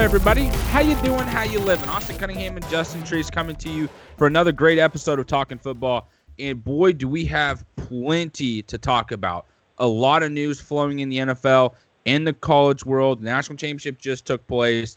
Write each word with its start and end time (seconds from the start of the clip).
Everybody? 0.00 0.46
How 0.46 0.80
you 0.80 0.94
doing? 1.02 1.26
How 1.26 1.42
you 1.42 1.58
living? 1.58 1.86
Austin 1.90 2.16
Cunningham 2.16 2.56
and 2.56 2.66
Justin 2.70 3.04
Trees 3.04 3.28
coming 3.28 3.54
to 3.56 3.68
you 3.68 3.86
for 4.16 4.26
another 4.26 4.50
great 4.50 4.78
episode 4.78 5.18
of 5.18 5.26
Talking 5.26 5.58
Football. 5.58 6.08
And 6.38 6.64
boy, 6.64 6.94
do 6.94 7.06
we 7.06 7.26
have 7.26 7.66
plenty 7.76 8.62
to 8.62 8.78
talk 8.78 9.12
about. 9.12 9.44
A 9.76 9.86
lot 9.86 10.22
of 10.22 10.32
news 10.32 10.58
flowing 10.58 11.00
in 11.00 11.10
the 11.10 11.18
NFL 11.18 11.74
and 12.06 12.26
the 12.26 12.32
college 12.32 12.86
world. 12.86 13.20
The 13.20 13.26
national 13.26 13.58
championship 13.58 13.98
just 13.98 14.24
took 14.24 14.44
place. 14.46 14.96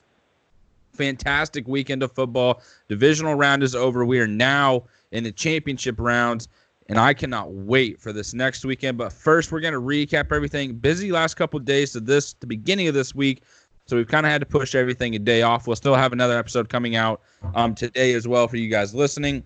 Fantastic 0.93 1.67
weekend 1.67 2.01
of 2.01 2.14
football. 2.14 2.61
Divisional 2.87 3.36
round 3.36 3.61
is 3.61 3.75
over. 3.75 4.06
We 4.06 4.21
are 4.21 4.28
now 4.28 4.83
in 5.11 5.25
the 5.25 5.33
championship 5.33 6.00
rounds, 6.00 6.47
and 6.87 6.97
I 6.97 7.14
cannot 7.14 7.51
wait 7.51 8.00
for 8.00 8.14
this 8.14 8.33
next 8.33 8.64
weekend. 8.64 8.97
But 8.97 9.11
first, 9.11 9.51
we're 9.51 9.59
going 9.59 9.73
to 9.73 9.81
recap 9.81 10.31
everything. 10.31 10.75
Busy 10.75 11.11
last 11.11 11.33
couple 11.33 11.59
days 11.59 11.92
to 11.92 12.00
this, 12.00 12.33
the 12.39 12.47
beginning 12.47 12.87
of 12.87 12.93
this 12.93 13.14
week. 13.14 13.43
So 13.86 13.97
we've 13.97 14.07
kind 14.07 14.25
of 14.25 14.32
had 14.32 14.39
to 14.39 14.46
push 14.46 14.75
everything 14.75 15.15
a 15.15 15.19
day 15.19 15.42
off. 15.42 15.68
We'll 15.68 15.75
still 15.75 15.96
have 15.96 16.14
another 16.14 16.37
episode 16.37 16.69
coming 16.69 16.96
out 16.96 17.21
um, 17.55 17.75
today 17.75 18.14
as 18.14 18.28
well 18.28 18.47
for 18.47 18.57
you 18.57 18.69
guys 18.69 18.96
listening. 18.96 19.43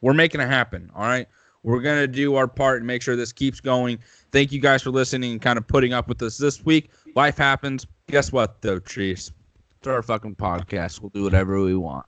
We're 0.00 0.14
making 0.14 0.40
it 0.40 0.48
happen. 0.48 0.90
All 0.94 1.06
right. 1.06 1.28
We're 1.62 1.80
going 1.80 1.98
to 1.98 2.06
do 2.06 2.34
our 2.34 2.46
part 2.46 2.78
and 2.78 2.86
make 2.86 3.00
sure 3.00 3.16
this 3.16 3.32
keeps 3.32 3.60
going. 3.60 3.98
Thank 4.32 4.52
you 4.52 4.60
guys 4.60 4.82
for 4.82 4.90
listening 4.90 5.32
and 5.32 5.40
kind 5.40 5.56
of 5.56 5.66
putting 5.66 5.94
up 5.94 6.08
with 6.08 6.20
us 6.22 6.36
this 6.36 6.62
week. 6.64 6.90
Life 7.14 7.38
happens. 7.38 7.86
Guess 8.08 8.32
what, 8.32 8.60
though, 8.60 8.78
Trees? 8.80 9.32
It's 9.78 9.86
our 9.86 10.02
fucking 10.02 10.34
podcast. 10.36 11.00
We'll 11.00 11.10
do 11.10 11.22
whatever 11.22 11.62
we 11.62 11.74
want. 11.74 12.04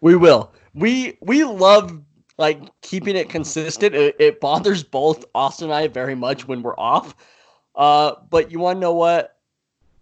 We 0.00 0.16
will. 0.16 0.52
We 0.74 1.16
we 1.22 1.44
love 1.44 2.00
like 2.36 2.60
keeping 2.82 3.16
it 3.16 3.28
consistent. 3.30 3.94
It, 3.94 4.16
it 4.18 4.40
bothers 4.40 4.84
both 4.84 5.24
Austin 5.34 5.66
and 5.66 5.74
I 5.74 5.88
very 5.88 6.14
much 6.14 6.46
when 6.46 6.62
we're 6.62 6.78
off. 6.78 7.14
Uh, 7.74 8.14
but 8.28 8.52
you 8.52 8.58
want 8.58 8.76
to 8.76 8.80
know 8.80 8.94
what? 8.94 9.37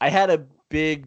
I 0.01 0.11
had 0.11 0.31
a 0.31 0.45
big 0.69 1.07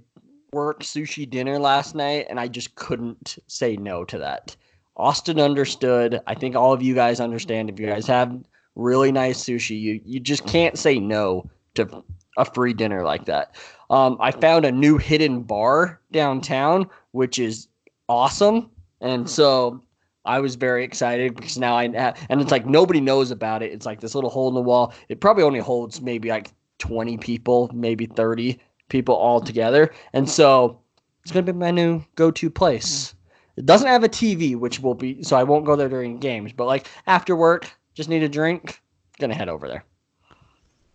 work 0.51 0.81
sushi 0.81 1.29
dinner 1.29 1.59
last 1.59 1.95
night, 1.95 2.27
and 2.29 2.39
I 2.39 2.47
just 2.47 2.75
couldn't 2.75 3.37
say 3.47 3.75
no 3.75 4.03
to 4.05 4.17
that. 4.17 4.55
Austin 4.97 5.39
understood. 5.39 6.19
I 6.27 6.35
think 6.35 6.55
all 6.55 6.73
of 6.73 6.81
you 6.81 6.95
guys 6.95 7.19
understand. 7.19 7.69
If 7.69 7.79
you 7.79 7.87
guys 7.87 8.07
have 8.07 8.35
really 8.75 9.11
nice 9.11 9.43
sushi, 9.43 9.79
you 9.79 10.01
you 10.03 10.19
just 10.19 10.45
can't 10.45 10.77
say 10.77 10.99
no 10.99 11.49
to 11.75 12.03
a 12.37 12.45
free 12.45 12.73
dinner 12.73 13.03
like 13.03 13.25
that. 13.25 13.55
Um, 13.89 14.17
I 14.19 14.31
found 14.31 14.65
a 14.65 14.71
new 14.71 14.97
hidden 14.97 15.43
bar 15.43 16.01
downtown, 16.11 16.89
which 17.11 17.39
is 17.39 17.67
awesome, 18.07 18.71
and 19.01 19.29
so 19.29 19.81
I 20.25 20.39
was 20.39 20.55
very 20.55 20.83
excited 20.83 21.35
because 21.35 21.57
now 21.57 21.75
I 21.75 21.87
have, 21.95 22.17
and 22.29 22.41
it's 22.41 22.51
like 22.51 22.65
nobody 22.65 22.99
knows 22.99 23.31
about 23.31 23.61
it. 23.61 23.71
It's 23.71 23.85
like 23.85 24.01
this 24.01 24.15
little 24.15 24.29
hole 24.29 24.49
in 24.49 24.55
the 24.55 24.61
wall. 24.61 24.93
It 25.09 25.21
probably 25.21 25.43
only 25.43 25.59
holds 25.59 26.01
maybe 26.01 26.29
like 26.29 26.51
20 26.79 27.17
people, 27.17 27.69
maybe 27.73 28.05
30 28.05 28.59
people 28.89 29.15
all 29.15 29.39
together. 29.39 29.93
And 30.13 30.29
so 30.29 30.79
it's 31.23 31.31
going 31.31 31.45
to 31.45 31.53
be 31.53 31.57
my 31.57 31.71
new 31.71 32.03
go 32.15 32.31
to 32.31 32.49
place. 32.49 33.13
It 33.55 33.65
doesn't 33.65 33.87
have 33.87 34.03
a 34.03 34.09
TV, 34.09 34.57
which 34.57 34.79
will 34.79 34.93
be, 34.93 35.21
so 35.23 35.35
I 35.35 35.43
won't 35.43 35.65
go 35.65 35.75
there 35.75 35.89
during 35.89 36.19
games, 36.19 36.53
but 36.53 36.65
like 36.65 36.87
after 37.07 37.35
work, 37.35 37.69
just 37.93 38.09
need 38.09 38.23
a 38.23 38.29
drink, 38.29 38.81
going 39.19 39.29
to 39.29 39.35
head 39.35 39.49
over 39.49 39.67
there. 39.67 39.83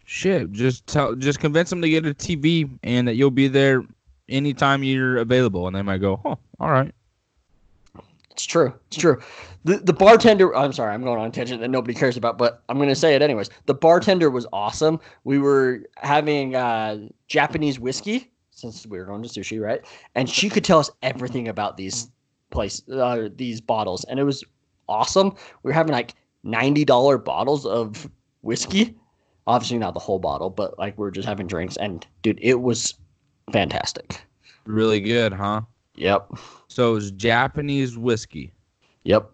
Shit, 0.06 0.52
just 0.52 0.86
tell, 0.86 1.14
just 1.14 1.40
convince 1.40 1.70
them 1.70 1.82
to 1.82 1.88
get 1.88 2.06
a 2.06 2.14
TV 2.14 2.70
and 2.82 3.08
that 3.08 3.14
you'll 3.14 3.30
be 3.30 3.48
there 3.48 3.84
anytime 4.28 4.82
you're 4.82 5.18
available, 5.18 5.66
and 5.66 5.76
they 5.76 5.82
might 5.82 5.98
go, 5.98 6.20
"Oh, 6.24 6.38
all 6.60 6.70
right." 6.70 6.94
It's 8.34 8.44
true. 8.44 8.74
It's 8.88 8.96
true. 8.96 9.20
The 9.64 9.76
the 9.76 9.92
bartender. 9.92 10.54
I'm 10.56 10.72
sorry, 10.72 10.92
I'm 10.92 11.04
going 11.04 11.20
on 11.20 11.28
a 11.28 11.30
tangent 11.30 11.60
that 11.60 11.68
nobody 11.68 11.94
cares 11.94 12.16
about, 12.16 12.36
but 12.36 12.64
I'm 12.68 12.78
to 12.80 12.94
say 12.96 13.14
it 13.14 13.22
anyways. 13.22 13.48
The 13.66 13.74
bartender 13.74 14.28
was 14.28 14.44
awesome. 14.52 14.98
We 15.22 15.38
were 15.38 15.84
having 15.98 16.56
uh, 16.56 17.08
Japanese 17.28 17.78
whiskey 17.78 18.32
since 18.50 18.86
we 18.86 18.98
were 18.98 19.04
going 19.04 19.22
to 19.22 19.28
sushi, 19.28 19.62
right? 19.62 19.84
And 20.16 20.28
she 20.28 20.50
could 20.50 20.64
tell 20.64 20.80
us 20.80 20.90
everything 21.02 21.46
about 21.46 21.76
these 21.76 22.10
place 22.50 22.82
uh, 22.88 23.28
these 23.36 23.60
bottles, 23.60 24.04
and 24.04 24.18
it 24.18 24.24
was 24.24 24.42
awesome. 24.88 25.30
We 25.62 25.68
were 25.68 25.72
having 25.72 25.92
like 25.92 26.14
ninety 26.42 26.84
dollar 26.84 27.18
bottles 27.18 27.64
of 27.64 28.10
whiskey. 28.42 28.96
Obviously 29.46 29.78
not 29.78 29.94
the 29.94 30.00
whole 30.00 30.18
bottle, 30.18 30.50
but 30.50 30.76
like 30.76 30.98
we 30.98 31.06
are 31.06 31.12
just 31.12 31.28
having 31.28 31.46
drinks, 31.46 31.76
and 31.76 32.04
dude, 32.22 32.40
it 32.42 32.62
was 32.62 32.94
fantastic. 33.52 34.20
Really 34.66 35.00
good, 35.00 35.32
huh? 35.32 35.60
Yep. 35.96 36.32
So 36.68 36.96
it's 36.96 37.10
Japanese 37.12 37.96
whiskey. 37.96 38.52
Yep. 39.04 39.30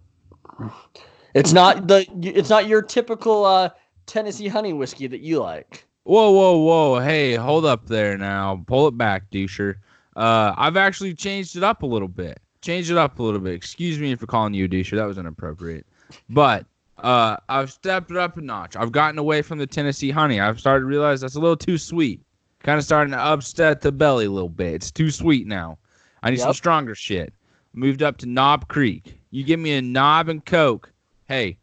It's 1.34 1.52
not 1.52 1.86
the 1.86 2.06
it's 2.22 2.50
not 2.50 2.66
your 2.66 2.82
typical 2.82 3.44
uh, 3.44 3.70
Tennessee 4.06 4.48
honey 4.48 4.72
whiskey 4.72 5.06
that 5.06 5.20
you 5.20 5.40
like. 5.40 5.86
Whoa, 6.04 6.30
whoa, 6.30 6.58
whoa! 6.58 7.00
Hey, 7.00 7.34
hold 7.34 7.64
up 7.64 7.86
there 7.86 8.18
now. 8.18 8.64
Pull 8.66 8.88
it 8.88 8.98
back, 8.98 9.30
doucher. 9.30 9.76
Uh, 10.16 10.54
I've 10.56 10.76
actually 10.76 11.14
changed 11.14 11.56
it 11.56 11.62
up 11.62 11.82
a 11.82 11.86
little 11.86 12.08
bit. 12.08 12.40
Changed 12.62 12.90
it 12.90 12.98
up 12.98 13.18
a 13.18 13.22
little 13.22 13.40
bit. 13.40 13.54
Excuse 13.54 13.98
me 13.98 14.14
for 14.16 14.26
calling 14.26 14.52
you 14.54 14.64
a 14.64 14.68
doucher. 14.68 14.96
That 14.96 15.06
was 15.06 15.18
inappropriate. 15.18 15.86
But 16.28 16.66
uh, 16.98 17.36
I've 17.48 17.70
stepped 17.70 18.10
it 18.10 18.16
up 18.16 18.36
a 18.36 18.40
notch. 18.40 18.76
I've 18.76 18.92
gotten 18.92 19.18
away 19.18 19.42
from 19.42 19.58
the 19.58 19.66
Tennessee 19.66 20.10
honey. 20.10 20.40
I've 20.40 20.58
started 20.58 20.80
to 20.80 20.86
realize 20.86 21.20
that's 21.20 21.36
a 21.36 21.40
little 21.40 21.56
too 21.56 21.78
sweet. 21.78 22.20
Kind 22.62 22.78
of 22.78 22.84
starting 22.84 23.12
to 23.12 23.18
upset 23.18 23.80
the 23.80 23.92
belly 23.92 24.26
a 24.26 24.30
little 24.30 24.48
bit. 24.50 24.74
It's 24.74 24.90
too 24.90 25.10
sweet 25.10 25.46
now. 25.46 25.78
I 26.22 26.30
need 26.30 26.38
yep. 26.38 26.46
some 26.46 26.54
stronger 26.54 26.94
shit. 26.94 27.32
Moved 27.72 28.02
up 28.02 28.18
to 28.18 28.26
Knob 28.26 28.68
Creek. 28.68 29.20
You 29.30 29.44
give 29.44 29.60
me 29.60 29.74
a 29.74 29.82
knob 29.82 30.28
and 30.28 30.44
coke. 30.44 30.92
Hey, 31.26 31.58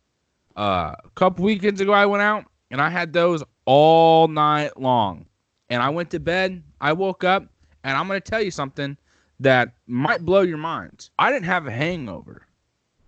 uh, 0.56 0.96
a 1.04 1.10
couple 1.16 1.46
weekends 1.46 1.82
ago 1.82 1.92
I 1.92 2.06
went 2.06 2.24
out 2.24 2.46
and 2.72 2.82
I 2.82 2.90
had 2.90 3.14
those 3.14 3.44
all 3.66 4.28
night 4.28 4.80
long. 4.80 5.26
And 5.70 5.84
I 5.84 5.90
went 5.90 6.10
to 6.12 6.20
bed. 6.20 6.64
I 6.80 6.94
woke 6.94 7.24
up 7.24 7.46
and 7.84 7.96
I'm 7.96 8.08
gonna 8.08 8.22
tell 8.22 8.42
you 8.42 8.52
something 8.52 8.98
that 9.40 9.74
might 9.86 10.26
blow 10.26 10.42
your 10.42 10.58
minds. 10.58 11.12
I 11.20 11.32
didn't 11.32 11.46
have 11.46 11.68
a 11.68 11.72
hangover. 11.72 12.48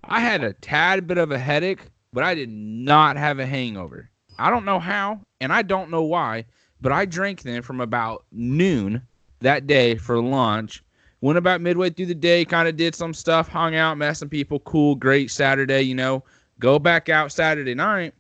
I 0.04 0.20
had 0.20 0.44
a 0.44 0.54
tad 0.54 1.08
bit 1.08 1.18
of 1.18 1.32
a 1.32 1.40
headache, 1.40 1.82
but 2.14 2.24
I 2.24 2.36
did 2.36 2.50
not 2.50 3.18
have 3.18 3.40
a 3.40 3.46
hangover. 3.46 4.10
I 4.38 4.50
don't 4.50 4.66
know 4.66 4.80
how, 4.80 5.22
and 5.42 5.52
I 5.52 5.62
don't 5.62 5.90
know 5.90 6.04
why, 6.04 6.46
but 6.82 6.92
I 6.92 7.06
drank 7.06 7.42
then 7.42 7.62
from 7.62 7.82
about 7.82 8.26
noon 8.32 9.02
that 9.40 9.68
day 9.68 9.96
for 9.96 10.22
lunch 10.22 10.84
Went 11.22 11.38
about 11.38 11.60
midway 11.60 11.90
through 11.90 12.06
the 12.06 12.16
day, 12.16 12.46
kind 12.46 12.68
of 12.68 12.78
did 12.78 12.96
some 12.96 13.14
stuff, 13.14 13.50
hung 13.50 13.76
out, 13.76 13.98
met 13.98 14.14
some 14.14 14.30
people. 14.30 14.60
Cool, 14.62 14.96
great 14.96 15.30
Saturday, 15.30 15.82
you 15.82 15.96
know. 15.96 16.24
Go 16.60 16.80
back 16.80 17.10
out 17.10 17.32
Saturday 17.32 17.76
night, 17.76 18.14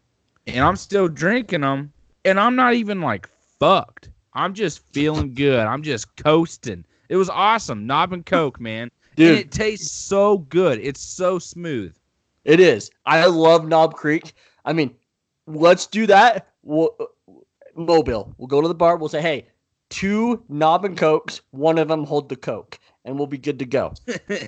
and 0.47 0.59
I'm 0.59 0.75
still 0.75 1.07
drinking 1.07 1.61
them, 1.61 1.93
and 2.25 2.39
I'm 2.39 2.55
not 2.55 2.73
even 2.73 2.99
like 2.99 3.29
fucked. 3.59 4.09
I'm 4.33 4.53
just 4.53 4.85
feeling 4.91 5.33
good. 5.33 5.65
I'm 5.65 5.81
just 5.81 6.13
coasting. 6.17 6.83
It 7.07 7.15
was 7.15 7.29
awesome. 7.29 7.87
Knob 7.87 8.11
and 8.11 8.25
Coke, 8.25 8.59
man. 8.59 8.91
Dude, 9.15 9.29
and 9.29 9.39
it 9.39 9.51
tastes 9.51 9.91
so 9.91 10.39
good. 10.39 10.79
It's 10.79 11.01
so 11.01 11.39
smooth. 11.39 11.95
It 12.43 12.59
is. 12.59 12.91
I 13.05 13.25
love 13.27 13.67
Knob 13.67 13.93
Creek. 13.93 14.33
I 14.65 14.73
mean, 14.73 14.93
let's 15.47 15.87
do 15.87 16.05
that. 16.07 16.49
We'll, 16.63 16.95
Mobile. 17.75 18.33
We'll 18.37 18.47
go 18.47 18.61
to 18.61 18.67
the 18.67 18.75
bar. 18.75 18.97
We'll 18.97 19.09
say, 19.09 19.21
hey, 19.21 19.47
two 19.89 20.43
Knob 20.49 20.85
and 20.85 20.97
Cokes. 20.97 21.41
One 21.51 21.77
of 21.77 21.87
them 21.87 22.03
hold 22.03 22.29
the 22.29 22.35
Coke 22.35 22.77
and 23.05 23.17
we'll 23.17 23.27
be 23.27 23.37
good 23.37 23.59
to 23.59 23.65
go. 23.65 23.93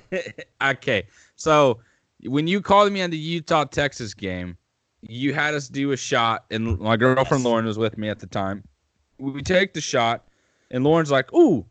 okay. 0.62 1.04
So 1.36 1.80
when 2.24 2.46
you 2.46 2.60
called 2.60 2.92
me 2.92 3.02
on 3.02 3.10
the 3.10 3.18
Utah 3.18 3.64
Texas 3.64 4.14
game, 4.14 4.56
you 5.02 5.34
had 5.34 5.54
us 5.54 5.68
do 5.68 5.92
a 5.92 5.96
shot, 5.96 6.44
and 6.50 6.78
my 6.78 6.96
girlfriend 6.96 7.42
yes. 7.42 7.44
Lauren 7.44 7.66
was 7.66 7.78
with 7.78 7.98
me 7.98 8.08
at 8.08 8.20
the 8.20 8.26
time. 8.26 8.62
We 9.18 9.42
take 9.42 9.74
the 9.74 9.80
shot, 9.80 10.24
and 10.70 10.84
Lauren's 10.84 11.10
like, 11.10 11.32
"Ooh, 11.34 11.64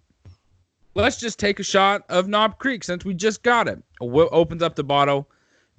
let's 0.95 1.17
just 1.17 1.39
take 1.39 1.59
a 1.59 1.63
shot 1.63 2.03
of 2.09 2.27
Knob 2.27 2.59
Creek 2.59 2.83
since 2.83 3.05
we 3.05 3.13
just 3.13 3.41
got 3.41 3.67
it." 3.67 3.81
What 3.99 4.29
Opens 4.31 4.61
up 4.61 4.75
the 4.75 4.83
bottle, 4.83 5.29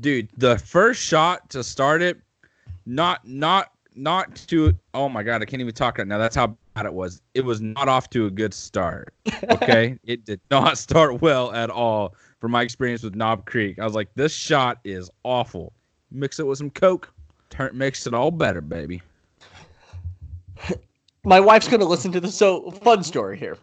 dude. 0.00 0.28
The 0.38 0.58
first 0.58 1.02
shot 1.02 1.50
to 1.50 1.62
start 1.62 2.00
it, 2.00 2.19
not 2.87 3.26
not 3.26 3.72
not 3.94 4.34
to. 4.48 4.72
Oh 4.94 5.10
my 5.10 5.22
god, 5.22 5.43
I 5.43 5.44
can't 5.44 5.60
even 5.60 5.75
talk 5.75 5.98
right 5.98 6.06
now. 6.06 6.19
That's 6.19 6.37
how 6.37 6.56
bad 6.74 6.86
it 6.86 6.94
was. 6.94 7.20
It 7.34 7.44
was 7.44 7.60
not 7.60 7.88
off 7.88 8.10
to 8.10 8.26
a 8.26 8.30
good 8.30 8.54
start. 8.54 9.12
Okay, 9.50 9.98
it 10.04 10.24
did 10.24 10.40
not 10.50 10.78
start 10.78 11.20
well 11.20 11.52
at 11.52 11.70
all. 11.70 12.14
From 12.40 12.50
my 12.52 12.62
experience 12.62 13.02
with 13.02 13.14
Knob 13.14 13.44
Creek, 13.46 13.78
I 13.78 13.84
was 13.84 13.94
like, 13.94 14.08
this 14.14 14.32
shot 14.32 14.78
is 14.84 15.10
awful. 15.22 15.72
Mix 16.10 16.40
it 16.40 16.46
with 16.46 16.58
some 16.58 16.70
Coke, 16.70 17.12
turn 17.50 17.76
makes 17.76 18.06
it 18.06 18.14
all 18.14 18.30
better, 18.30 18.60
baby. 18.60 19.00
My 21.24 21.38
wife's 21.38 21.69
gonna 21.69 21.84
listen 21.84 22.10
to 22.12 22.20
this. 22.20 22.34
So 22.34 22.70
fun 22.70 23.04
story 23.04 23.38
here. 23.38 23.56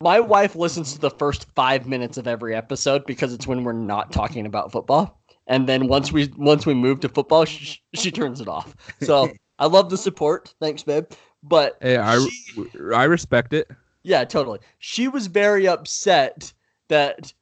My 0.00 0.18
wife 0.18 0.56
listens 0.56 0.94
to 0.94 0.98
the 0.98 1.10
first 1.10 1.46
five 1.54 1.86
minutes 1.86 2.16
of 2.16 2.26
every 2.26 2.54
episode 2.54 3.04
because 3.06 3.32
it's 3.32 3.46
when 3.46 3.64
we're 3.64 3.72
not 3.72 4.12
talking 4.12 4.46
about 4.46 4.72
football 4.72 5.20
and 5.46 5.68
then 5.68 5.86
once 5.88 6.10
we 6.10 6.32
once 6.36 6.66
we 6.66 6.74
move 6.74 7.00
to 7.00 7.08
football 7.08 7.44
she, 7.44 7.78
she 7.94 8.10
turns 8.10 8.40
it 8.40 8.48
off 8.48 8.74
so 9.00 9.30
I 9.62 9.66
love 9.66 9.90
the 9.90 9.96
support. 9.96 10.52
Thanks, 10.60 10.82
babe. 10.82 11.04
But 11.42 11.76
hey, 11.80 11.96
I 11.96 12.18
she, 12.18 12.64
I 12.94 13.04
respect 13.04 13.52
it. 13.52 13.68
Yeah, 14.02 14.24
totally. 14.24 14.60
She 14.78 15.08
was 15.08 15.26
very 15.26 15.66
upset 15.68 16.52
that 16.88 17.32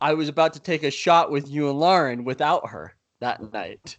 I 0.00 0.14
was 0.14 0.28
about 0.28 0.52
to 0.54 0.60
take 0.60 0.82
a 0.82 0.90
shot 0.90 1.30
with 1.30 1.48
you 1.48 1.68
and 1.70 1.78
Lauren 1.78 2.24
without 2.24 2.68
her 2.68 2.94
that 3.20 3.52
night. 3.52 3.96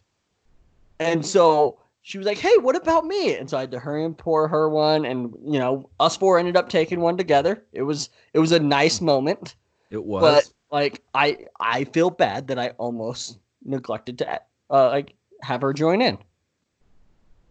And 0.99 1.25
so 1.25 1.79
she 2.01 2.17
was 2.17 2.27
like, 2.27 2.37
"Hey, 2.37 2.57
what 2.57 2.75
about 2.75 3.05
me?" 3.05 3.35
And 3.35 3.49
so 3.49 3.57
I 3.57 3.61
had 3.61 3.71
to 3.71 3.79
hurry 3.79 4.05
and 4.05 4.17
pour 4.17 4.47
her 4.47 4.69
one, 4.69 5.05
and 5.05 5.33
you 5.43 5.59
know, 5.59 5.89
us 5.99 6.15
four 6.15 6.37
ended 6.37 6.55
up 6.55 6.69
taking 6.69 6.99
one 7.01 7.17
together. 7.17 7.63
It 7.73 7.81
was 7.81 8.09
it 8.33 8.39
was 8.39 8.51
a 8.51 8.59
nice 8.59 9.01
moment, 9.01 9.55
It 9.89 10.03
was. 10.03 10.21
but 10.21 10.53
like 10.71 11.01
I 11.13 11.45
I 11.59 11.85
feel 11.85 12.09
bad 12.09 12.47
that 12.47 12.59
I 12.59 12.69
almost 12.77 13.39
neglected 13.63 14.17
to 14.19 14.41
uh, 14.69 14.89
like 14.89 15.15
have 15.41 15.61
her 15.61 15.73
join 15.73 16.01
in. 16.01 16.17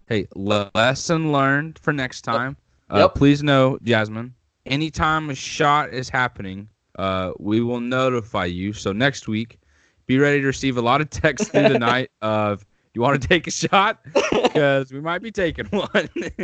Hey, 0.07 0.27
lesson 0.35 1.33
learned 1.33 1.79
for 1.79 1.93
next 1.93 2.23
time. 2.23 2.57
Uh, 2.91 2.99
Yep. 2.99 3.15
Please 3.15 3.43
know, 3.43 3.79
Jasmine, 3.83 4.35
anytime 4.67 5.31
a 5.31 5.35
shot 5.35 5.93
is 5.95 6.11
happening, 6.11 6.69
uh, 6.99 7.33
we 7.39 7.61
will 7.63 7.81
notify 7.81 8.45
you. 8.45 8.73
So 8.75 8.93
next 8.93 9.29
week, 9.29 9.59
be 10.07 10.19
ready 10.19 10.41
to 10.41 10.47
receive 10.47 10.77
a 10.77 10.83
lot 10.83 11.01
of 11.01 11.09
texts 11.11 11.49
through 11.49 11.69
the 11.69 11.79
night 11.79 12.11
of, 12.21 12.67
you 12.93 13.01
want 13.01 13.21
to 13.21 13.27
take 13.29 13.47
a 13.47 13.51
shot? 13.51 14.01
Because 14.33 14.93
we 14.93 15.01
might 15.01 15.23
be 15.23 15.33
taking 15.33 15.67
one. 15.67 16.09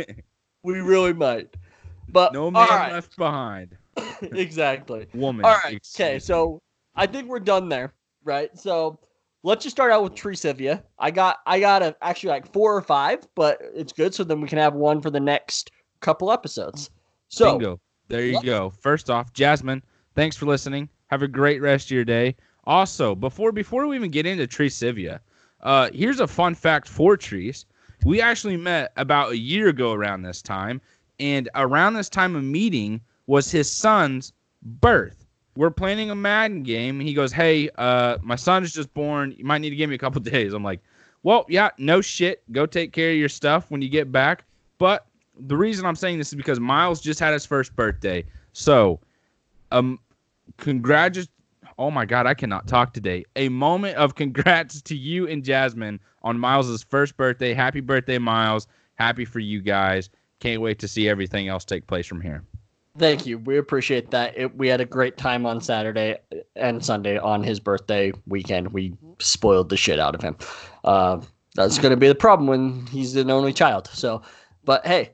We 0.63 0.79
really 0.79 1.13
might, 1.13 1.55
but 2.09 2.33
no 2.33 2.51
man 2.51 2.67
right, 2.67 2.91
left 2.91 3.15
behind. 3.17 3.77
exactly. 4.21 5.07
Woman. 5.13 5.45
All 5.45 5.55
right. 5.63 5.79
Okay. 5.95 6.19
So 6.19 6.61
I 6.95 7.07
think 7.07 7.29
we're 7.29 7.39
done 7.39 7.67
there, 7.69 7.93
right? 8.23 8.55
So 8.59 8.99
let's 9.43 9.63
just 9.63 9.75
start 9.75 9.91
out 9.91 10.03
with 10.03 10.15
Tricivia. 10.15 10.83
I 10.99 11.11
got 11.11 11.39
I 11.45 11.59
got 11.59 11.81
a, 11.81 11.95
actually 12.01 12.29
like 12.29 12.51
four 12.51 12.75
or 12.75 12.81
five, 12.81 13.27
but 13.35 13.59
it's 13.73 13.93
good. 13.93 14.13
So 14.13 14.23
then 14.23 14.41
we 14.41 14.47
can 14.47 14.57
have 14.57 14.73
one 14.73 15.01
for 15.01 15.09
the 15.09 15.19
next 15.19 15.71
couple 15.99 16.31
episodes. 16.31 16.89
So 17.29 17.57
Bingo. 17.57 17.79
There 18.07 18.25
you 18.25 18.41
go. 18.41 18.69
First 18.69 19.09
off, 19.09 19.31
Jasmine, 19.31 19.81
thanks 20.15 20.35
for 20.35 20.45
listening. 20.45 20.89
Have 21.07 21.21
a 21.21 21.29
great 21.29 21.61
rest 21.61 21.87
of 21.87 21.91
your 21.91 22.03
day. 22.03 22.35
Also, 22.65 23.15
before 23.15 23.51
before 23.53 23.87
we 23.87 23.95
even 23.95 24.11
get 24.11 24.25
into 24.25 24.47
Tricivia, 24.47 25.19
uh, 25.61 25.89
here's 25.93 26.19
a 26.19 26.27
fun 26.27 26.53
fact 26.53 26.87
for 26.87 27.15
Trees. 27.15 27.65
We 28.03 28.19
actually 28.21 28.57
met 28.57 28.91
about 28.97 29.31
a 29.31 29.37
year 29.37 29.69
ago 29.69 29.93
around 29.93 30.23
this 30.23 30.41
time, 30.41 30.81
and 31.19 31.49
around 31.55 31.93
this 31.93 32.09
time 32.09 32.35
of 32.35 32.43
meeting 32.43 32.99
was 33.27 33.49
his 33.49 33.71
son's 33.71 34.33
birth. 34.61 35.25
We're 35.55 35.71
planning 35.71 36.09
a 36.11 36.15
Madden 36.15 36.63
game. 36.63 36.99
He 36.99 37.13
goes, 37.13 37.31
"Hey, 37.31 37.69
uh, 37.77 38.17
my 38.21 38.35
son 38.35 38.63
is 38.63 38.73
just 38.73 38.93
born. 38.93 39.33
You 39.37 39.45
might 39.45 39.59
need 39.59 39.71
to 39.71 39.75
give 39.75 39.89
me 39.89 39.95
a 39.95 39.99
couple 39.99 40.21
days." 40.21 40.53
I'm 40.53 40.63
like, 40.63 40.81
"Well, 41.23 41.45
yeah, 41.49 41.69
no 41.77 42.01
shit. 42.01 42.43
Go 42.51 42.65
take 42.65 42.93
care 42.93 43.11
of 43.11 43.17
your 43.17 43.29
stuff 43.29 43.69
when 43.69 43.81
you 43.81 43.89
get 43.89 44.11
back." 44.11 44.45
But 44.77 45.05
the 45.37 45.57
reason 45.57 45.85
I'm 45.85 45.95
saying 45.95 46.17
this 46.17 46.29
is 46.29 46.35
because 46.35 46.59
Miles 46.59 47.01
just 47.01 47.19
had 47.19 47.33
his 47.33 47.45
first 47.45 47.75
birthday. 47.75 48.23
So, 48.53 48.99
um, 49.71 49.99
congrats. 50.57 51.27
Oh 51.77 51.91
my 51.91 52.05
God, 52.05 52.27
I 52.27 52.33
cannot 52.33 52.67
talk 52.67 52.93
today. 52.93 53.25
A 53.35 53.49
moment 53.49 53.97
of 53.97 54.15
congrats 54.23 54.81
to 54.83 54.95
you 54.95 55.27
and 55.27 55.43
Jasmine 55.43 55.99
on 56.23 56.39
Miles's 56.39 56.83
first 56.83 57.17
birthday. 57.17 57.53
Happy 57.53 57.81
birthday, 57.81 58.17
Miles. 58.17 58.67
Happy 58.95 59.25
for 59.25 59.39
you 59.39 59.61
guys. 59.61 60.09
Can't 60.39 60.61
wait 60.61 60.79
to 60.79 60.87
see 60.87 61.07
everything 61.09 61.47
else 61.47 61.65
take 61.65 61.87
place 61.87 62.05
from 62.07 62.21
here. 62.21 62.43
Thank 62.97 63.25
you. 63.25 63.37
We 63.37 63.57
appreciate 63.57 64.11
that. 64.11 64.37
It, 64.37 64.55
we 64.55 64.67
had 64.67 64.81
a 64.81 64.85
great 64.85 65.17
time 65.17 65.45
on 65.45 65.61
Saturday 65.61 66.17
and 66.55 66.83
Sunday 66.83 67.17
on 67.17 67.43
his 67.43 67.59
birthday 67.59 68.11
weekend. 68.27 68.73
We 68.73 68.93
spoiled 69.19 69.69
the 69.69 69.77
shit 69.77 69.99
out 69.99 70.15
of 70.15 70.21
him. 70.21 70.37
Uh, 70.83 71.21
that's 71.55 71.77
going 71.77 71.91
to 71.91 71.97
be 71.97 72.07
the 72.07 72.15
problem 72.15 72.47
when 72.47 72.85
he's 72.87 73.15
an 73.15 73.29
only 73.29 73.53
child. 73.53 73.87
So, 73.93 74.21
but 74.63 74.85
hey, 74.85 75.11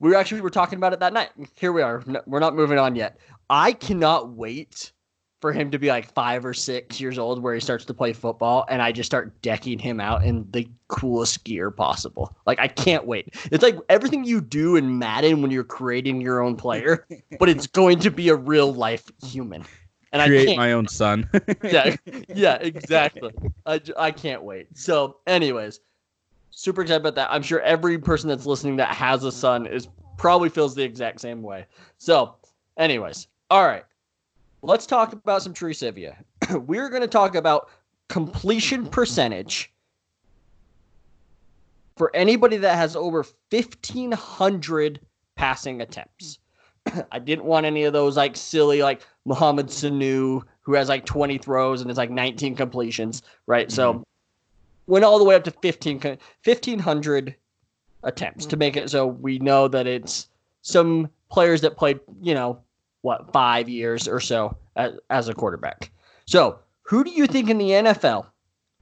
we 0.00 0.14
actually 0.14 0.38
we 0.38 0.42
were 0.42 0.50
talking 0.50 0.78
about 0.78 0.92
it 0.92 1.00
that 1.00 1.12
night. 1.12 1.30
Here 1.54 1.72
we 1.72 1.82
are. 1.82 2.02
No, 2.06 2.20
we're 2.26 2.40
not 2.40 2.54
moving 2.54 2.78
on 2.78 2.96
yet. 2.96 3.18
I 3.48 3.72
cannot 3.72 4.30
wait 4.30 4.92
for 5.40 5.52
him 5.52 5.70
to 5.70 5.78
be 5.78 5.88
like 5.88 6.12
five 6.12 6.44
or 6.44 6.54
six 6.54 7.00
years 7.00 7.18
old, 7.18 7.42
where 7.42 7.54
he 7.54 7.60
starts 7.60 7.84
to 7.84 7.94
play 7.94 8.12
football, 8.12 8.64
and 8.68 8.80
I 8.80 8.92
just 8.92 9.06
start 9.06 9.40
decking 9.42 9.78
him 9.78 10.00
out 10.00 10.24
in 10.24 10.46
the 10.50 10.68
coolest 10.88 11.44
gear 11.44 11.70
possible. 11.70 12.34
Like 12.46 12.58
I 12.58 12.68
can't 12.68 13.06
wait. 13.06 13.34
It's 13.52 13.62
like 13.62 13.76
everything 13.88 14.24
you 14.24 14.40
do 14.40 14.76
in 14.76 14.98
Madden 14.98 15.42
when 15.42 15.50
you're 15.50 15.64
creating 15.64 16.20
your 16.20 16.40
own 16.40 16.56
player, 16.56 17.06
but 17.38 17.48
it's 17.48 17.66
going 17.66 17.98
to 18.00 18.10
be 18.10 18.28
a 18.28 18.36
real 18.36 18.72
life 18.72 19.04
human. 19.22 19.64
And 20.12 20.22
I 20.22 20.28
Create 20.28 20.56
my 20.56 20.72
own 20.72 20.88
son. 20.88 21.28
yeah, 21.62 21.96
yeah, 22.34 22.54
exactly. 22.54 23.32
I, 23.66 23.80
I 23.98 24.10
can't 24.12 24.42
wait. 24.42 24.68
So, 24.74 25.18
anyways, 25.26 25.80
super 26.50 26.82
excited 26.82 27.02
about 27.02 27.16
that. 27.16 27.30
I'm 27.30 27.42
sure 27.42 27.60
every 27.60 27.98
person 27.98 28.28
that's 28.28 28.46
listening 28.46 28.76
that 28.76 28.94
has 28.94 29.24
a 29.24 29.32
son 29.32 29.66
is 29.66 29.88
probably 30.16 30.48
feels 30.48 30.74
the 30.74 30.82
exact 30.82 31.20
same 31.20 31.42
way. 31.42 31.66
So, 31.98 32.36
anyways, 32.78 33.26
all 33.50 33.66
right, 33.66 33.84
let's 34.66 34.86
talk 34.86 35.12
about 35.12 35.42
some 35.42 35.54
Tricivia. 35.54 36.16
We're 36.66 36.88
going 36.90 37.02
to 37.02 37.08
talk 37.08 37.34
about 37.34 37.70
completion 38.08 38.86
percentage 38.86 39.72
for 41.96 42.14
anybody 42.14 42.56
that 42.58 42.76
has 42.76 42.94
over 42.94 43.24
1,500 43.50 45.00
passing 45.36 45.80
attempts. 45.80 46.38
I 47.12 47.18
didn't 47.18 47.44
want 47.44 47.66
any 47.66 47.84
of 47.84 47.92
those 47.92 48.16
like 48.16 48.36
silly 48.36 48.82
like 48.82 49.02
Mohamed 49.24 49.68
Sanu 49.68 50.42
who 50.60 50.74
has 50.74 50.88
like 50.88 51.06
20 51.06 51.38
throws 51.38 51.80
and 51.80 51.90
it's 51.90 51.98
like 51.98 52.10
19 52.10 52.56
completions, 52.56 53.22
right? 53.46 53.70
So 53.70 53.94
mm-hmm. 53.94 54.02
went 54.86 55.04
all 55.04 55.18
the 55.18 55.24
way 55.24 55.34
up 55.34 55.44
to 55.44 55.50
15 55.50 56.00
1500 56.44 57.36
attempts 58.02 58.46
to 58.46 58.50
mm-hmm. 58.50 58.58
make 58.58 58.76
it 58.76 58.90
so 58.90 59.06
we 59.06 59.38
know 59.38 59.68
that 59.68 59.86
it's 59.86 60.28
some 60.62 61.08
players 61.30 61.60
that 61.60 61.76
played, 61.76 62.00
you 62.20 62.34
know, 62.34 62.60
what, 63.02 63.32
5 63.32 63.68
years 63.68 64.08
or 64.08 64.20
so 64.20 64.56
as, 64.76 64.94
as 65.10 65.28
a 65.28 65.34
quarterback. 65.34 65.90
So, 66.26 66.58
who 66.82 67.04
do 67.04 67.10
you 67.10 67.26
think 67.26 67.50
in 67.50 67.58
the 67.58 67.70
NFL 67.70 68.26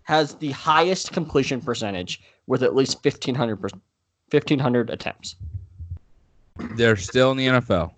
has 0.03 0.35
the 0.37 0.51
highest 0.51 1.13
completion 1.13 1.61
percentage 1.61 2.23
with 2.47 2.63
at 2.63 2.75
least 2.75 3.05
1500 3.05 3.57
per- 3.57 3.69
1500 4.31 4.91
attempts? 4.91 5.37
They're 6.77 6.97
still 6.97 7.31
in 7.33 7.37
the 7.37 7.47
NFL. 7.47 7.93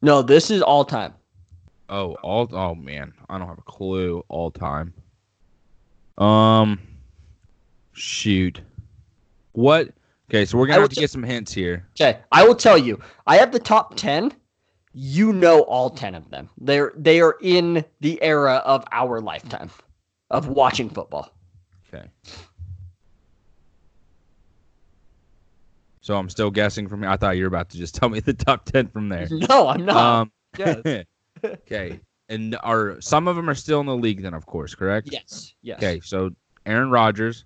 No, 0.00 0.22
this 0.22 0.50
is 0.50 0.62
all 0.62 0.84
time. 0.84 1.14
Oh, 1.88 2.14
all 2.22 2.48
oh 2.52 2.74
man, 2.74 3.12
I 3.28 3.38
don't 3.38 3.48
have 3.48 3.58
a 3.58 3.62
clue. 3.62 4.24
All 4.28 4.50
time. 4.50 4.92
Um, 6.18 6.78
shoot. 7.92 8.60
What? 9.52 9.88
Okay, 10.30 10.44
so 10.44 10.58
we're 10.58 10.66
gonna 10.66 10.80
have 10.80 10.90
to 10.90 10.94
say- 10.94 11.00
get 11.02 11.10
some 11.10 11.22
hints 11.22 11.52
here. 11.52 11.86
Okay, 11.98 12.18
I 12.32 12.46
will 12.46 12.54
tell 12.54 12.76
you. 12.78 13.00
I 13.26 13.36
have 13.36 13.52
the 13.52 13.58
top 13.58 13.94
ten. 13.96 14.32
You 14.92 15.32
know 15.32 15.62
all 15.62 15.90
ten 15.90 16.14
of 16.14 16.30
them. 16.30 16.48
They're 16.58 16.92
they 16.96 17.20
are 17.20 17.36
in 17.40 17.84
the 18.00 18.20
era 18.22 18.62
of 18.64 18.84
our 18.90 19.20
lifetime 19.20 19.70
of 20.30 20.48
watching 20.48 20.88
football. 20.90 21.30
Okay. 21.92 22.08
So 26.00 26.16
I'm 26.16 26.30
still 26.30 26.50
guessing 26.50 26.88
from. 26.88 27.04
I 27.04 27.16
thought 27.16 27.36
you 27.36 27.42
were 27.42 27.48
about 27.48 27.68
to 27.70 27.76
just 27.76 27.94
tell 27.96 28.08
me 28.08 28.20
the 28.20 28.34
top 28.34 28.64
ten 28.64 28.88
from 28.88 29.08
there. 29.08 29.28
No, 29.48 29.68
I'm 29.68 29.84
not. 29.84 29.96
Um. 29.96 30.32
Yes. 30.58 31.04
okay. 31.44 32.00
And 32.30 32.56
are 32.62 33.00
some 33.00 33.28
of 33.28 33.36
them 33.36 33.48
are 33.48 33.54
still 33.54 33.80
in 33.80 33.86
the 33.86 33.96
league? 33.96 34.22
Then, 34.22 34.34
of 34.34 34.46
course, 34.46 34.74
correct. 34.74 35.10
yes, 35.12 35.54
yes. 35.62 35.78
Okay. 35.78 36.00
So 36.02 36.30
Aaron 36.66 36.90
Rodgers, 36.90 37.44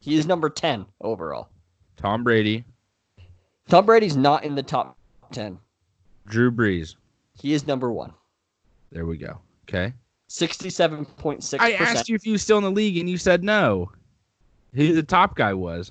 He 0.00 0.16
is 0.16 0.26
number 0.26 0.50
ten 0.50 0.86
overall. 1.00 1.48
Tom 1.96 2.24
Brady, 2.24 2.64
Tom 3.68 3.86
Brady's 3.86 4.16
not 4.16 4.44
in 4.44 4.54
the 4.54 4.62
top 4.62 4.96
ten. 5.32 5.58
Drew 6.30 6.50
Brees. 6.50 6.94
He 7.40 7.52
is 7.52 7.66
number 7.66 7.92
one. 7.92 8.12
There 8.90 9.06
we 9.06 9.16
go. 9.16 9.38
Okay. 9.68 9.92
Sixty-seven 10.28 11.04
point 11.04 11.42
six 11.42 11.62
I 11.62 11.72
asked 11.72 12.08
you 12.08 12.14
if 12.14 12.24
you 12.24 12.32
were 12.32 12.38
still 12.38 12.58
in 12.58 12.64
the 12.64 12.70
league, 12.70 12.96
and 12.98 13.08
you 13.08 13.18
said 13.18 13.42
no. 13.44 13.90
Who 14.74 14.92
the 14.94 15.02
top 15.02 15.34
guy 15.36 15.52
was? 15.54 15.90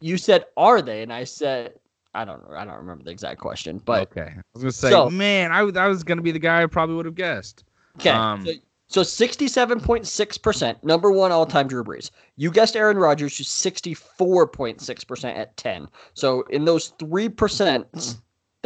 You 0.00 0.16
said, 0.16 0.46
"Are 0.56 0.80
they?" 0.80 1.02
And 1.02 1.12
I 1.12 1.24
said, 1.24 1.74
"I 2.14 2.24
don't 2.24 2.48
know. 2.48 2.56
I 2.56 2.64
don't 2.64 2.76
remember 2.76 3.04
the 3.04 3.10
exact 3.10 3.38
question." 3.40 3.80
But 3.84 4.10
okay, 4.10 4.32
I 4.34 4.42
was 4.54 4.62
gonna 4.62 4.72
say, 4.72 4.90
So- 4.90 5.10
man, 5.10 5.52
I, 5.52 5.60
I 5.60 5.88
was 5.88 6.02
gonna 6.02 6.22
be 6.22 6.32
the 6.32 6.38
guy 6.38 6.62
I 6.62 6.66
probably 6.66 6.96
would 6.96 7.04
have 7.06 7.14
guessed. 7.14 7.64
Okay. 7.98 8.10
Um, 8.10 8.46
so, 8.46 8.52
so 8.88 9.00
67.6%, 9.02 10.84
number 10.84 11.10
one 11.10 11.32
all 11.32 11.44
time 11.46 11.66
Drew 11.68 11.82
Brees. 11.82 12.10
You 12.36 12.50
guessed 12.50 12.76
Aaron 12.76 12.96
Rodgers, 12.98 13.36
who's 13.36 13.48
64.6% 13.48 15.24
at 15.36 15.56
10. 15.56 15.88
So 16.14 16.42
in 16.50 16.64
those 16.64 16.92
3%, 16.98 18.16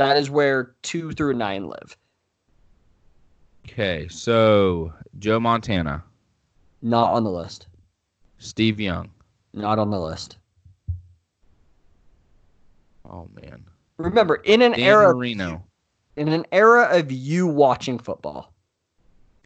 that 0.00 0.16
is 0.16 0.30
where 0.30 0.74
two 0.82 1.12
through 1.12 1.34
nine 1.34 1.66
live. 1.66 1.94
Okay, 3.68 4.08
so 4.08 4.92
Joe 5.18 5.38
Montana, 5.38 6.02
Not 6.82 7.12
on 7.12 7.22
the 7.24 7.30
list. 7.30 7.66
Steve 8.38 8.80
Young. 8.80 9.10
Not 9.52 9.78
on 9.78 9.90
the 9.90 10.00
list. 10.00 10.38
Oh 13.08 13.28
man, 13.34 13.64
Remember, 13.98 14.36
in 14.36 14.62
an 14.62 14.72
Dan 14.72 14.80
era 14.80 15.14
Marino. 15.14 15.62
in 16.16 16.28
an 16.28 16.46
era 16.52 16.88
of 16.90 17.12
you 17.12 17.46
watching 17.46 17.98
football. 17.98 18.52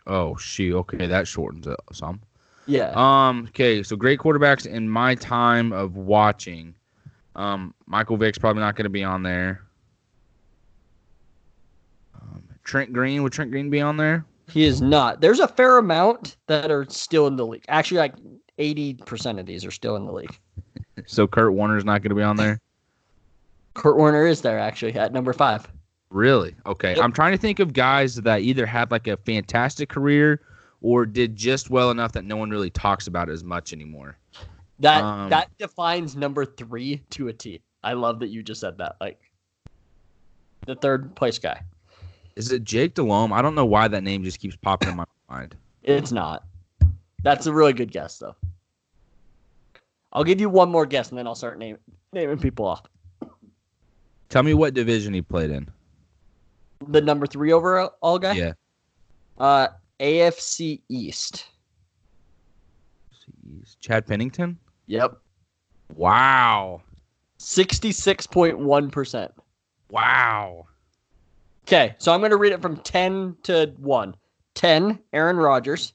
Oh 0.07 0.37
shoot. 0.37 0.77
Okay, 0.79 1.07
that 1.07 1.27
shortens 1.27 1.67
it 1.67 1.77
some. 1.93 2.21
Yeah. 2.67 2.93
Um. 2.95 3.47
Okay. 3.49 3.83
So 3.83 3.97
great 3.97 4.21
quarterbacks 4.21 4.67
in 4.67 4.89
my 4.89 5.15
time 5.17 5.73
of 5.73 5.97
watching. 5.97 6.75
Um. 7.35 7.75
Michael 7.87 8.17
Vick's 8.17 8.39
probably 8.39 8.61
not 8.61 8.77
going 8.77 8.85
to 8.85 8.91
be 8.91 9.03
on 9.05 9.23
there. 9.23 9.63
Um, 12.21 12.43
Trent 12.65 12.93
Green 12.93 13.23
would 13.23 13.33
Trent 13.33 13.51
Green 13.51 13.71
be 13.71 13.81
on 13.81 13.97
there? 13.97 14.25
he 14.49 14.65
is 14.65 14.83
not. 14.83 15.21
There's 15.21 15.41
a 15.41 15.49
fair 15.49 15.79
amount 15.79 16.37
that 16.47 16.71
are 16.71 16.87
still 16.89 17.27
in 17.27 17.37
the 17.37 17.47
league. 17.47 17.65
Actually, 17.69 17.99
like 17.99 18.15
80% 18.59 19.41
of 19.41 19.47
these 19.47 19.65
are 19.65 19.71
still 19.71 19.97
in 19.97 20.05
the 20.05 20.13
league. 20.13 20.39
so 21.07 21.27
Kurt 21.27 21.55
Warner's 21.55 21.85
not 21.85 22.03
going 22.03 22.11
to 22.11 22.15
be 22.15 22.23
on 22.23 22.37
there. 22.37 22.61
Kurt 23.75 23.97
Warner 23.97 24.27
is 24.27 24.43
there 24.43 24.59
actually 24.59 24.95
at 24.95 25.13
number 25.13 25.33
five. 25.33 25.67
Really? 26.11 26.55
Okay. 26.67 26.95
Yep. 26.95 27.05
I'm 27.05 27.13
trying 27.13 27.33
to 27.33 27.39
think 27.39 27.59
of 27.59 27.73
guys 27.73 28.17
that 28.17 28.43
either 28.43 28.67
had 28.67 28.91
like 28.91 29.07
a 29.09 29.17
fantastic 29.17 29.89
career 29.89 30.41
or 30.81 31.07
did 31.07 31.35
just 31.35 31.71
well 31.71 31.91
enough 31.91 32.13
that 32.13 32.25
no 32.25 32.37
one 32.37 32.51
really 32.51 32.71
talks 32.71 33.07
about 33.07 33.29
as 33.29 33.43
much 33.43 33.73
anymore. 33.73 34.19
That 34.79 35.03
Um, 35.03 35.31
that 35.31 35.51
defines 35.59 36.15
number 36.15 36.45
three 36.45 37.03
to 37.11 37.29
a 37.29 37.33
T. 37.33 37.63
I 37.83 37.95
love 37.95 38.21
that 38.21 38.29
you 38.29 38.43
just 38.43 38.61
said 38.61 38.79
that. 38.79 38.97
Like 39.01 39.19
the 40.67 40.77
third 40.77 41.17
place 41.17 41.39
guy. 41.39 41.63
Is 42.37 42.51
it 42.53 42.65
Jake 42.65 42.95
Delhomme? 42.95 43.33
I 43.33 43.43
don't 43.43 43.55
know 43.55 43.65
why 43.65 43.89
that 43.89 44.03
name 44.03 44.25
just 44.25 44.41
keeps 44.41 44.57
popping 44.57 44.91
in 44.91 44.97
my 44.97 45.05
mind. 45.31 45.57
It's 45.83 46.13
not. 46.13 46.45
That's 47.23 47.47
a 47.47 47.53
really 47.53 47.73
good 47.73 47.91
guess 47.91 48.19
though. 48.19 48.35
I'll 50.13 50.25
give 50.25 50.41
you 50.41 50.49
one 50.49 50.71
more 50.71 50.87
guess 50.87 51.11
and 51.11 51.19
then 51.19 51.27
I'll 51.27 51.35
start 51.35 51.59
name, 51.59 51.79
naming 52.13 52.39
people 52.39 52.67
off. 52.67 52.83
Tell 54.29 54.43
me 54.43 54.55
what 54.55 54.75
division 54.75 55.13
he 55.15 55.23
played 55.23 55.51
in. 55.51 55.69
The 56.89 57.01
number 57.01 57.27
three 57.27 57.53
overall 57.53 58.19
guy. 58.19 58.33
Yeah. 58.33 58.53
Uh, 59.39 59.69
AFC 60.01 60.81
East. 60.89 61.47
Jeez. 63.47 63.77
Chad 63.81 64.07
Pennington? 64.07 64.59
Yep. 64.87 65.17
Wow. 65.95 66.83
Sixty-six 67.39 68.27
point 68.27 68.59
one 68.59 68.91
percent. 68.91 69.33
Wow. 69.91 70.67
Okay, 71.67 71.95
so 71.97 72.13
I'm 72.13 72.21
going 72.21 72.31
to 72.31 72.37
read 72.37 72.53
it 72.53 72.61
from 72.61 72.77
10 72.77 73.37
to 73.45 73.73
1. 73.79 74.15
10, 74.55 74.99
Aaron 75.15 75.37
Rodgers. 75.39 75.95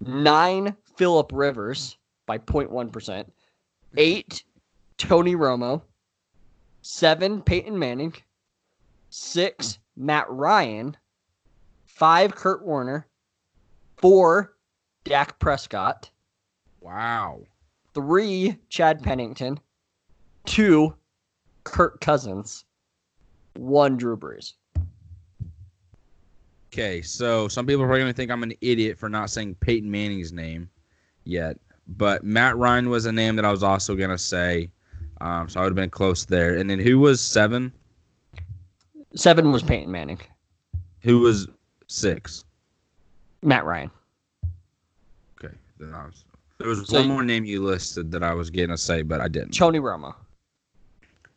9, 0.00 0.76
Philip 0.96 1.30
Rivers 1.32 1.96
by 2.26 2.38
0.1%. 2.38 3.24
8, 3.96 4.44
Tony 4.96 5.36
Romo. 5.36 5.80
7, 6.82 7.40
Peyton 7.42 7.78
Manning. 7.78 8.12
6, 9.10 9.78
Matt 9.96 10.28
Ryan. 10.28 10.96
5, 11.86 12.34
Kurt 12.34 12.64
Warner. 12.64 13.06
4, 13.98 14.56
Dak 15.04 15.38
Prescott. 15.38 16.10
Wow. 16.80 17.42
3, 17.94 18.56
Chad 18.70 19.04
Pennington. 19.04 19.60
2, 20.46 20.92
Kirk 21.62 22.00
Cousins. 22.00 22.64
1, 23.56 23.96
Drew 23.96 24.16
Brees. 24.16 24.54
Okay, 26.72 27.00
so 27.02 27.48
some 27.48 27.66
people 27.66 27.82
are 27.82 27.86
probably 27.86 28.00
going 28.02 28.12
to 28.12 28.16
think 28.16 28.30
I'm 28.30 28.42
an 28.42 28.52
idiot 28.60 28.98
for 28.98 29.08
not 29.08 29.30
saying 29.30 29.56
Peyton 29.56 29.90
Manning's 29.90 30.32
name 30.32 30.68
yet, 31.24 31.56
but 31.88 32.24
Matt 32.24 32.56
Ryan 32.56 32.90
was 32.90 33.06
a 33.06 33.12
name 33.12 33.36
that 33.36 33.44
I 33.44 33.50
was 33.50 33.62
also 33.62 33.96
going 33.96 34.10
to 34.10 34.18
say. 34.18 34.70
Um, 35.20 35.48
so 35.48 35.58
I 35.58 35.62
would 35.64 35.70
have 35.70 35.76
been 35.76 35.90
close 35.90 36.24
there. 36.24 36.56
And 36.56 36.68
then 36.68 36.78
who 36.78 36.98
was 36.98 37.20
seven? 37.20 37.72
7 39.14 39.50
was 39.50 39.62
Peyton 39.62 39.90
Manning. 39.90 40.20
Who 41.00 41.20
was 41.20 41.48
six? 41.88 42.44
Matt 43.42 43.64
Ryan. 43.64 43.90
Okay. 45.42 45.54
Then 45.78 45.94
I 45.94 46.04
was, 46.04 46.24
there 46.58 46.68
was 46.68 46.86
So 46.86 46.98
one 46.98 47.08
more 47.08 47.24
name 47.24 47.44
you 47.44 47.64
listed 47.64 48.10
that 48.12 48.22
I 48.22 48.34
was 48.34 48.50
going 48.50 48.68
to 48.68 48.78
say, 48.78 49.02
but 49.02 49.20
I 49.20 49.28
didn't. 49.28 49.52
Tony 49.52 49.80
Romo. 49.80 50.14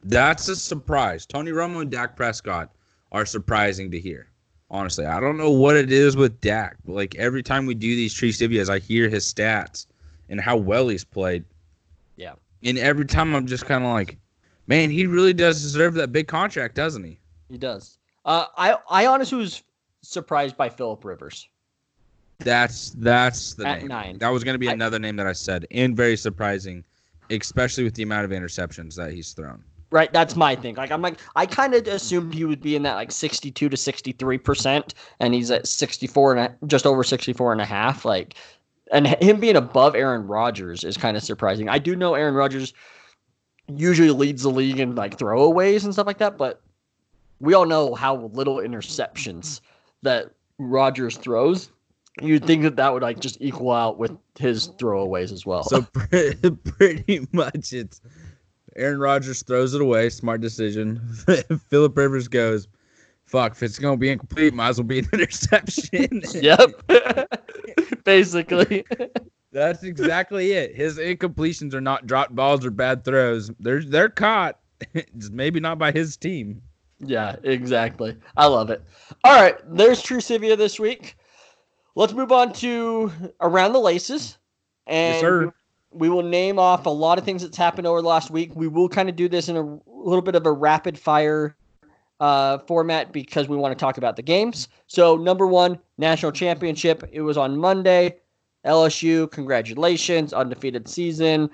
That's 0.03 0.47
a 0.47 0.55
surprise. 0.55 1.25
Tony 1.25 1.51
Romo 1.51 1.81
and 1.81 1.91
Dak 1.91 2.15
Prescott 2.15 2.71
are 3.11 3.25
surprising 3.25 3.91
to 3.91 3.99
hear. 3.99 4.27
Honestly, 4.69 5.05
I 5.05 5.19
don't 5.19 5.37
know 5.37 5.51
what 5.51 5.75
it 5.75 5.91
is 5.91 6.15
with 6.15 6.39
Dak, 6.41 6.77
but 6.85 6.93
like 6.93 7.15
every 7.15 7.43
time 7.43 7.65
we 7.65 7.75
do 7.75 7.95
these 7.95 8.13
tree 8.13 8.31
civias, 8.31 8.69
I 8.69 8.79
hear 8.79 9.09
his 9.09 9.25
stats 9.31 9.85
and 10.29 10.39
how 10.39 10.55
well 10.55 10.87
he's 10.87 11.03
played. 11.03 11.43
Yeah. 12.15 12.33
And 12.63 12.77
every 12.77 13.05
time 13.05 13.35
I'm 13.35 13.45
just 13.47 13.65
kind 13.65 13.83
of 13.83 13.91
like, 13.91 14.17
man, 14.67 14.89
he 14.89 15.05
really 15.07 15.33
does 15.33 15.61
deserve 15.61 15.93
that 15.95 16.11
big 16.13 16.27
contract, 16.27 16.75
doesn't 16.75 17.03
he? 17.03 17.19
He 17.49 17.57
does. 17.57 17.97
Uh, 18.23 18.45
I 18.55 18.77
I 18.89 19.07
honestly 19.07 19.37
was 19.39 19.61
surprised 20.03 20.55
by 20.55 20.69
Philip 20.69 21.03
Rivers. 21.03 21.49
That's 22.39 22.91
that's 22.91 23.53
the 23.55 23.67
At 23.67 23.79
name. 23.79 23.87
nine. 23.87 24.17
That 24.19 24.29
was 24.29 24.43
going 24.43 24.55
to 24.55 24.59
be 24.59 24.69
I- 24.69 24.73
another 24.73 24.99
name 24.99 25.15
that 25.17 25.27
I 25.27 25.33
said, 25.33 25.67
and 25.71 25.95
very 25.97 26.15
surprising, 26.15 26.83
especially 27.29 27.83
with 27.83 27.93
the 27.95 28.03
amount 28.03 28.25
of 28.25 28.31
interceptions 28.31 28.95
that 28.95 29.11
he's 29.11 29.33
thrown. 29.33 29.63
Right, 29.91 30.11
that's 30.13 30.37
my 30.37 30.55
thing. 30.55 30.75
Like 30.75 30.89
I'm 30.89 31.01
like 31.01 31.19
I 31.35 31.45
kind 31.45 31.73
of 31.73 31.85
assumed 31.85 32.33
he 32.33 32.45
would 32.45 32.61
be 32.61 32.77
in 32.77 32.83
that 32.83 32.95
like 32.95 33.11
62 33.11 33.67
to 33.67 33.75
63 33.75 34.37
percent, 34.37 34.93
and 35.19 35.33
he's 35.33 35.51
at 35.51 35.67
64 35.67 36.35
and 36.35 36.39
a, 36.39 36.65
just 36.65 36.85
over 36.85 37.03
64 37.03 37.51
and 37.51 37.59
a 37.59 37.65
half. 37.65 38.05
Like, 38.05 38.35
and 38.93 39.05
him 39.05 39.41
being 39.41 39.57
above 39.57 39.93
Aaron 39.93 40.25
Rodgers 40.27 40.85
is 40.85 40.95
kind 40.95 41.17
of 41.17 41.23
surprising. 41.23 41.67
I 41.67 41.77
do 41.77 41.97
know 41.97 42.13
Aaron 42.13 42.35
Rodgers 42.35 42.73
usually 43.67 44.11
leads 44.11 44.43
the 44.43 44.49
league 44.49 44.79
in 44.79 44.95
like 44.95 45.17
throwaways 45.17 45.83
and 45.83 45.91
stuff 45.91 46.07
like 46.07 46.19
that, 46.19 46.37
but 46.37 46.61
we 47.41 47.53
all 47.53 47.65
know 47.65 47.93
how 47.93 48.15
little 48.33 48.57
interceptions 48.57 49.59
that 50.03 50.31
Rodgers 50.57 51.17
throws. 51.17 51.69
You'd 52.21 52.45
think 52.45 52.63
that 52.63 52.75
that 52.77 52.93
would 52.93 53.01
like 53.03 53.19
just 53.19 53.37
equal 53.41 53.71
out 53.71 53.97
with 53.97 54.15
his 54.37 54.69
throwaways 54.69 55.31
as 55.31 55.45
well. 55.45 55.63
So 55.63 55.81
pretty 56.77 57.27
much 57.31 57.73
it's 57.73 58.01
Aaron 58.75 58.99
Rodgers 58.99 59.43
throws 59.43 59.73
it 59.73 59.81
away, 59.81 60.09
smart 60.09 60.41
decision. 60.41 61.01
Philip 61.69 61.97
Rivers 61.97 62.27
goes, 62.27 62.67
"Fuck, 63.25 63.53
if 63.53 63.63
it's 63.63 63.79
gonna 63.79 63.97
be 63.97 64.09
incomplete, 64.09 64.53
might 64.53 64.69
as 64.69 64.77
well 64.77 64.87
be 64.87 64.99
an 64.99 65.09
interception." 65.13 66.21
yep, 66.33 66.69
basically. 68.03 68.85
That's 69.51 69.83
exactly 69.83 70.53
it. 70.53 70.75
His 70.75 70.97
incompletions 70.97 71.73
are 71.73 71.81
not 71.81 72.07
dropped 72.07 72.33
balls 72.35 72.65
or 72.65 72.71
bad 72.71 73.03
throws. 73.03 73.51
They're 73.59 73.83
they're 73.83 74.09
caught. 74.09 74.59
Maybe 75.31 75.59
not 75.59 75.77
by 75.77 75.91
his 75.91 76.17
team. 76.17 76.61
Yeah, 76.99 77.35
exactly. 77.43 78.15
I 78.37 78.45
love 78.47 78.69
it. 78.69 78.83
All 79.23 79.39
right, 79.39 79.57
there's 79.65 80.01
True 80.01 80.19
Civia 80.19 80.57
this 80.57 80.79
week. 80.79 81.17
Let's 81.95 82.13
move 82.13 82.31
on 82.31 82.53
to 82.53 83.11
Around 83.41 83.73
the 83.73 83.79
Laces. 83.79 84.37
And 84.87 85.13
Yes, 85.13 85.21
sir. 85.21 85.53
We 85.91 86.09
will 86.09 86.23
name 86.23 86.57
off 86.57 86.85
a 86.85 86.89
lot 86.89 87.17
of 87.17 87.25
things 87.25 87.41
that's 87.41 87.57
happened 87.57 87.85
over 87.85 88.01
the 88.01 88.07
last 88.07 88.31
week. 88.31 88.55
We 88.55 88.67
will 88.67 88.89
kind 88.89 89.09
of 89.09 89.15
do 89.15 89.27
this 89.27 89.49
in 89.49 89.57
a 89.57 89.79
little 89.87 90.21
bit 90.21 90.35
of 90.35 90.45
a 90.45 90.51
rapid 90.51 90.97
fire 90.97 91.55
uh, 92.19 92.59
format 92.59 93.11
because 93.11 93.49
we 93.49 93.57
want 93.57 93.77
to 93.77 93.83
talk 93.83 93.97
about 93.97 94.15
the 94.15 94.21
games. 94.21 94.69
So, 94.87 95.17
number 95.17 95.47
one, 95.47 95.79
national 95.97 96.31
championship. 96.31 97.03
It 97.11 97.21
was 97.21 97.37
on 97.37 97.57
Monday. 97.57 98.17
LSU, 98.65 99.29
congratulations, 99.31 100.33
undefeated 100.33 100.87
season. 100.87 101.49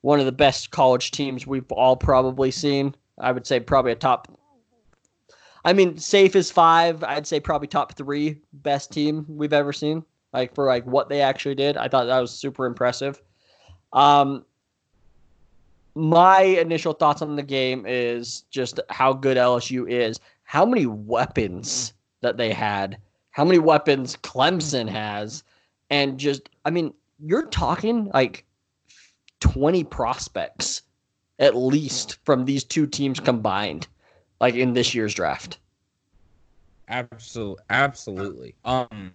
One 0.00 0.18
of 0.18 0.26
the 0.26 0.32
best 0.32 0.70
college 0.70 1.12
teams 1.12 1.46
we've 1.46 1.70
all 1.70 1.96
probably 1.96 2.50
seen. 2.50 2.94
I 3.18 3.32
would 3.32 3.46
say 3.46 3.60
probably 3.60 3.92
a 3.92 3.96
top. 3.96 4.28
I 5.64 5.72
mean, 5.72 5.98
safe 5.98 6.34
as 6.36 6.50
five. 6.50 7.02
I'd 7.04 7.26
say 7.26 7.40
probably 7.40 7.68
top 7.68 7.94
three 7.94 8.40
best 8.52 8.92
team 8.92 9.24
we've 9.28 9.52
ever 9.52 9.72
seen. 9.72 10.04
Like 10.32 10.54
for 10.54 10.66
like 10.66 10.84
what 10.84 11.08
they 11.08 11.20
actually 11.20 11.54
did, 11.54 11.76
I 11.76 11.88
thought 11.88 12.06
that 12.06 12.20
was 12.20 12.32
super 12.32 12.66
impressive. 12.66 13.22
Um, 13.92 14.44
my 15.94 16.42
initial 16.42 16.92
thoughts 16.92 17.22
on 17.22 17.36
the 17.36 17.42
game 17.42 17.84
is 17.86 18.42
just 18.50 18.78
how 18.88 19.12
good 19.12 19.36
LSU 19.36 19.88
is, 19.90 20.20
how 20.44 20.64
many 20.64 20.86
weapons 20.86 21.92
that 22.20 22.36
they 22.36 22.52
had, 22.52 22.98
how 23.30 23.44
many 23.44 23.58
weapons 23.58 24.16
Clemson 24.16 24.88
has, 24.88 25.42
and 25.90 26.18
just 26.18 26.48
I 26.64 26.70
mean, 26.70 26.92
you're 27.18 27.46
talking 27.46 28.10
like 28.14 28.44
20 29.40 29.84
prospects 29.84 30.82
at 31.38 31.56
least 31.56 32.18
from 32.24 32.44
these 32.44 32.64
two 32.64 32.86
teams 32.86 33.20
combined, 33.20 33.86
like 34.40 34.54
in 34.54 34.72
this 34.74 34.94
year's 34.94 35.14
draft. 35.14 35.58
Absolutely, 36.88 37.62
absolutely. 37.70 38.54
Um, 38.64 39.12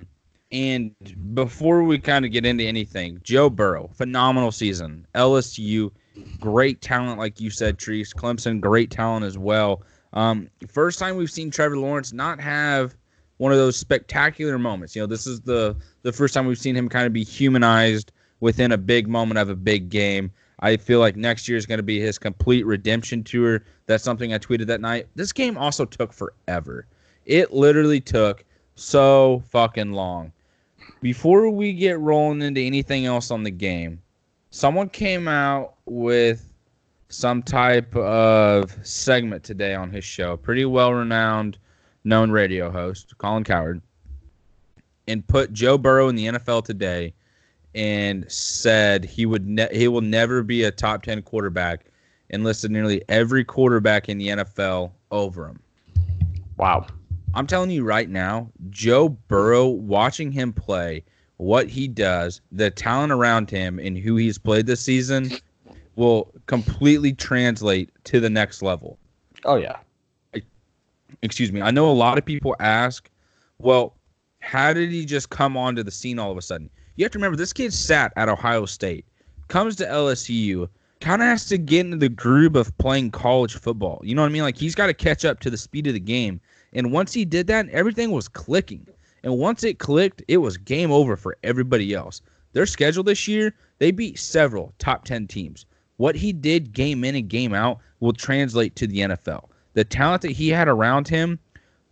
and 0.54 0.94
before 1.34 1.84
we 1.84 1.98
kind 1.98 2.26
of 2.26 2.32
get 2.32 2.46
into 2.46 2.64
anything, 2.64 3.20
Joe 3.24 3.50
Burrow, 3.50 3.90
phenomenal 3.96 4.52
season. 4.52 5.08
LSU, 5.16 5.92
great 6.40 6.80
talent, 6.80 7.18
like 7.18 7.42
you 7.42 7.50
said, 7.50 7.80
Treese. 7.80 8.14
Clemson, 8.14 8.62
great 8.62 8.92
talent 8.92 9.26
as 9.26 9.36
well. 9.36 9.82
Um, 10.14 10.48
first 10.70 11.00
time 11.00 11.18
we've 11.18 11.32
seen 11.32 11.50
Trevor 11.50 11.78
Lawrence 11.78 12.14
not 12.14 12.40
have 12.40 12.96
one 13.38 13.52
of 13.52 13.58
those 13.58 13.76
spectacular 13.76 14.60
moments. 14.60 14.96
You 14.96 15.02
know, 15.02 15.08
this 15.08 15.26
is 15.26 15.42
the 15.42 15.76
the 16.04 16.14
first 16.14 16.36
time 16.36 16.46
we've 16.46 16.60
seen 16.60 16.76
him 16.78 16.88
kind 16.88 17.08
of 17.08 17.14
be 17.14 17.24
humanized 17.24 18.12
within 18.40 18.72
a 18.72 18.78
big 18.78 19.08
moment 19.08 19.40
of 19.40 19.50
a 19.50 19.56
big 19.56 19.90
game. 19.90 20.32
I 20.60 20.78
feel 20.78 21.00
like 21.00 21.16
next 21.16 21.48
year 21.48 21.58
is 21.58 21.66
going 21.66 21.80
to 21.80 21.84
be 21.84 22.00
his 22.00 22.20
complete 22.20 22.64
redemption 22.68 23.24
tour. 23.24 23.64
That's 23.88 24.04
something 24.04 24.34
I 24.36 24.38
tweeted 24.38 24.68
that 24.68 24.82
night. 24.82 25.08
This 25.16 25.34
game 25.34 25.58
also 25.58 25.84
took 25.84 26.14
forever. 26.14 26.86
It 27.26 27.54
literally 27.54 28.00
took 28.00 28.46
so 28.76 29.42
fucking 29.50 29.94
long. 29.94 30.32
Before 31.04 31.50
we 31.50 31.74
get 31.74 32.00
rolling 32.00 32.42
into 32.42 32.62
anything 32.62 33.06
else 33.06 33.30
on 33.30 33.44
the 33.44 33.52
game, 33.52 34.02
someone 34.52 34.88
came 34.88 35.28
out 35.28 35.74
with 35.84 36.54
some 37.10 37.44
type 37.44 37.94
of 37.98 38.74
segment 38.88 39.44
today 39.44 39.76
on 39.76 39.92
his 39.92 40.06
show. 40.06 40.38
Pretty 40.38 40.64
well 40.64 40.94
renowned, 40.94 41.58
known 42.06 42.32
radio 42.32 42.72
host, 42.72 43.18
Colin 43.18 43.44
Cowherd, 43.44 43.82
and 45.10 45.28
put 45.28 45.52
Joe 45.52 45.78
Burrow 45.78 46.08
in 46.08 46.16
the 46.16 46.28
NFL 46.28 46.64
today 46.64 47.14
and 47.76 48.24
said 48.32 49.04
he 49.04 49.26
would 49.26 49.46
ne- 49.46 49.78
he 49.78 49.90
will 49.90 50.00
never 50.00 50.42
be 50.42 50.64
a 50.64 50.72
top 50.72 51.04
10 51.04 51.22
quarterback 51.24 51.88
and 52.30 52.46
listed 52.46 52.72
nearly 52.72 53.04
every 53.10 53.44
quarterback 53.44 54.08
in 54.08 54.18
the 54.18 54.30
NFL 54.30 54.94
over 55.12 55.50
him. 55.50 55.60
Wow. 56.56 56.88
I'm 57.34 57.48
telling 57.48 57.72
you 57.72 57.84
right 57.84 58.10
now, 58.10 58.52
Joe 58.70 59.10
Burrow, 59.10 59.68
watching 59.68 60.32
him 60.32 60.54
play, 60.54 61.04
what 61.38 61.68
he 61.68 61.88
does, 61.88 62.42
the 62.52 62.70
talent 62.70 63.12
around 63.12 63.50
him, 63.50 63.80
and 63.80 63.98
who 63.98 64.16
he's 64.16 64.38
played 64.38 64.66
this 64.66 64.82
season 64.82 65.32
will 65.96 66.32
completely 66.48 67.14
translate 67.14 67.90
to 68.06 68.20
the 68.20 68.30
next 68.30 68.62
level. 68.62 68.98
Oh 69.46 69.56
yeah. 69.56 69.78
Excuse 71.22 71.52
me. 71.52 71.62
I 71.62 71.72
know 71.72 71.90
a 71.90 71.94
lot 71.94 72.18
of 72.18 72.26
people 72.26 72.56
ask, 72.60 73.10
well, 73.60 73.96
how 74.42 74.74
did 74.74 74.92
he 74.92 75.06
just 75.06 75.30
come 75.30 75.56
onto 75.56 75.84
the 75.84 75.92
scene 75.92 76.20
all 76.20 76.32
of 76.32 76.38
a 76.38 76.42
sudden? 76.42 76.70
You 76.96 77.06
have 77.06 77.12
to 77.14 77.18
remember 77.18 77.38
this 77.38 77.54
kid 77.54 77.74
sat 77.74 78.14
at 78.16 78.30
Ohio 78.30 78.66
State, 78.66 79.06
comes 79.48 79.76
to 79.78 79.86
LSU, 79.86 80.68
kind 81.00 81.22
of 81.22 81.28
has 81.28 81.46
to 81.48 81.58
get 81.58 81.82
into 81.82 81.98
the 81.98 82.10
groove 82.10 82.56
of 82.56 82.76
playing 82.78 83.12
college 83.12 83.56
football. 83.56 84.02
You 84.04 84.16
know 84.16 84.22
what 84.22 84.30
I 84.30 84.32
mean? 84.32 84.44
Like 84.44 84.58
he's 84.58 84.76
got 84.76 84.88
to 84.88 84.94
catch 84.94 85.26
up 85.26 85.40
to 85.42 85.50
the 85.50 85.58
speed 85.58 85.88
of 85.88 85.94
the 85.94 86.00
game. 86.00 86.40
And 86.74 86.92
once 86.92 87.14
he 87.14 87.26
did 87.26 87.48
that, 87.48 87.70
everything 87.70 88.12
was 88.12 88.28
clicking. 88.28 88.88
And 89.24 89.38
once 89.38 89.64
it 89.64 89.80
clicked, 89.80 90.22
it 90.28 90.38
was 90.38 90.58
game 90.58 90.92
over 90.92 91.16
for 91.16 91.38
everybody 91.44 91.94
else. 91.94 92.22
Their 92.52 92.66
schedule 92.66 93.04
this 93.04 93.28
year, 93.28 93.54
they 93.80 93.92
beat 93.92 94.20
several 94.20 94.74
top 94.80 95.06
10 95.06 95.28
teams. 95.28 95.66
What 95.98 96.16
he 96.16 96.34
did 96.34 96.74
game 96.74 97.04
in 97.04 97.16
and 97.16 97.30
game 97.30 97.54
out 97.54 97.80
will 98.00 98.14
translate 98.14 98.76
to 98.76 98.88
the 98.88 99.00
NFL. 99.00 99.50
The 99.74 99.84
talent 99.84 100.22
that 100.24 100.32
he 100.32 100.50
had 100.50 100.68
around 100.68 101.08
him, 101.08 101.40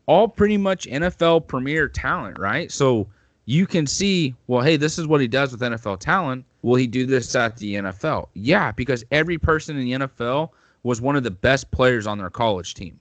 all 0.05 0.27
pretty 0.27 0.57
much 0.57 0.87
NFL 0.87 1.47
premier 1.47 1.87
talent, 1.87 2.37
right? 2.37 2.71
So 2.71 3.07
you 3.45 3.65
can 3.65 3.87
see, 3.87 4.35
well, 4.47 4.61
hey, 4.61 4.77
this 4.77 4.99
is 4.99 5.07
what 5.07 5.21
he 5.21 5.27
does 5.27 5.51
with 5.51 5.61
NFL 5.61 5.99
talent. 5.99 6.45
Will 6.61 6.75
he 6.75 6.87
do 6.87 7.05
this 7.05 7.33
at 7.35 7.57
the 7.57 7.75
NFL? 7.75 8.27
Yeah, 8.33 8.71
because 8.71 9.03
every 9.11 9.37
person 9.37 9.77
in 9.77 9.85
the 9.85 10.07
NFL 10.07 10.49
was 10.83 11.01
one 11.01 11.15
of 11.15 11.23
the 11.23 11.31
best 11.31 11.71
players 11.71 12.07
on 12.07 12.17
their 12.17 12.29
college 12.29 12.73
team. 12.73 12.99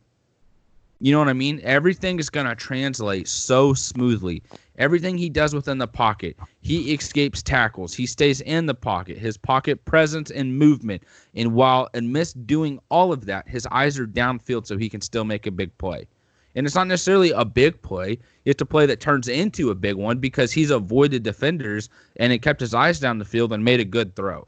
You 1.02 1.12
know 1.12 1.18
what 1.18 1.28
I 1.28 1.32
mean? 1.32 1.62
Everything 1.64 2.18
is 2.18 2.28
going 2.28 2.46
to 2.46 2.54
translate 2.54 3.26
so 3.26 3.72
smoothly. 3.72 4.42
Everything 4.76 5.16
he 5.16 5.30
does 5.30 5.54
within 5.54 5.78
the 5.78 5.86
pocket, 5.86 6.36
he 6.60 6.92
escapes 6.92 7.42
tackles. 7.42 7.94
He 7.94 8.04
stays 8.04 8.42
in 8.42 8.66
the 8.66 8.74
pocket. 8.74 9.16
His 9.16 9.38
pocket 9.38 9.82
presence 9.86 10.30
and 10.30 10.58
movement. 10.58 11.02
And 11.34 11.54
while 11.54 11.88
amidst 11.94 12.46
doing 12.46 12.78
all 12.90 13.14
of 13.14 13.24
that, 13.24 13.48
his 13.48 13.66
eyes 13.70 13.98
are 13.98 14.06
downfield 14.06 14.66
so 14.66 14.76
he 14.76 14.90
can 14.90 15.00
still 15.00 15.24
make 15.24 15.46
a 15.46 15.50
big 15.50 15.76
play. 15.78 16.06
And 16.54 16.66
it's 16.66 16.76
not 16.76 16.86
necessarily 16.86 17.30
a 17.30 17.46
big 17.46 17.80
play. 17.80 18.18
It's 18.44 18.60
a 18.60 18.66
play 18.66 18.84
that 18.84 19.00
turns 19.00 19.26
into 19.26 19.70
a 19.70 19.74
big 19.74 19.94
one 19.94 20.18
because 20.18 20.52
he's 20.52 20.70
avoided 20.70 21.22
defenders 21.22 21.88
and 22.16 22.30
it 22.30 22.42
kept 22.42 22.60
his 22.60 22.74
eyes 22.74 23.00
down 23.00 23.18
the 23.18 23.24
field 23.24 23.54
and 23.54 23.64
made 23.64 23.80
a 23.80 23.84
good 23.86 24.14
throw. 24.16 24.46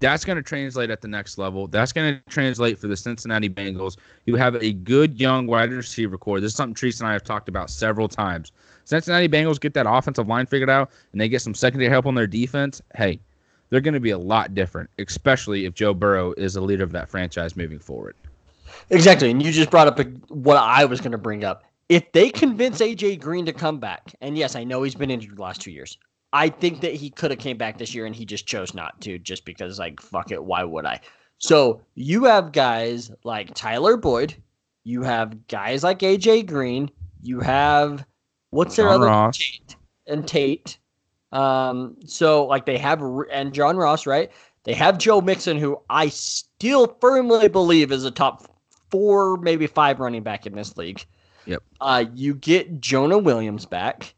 That's 0.00 0.24
going 0.24 0.36
to 0.36 0.42
translate 0.42 0.90
at 0.90 1.02
the 1.02 1.08
next 1.08 1.36
level. 1.36 1.66
That's 1.66 1.92
going 1.92 2.14
to 2.14 2.30
translate 2.30 2.78
for 2.78 2.88
the 2.88 2.96
Cincinnati 2.96 3.50
Bengals, 3.50 3.98
You 4.24 4.34
have 4.36 4.56
a 4.56 4.72
good 4.72 5.20
young 5.20 5.46
wide 5.46 5.70
receiver 5.70 6.16
core. 6.16 6.40
This 6.40 6.52
is 6.52 6.56
something 6.56 6.74
Treese 6.74 7.00
and 7.00 7.08
I 7.08 7.12
have 7.12 7.22
talked 7.22 7.48
about 7.48 7.68
several 7.68 8.08
times. 8.08 8.50
Cincinnati 8.86 9.28
Bengals 9.28 9.60
get 9.60 9.74
that 9.74 9.86
offensive 9.88 10.26
line 10.26 10.46
figured 10.46 10.70
out 10.70 10.90
and 11.12 11.20
they 11.20 11.28
get 11.28 11.42
some 11.42 11.54
secondary 11.54 11.90
help 11.90 12.06
on 12.06 12.14
their 12.14 12.26
defense. 12.26 12.80
Hey, 12.96 13.20
they're 13.68 13.82
going 13.82 13.94
to 13.94 14.00
be 14.00 14.10
a 14.10 14.18
lot 14.18 14.54
different, 14.54 14.88
especially 14.98 15.66
if 15.66 15.74
Joe 15.74 15.92
Burrow 15.92 16.32
is 16.32 16.54
the 16.54 16.62
leader 16.62 16.82
of 16.82 16.92
that 16.92 17.08
franchise 17.08 17.54
moving 17.54 17.78
forward. 17.78 18.16
Exactly. 18.88 19.30
And 19.30 19.42
you 19.42 19.52
just 19.52 19.70
brought 19.70 19.86
up 19.86 20.00
what 20.28 20.56
I 20.56 20.86
was 20.86 21.00
going 21.00 21.12
to 21.12 21.18
bring 21.18 21.44
up. 21.44 21.64
If 21.90 22.10
they 22.12 22.30
convince 22.30 22.80
AJ 22.80 23.20
Green 23.20 23.44
to 23.46 23.52
come 23.52 23.78
back, 23.78 24.14
and 24.20 24.38
yes, 24.38 24.56
I 24.56 24.64
know 24.64 24.82
he's 24.82 24.94
been 24.94 25.10
injured 25.10 25.36
the 25.36 25.42
last 25.42 25.60
two 25.60 25.72
years. 25.72 25.98
I 26.32 26.48
think 26.48 26.80
that 26.80 26.94
he 26.94 27.10
could 27.10 27.30
have 27.30 27.40
came 27.40 27.56
back 27.56 27.78
this 27.78 27.94
year 27.94 28.06
and 28.06 28.14
he 28.14 28.24
just 28.24 28.46
chose 28.46 28.74
not 28.74 29.00
to 29.02 29.18
just 29.18 29.44
because 29.44 29.78
like 29.78 30.00
fuck 30.00 30.30
it, 30.30 30.42
why 30.42 30.64
would 30.64 30.86
I? 30.86 31.00
So 31.38 31.80
you 31.94 32.24
have 32.24 32.52
guys 32.52 33.10
like 33.24 33.54
Tyler 33.54 33.96
Boyd, 33.96 34.34
you 34.84 35.02
have 35.02 35.46
guys 35.48 35.82
like 35.82 36.00
AJ 36.00 36.46
Green, 36.46 36.90
you 37.22 37.40
have 37.40 38.04
what's 38.50 38.76
their 38.76 38.86
John 38.86 38.94
other 38.94 39.06
Ross. 39.06 39.38
Tate 39.38 39.76
and 40.06 40.26
Tate. 40.26 40.78
Um, 41.32 41.96
so 42.04 42.46
like 42.46 42.66
they 42.66 42.78
have 42.78 43.02
and 43.32 43.52
John 43.52 43.76
Ross, 43.76 44.06
right? 44.06 44.30
They 44.64 44.74
have 44.74 44.98
Joe 44.98 45.20
Mixon, 45.20 45.56
who 45.58 45.80
I 45.88 46.08
still 46.08 46.96
firmly 47.00 47.48
believe 47.48 47.92
is 47.92 48.04
a 48.04 48.10
top 48.10 48.46
four, 48.90 49.38
maybe 49.38 49.66
five 49.66 50.00
running 50.00 50.22
back 50.22 50.46
in 50.46 50.54
this 50.54 50.76
league. 50.76 51.04
Yep. 51.46 51.62
Uh, 51.80 52.04
you 52.14 52.34
get 52.34 52.80
Jonah 52.80 53.18
Williams 53.18 53.64
back. 53.64 54.14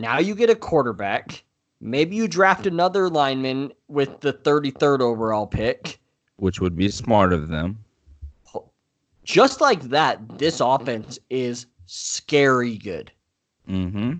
Now 0.00 0.18
you 0.18 0.34
get 0.34 0.50
a 0.50 0.54
quarterback. 0.54 1.44
Maybe 1.80 2.16
you 2.16 2.28
draft 2.28 2.66
another 2.66 3.08
lineman 3.08 3.72
with 3.88 4.20
the 4.20 4.32
33rd 4.32 5.00
overall 5.00 5.46
pick. 5.46 6.00
Which 6.36 6.60
would 6.60 6.76
be 6.76 6.88
smart 6.90 7.32
of 7.32 7.48
them. 7.48 7.78
Just 9.24 9.60
like 9.60 9.82
that, 9.84 10.38
this 10.38 10.60
offense 10.60 11.18
is 11.28 11.66
scary 11.86 12.78
good. 12.78 13.12
Mm-hmm. 13.68 14.14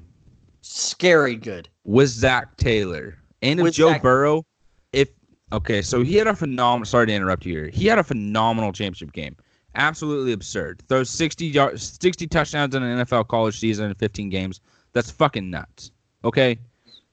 Scary 0.60 1.36
good. 1.36 1.68
with 1.84 2.08
Zac 2.08 2.56
Taylor 2.56 3.18
and 3.42 3.58
if 3.58 3.64
With 3.64 3.74
Joe 3.74 3.88
Zach- 3.88 4.02
Burrow, 4.02 4.44
if 4.92 5.08
okay, 5.52 5.82
so 5.82 6.02
he 6.02 6.16
had 6.16 6.26
a 6.26 6.36
phenomenal. 6.36 6.84
Sorry 6.84 7.06
to 7.06 7.12
interrupt 7.12 7.44
you 7.46 7.54
here. 7.54 7.68
He 7.68 7.86
had 7.86 7.98
a 7.98 8.04
phenomenal 8.04 8.72
championship 8.72 9.12
game. 9.12 9.36
Absolutely 9.74 10.32
absurd. 10.32 10.82
Throws 10.88 11.10
60 11.10 11.46
yards, 11.46 11.98
60 12.00 12.26
touchdowns 12.26 12.74
in 12.74 12.82
an 12.82 13.04
NFL 13.04 13.28
college 13.28 13.58
season 13.58 13.86
in 13.88 13.94
15 13.94 14.28
games. 14.28 14.60
That's 14.92 15.10
fucking 15.10 15.50
nuts. 15.50 15.92
Okay, 16.24 16.58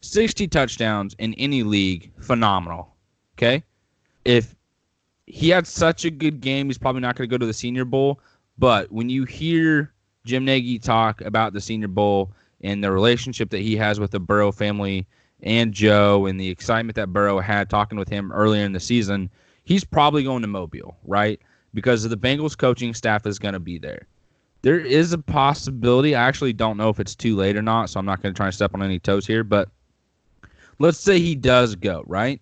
60 0.01 0.47
touchdowns 0.47 1.15
in 1.19 1.33
any 1.35 1.63
league, 1.63 2.11
phenomenal. 2.19 2.95
Okay, 3.37 3.63
if 4.25 4.55
he 5.25 5.49
had 5.49 5.67
such 5.67 6.05
a 6.05 6.09
good 6.09 6.41
game, 6.41 6.67
he's 6.67 6.77
probably 6.77 7.01
not 7.01 7.15
going 7.15 7.29
to 7.29 7.33
go 7.33 7.37
to 7.37 7.45
the 7.45 7.53
Senior 7.53 7.85
Bowl. 7.85 8.19
But 8.57 8.91
when 8.91 9.09
you 9.09 9.25
hear 9.25 9.93
Jim 10.25 10.45
Nagy 10.45 10.79
talk 10.79 11.21
about 11.21 11.53
the 11.53 11.61
Senior 11.61 11.87
Bowl 11.87 12.31
and 12.61 12.83
the 12.83 12.91
relationship 12.91 13.49
that 13.51 13.59
he 13.59 13.75
has 13.77 13.99
with 13.99 14.11
the 14.11 14.19
Burrow 14.19 14.51
family 14.51 15.05
and 15.43 15.73
Joe 15.73 16.25
and 16.25 16.39
the 16.39 16.49
excitement 16.49 16.95
that 16.95 17.13
Burrow 17.13 17.39
had 17.39 17.69
talking 17.69 17.97
with 17.97 18.09
him 18.09 18.31
earlier 18.31 18.65
in 18.65 18.73
the 18.73 18.79
season, 18.79 19.29
he's 19.63 19.83
probably 19.83 20.23
going 20.23 20.41
to 20.41 20.47
Mobile, 20.47 20.97
right? 21.05 21.39
Because 21.73 22.03
the 22.03 22.17
Bengals 22.17 22.57
coaching 22.57 22.93
staff 22.93 23.27
is 23.27 23.37
going 23.37 23.53
to 23.53 23.59
be 23.59 23.77
there. 23.77 24.07
There 24.67 24.81
is 24.81 25.13
a 25.13 25.17
possibility. 25.17 26.13
I 26.13 26.27
actually 26.27 26.51
don't 26.51 26.75
know 26.75 26.89
if 26.89 26.99
it's 26.99 27.15
too 27.15 27.37
late 27.37 27.55
or 27.55 27.61
not, 27.61 27.89
so 27.89 28.01
I'm 28.01 28.05
not 28.05 28.21
going 28.21 28.33
to 28.33 28.37
try 28.37 28.47
and 28.47 28.53
step 28.53 28.73
on 28.73 28.83
any 28.83 28.99
toes 28.99 29.25
here. 29.25 29.45
But 29.45 29.69
let's 30.77 30.99
say 30.99 31.19
he 31.19 31.35
does 31.35 31.73
go, 31.73 32.03
right? 32.05 32.41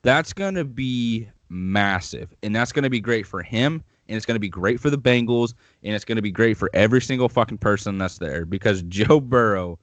That's 0.00 0.32
going 0.32 0.54
to 0.54 0.64
be 0.64 1.28
massive, 1.50 2.34
and 2.42 2.56
that's 2.56 2.72
going 2.72 2.84
to 2.84 2.88
be 2.88 2.98
great 2.98 3.26
for 3.26 3.42
him, 3.42 3.84
and 4.08 4.16
it's 4.16 4.24
going 4.24 4.36
to 4.36 4.40
be 4.40 4.48
great 4.48 4.80
for 4.80 4.88
the 4.88 4.96
Bengals, 4.96 5.52
and 5.82 5.94
it's 5.94 6.06
going 6.06 6.16
to 6.16 6.22
be 6.22 6.30
great 6.30 6.56
for 6.56 6.70
every 6.72 7.02
single 7.02 7.28
fucking 7.28 7.58
person 7.58 7.98
that's 7.98 8.16
there 8.16 8.46
because 8.46 8.80
Joe 8.88 9.20
Burrow, 9.20 9.78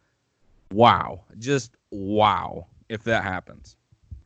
wow, 0.72 1.22
just 1.38 1.74
wow, 1.92 2.66
if 2.90 3.04
that 3.04 3.24
happens. 3.24 3.76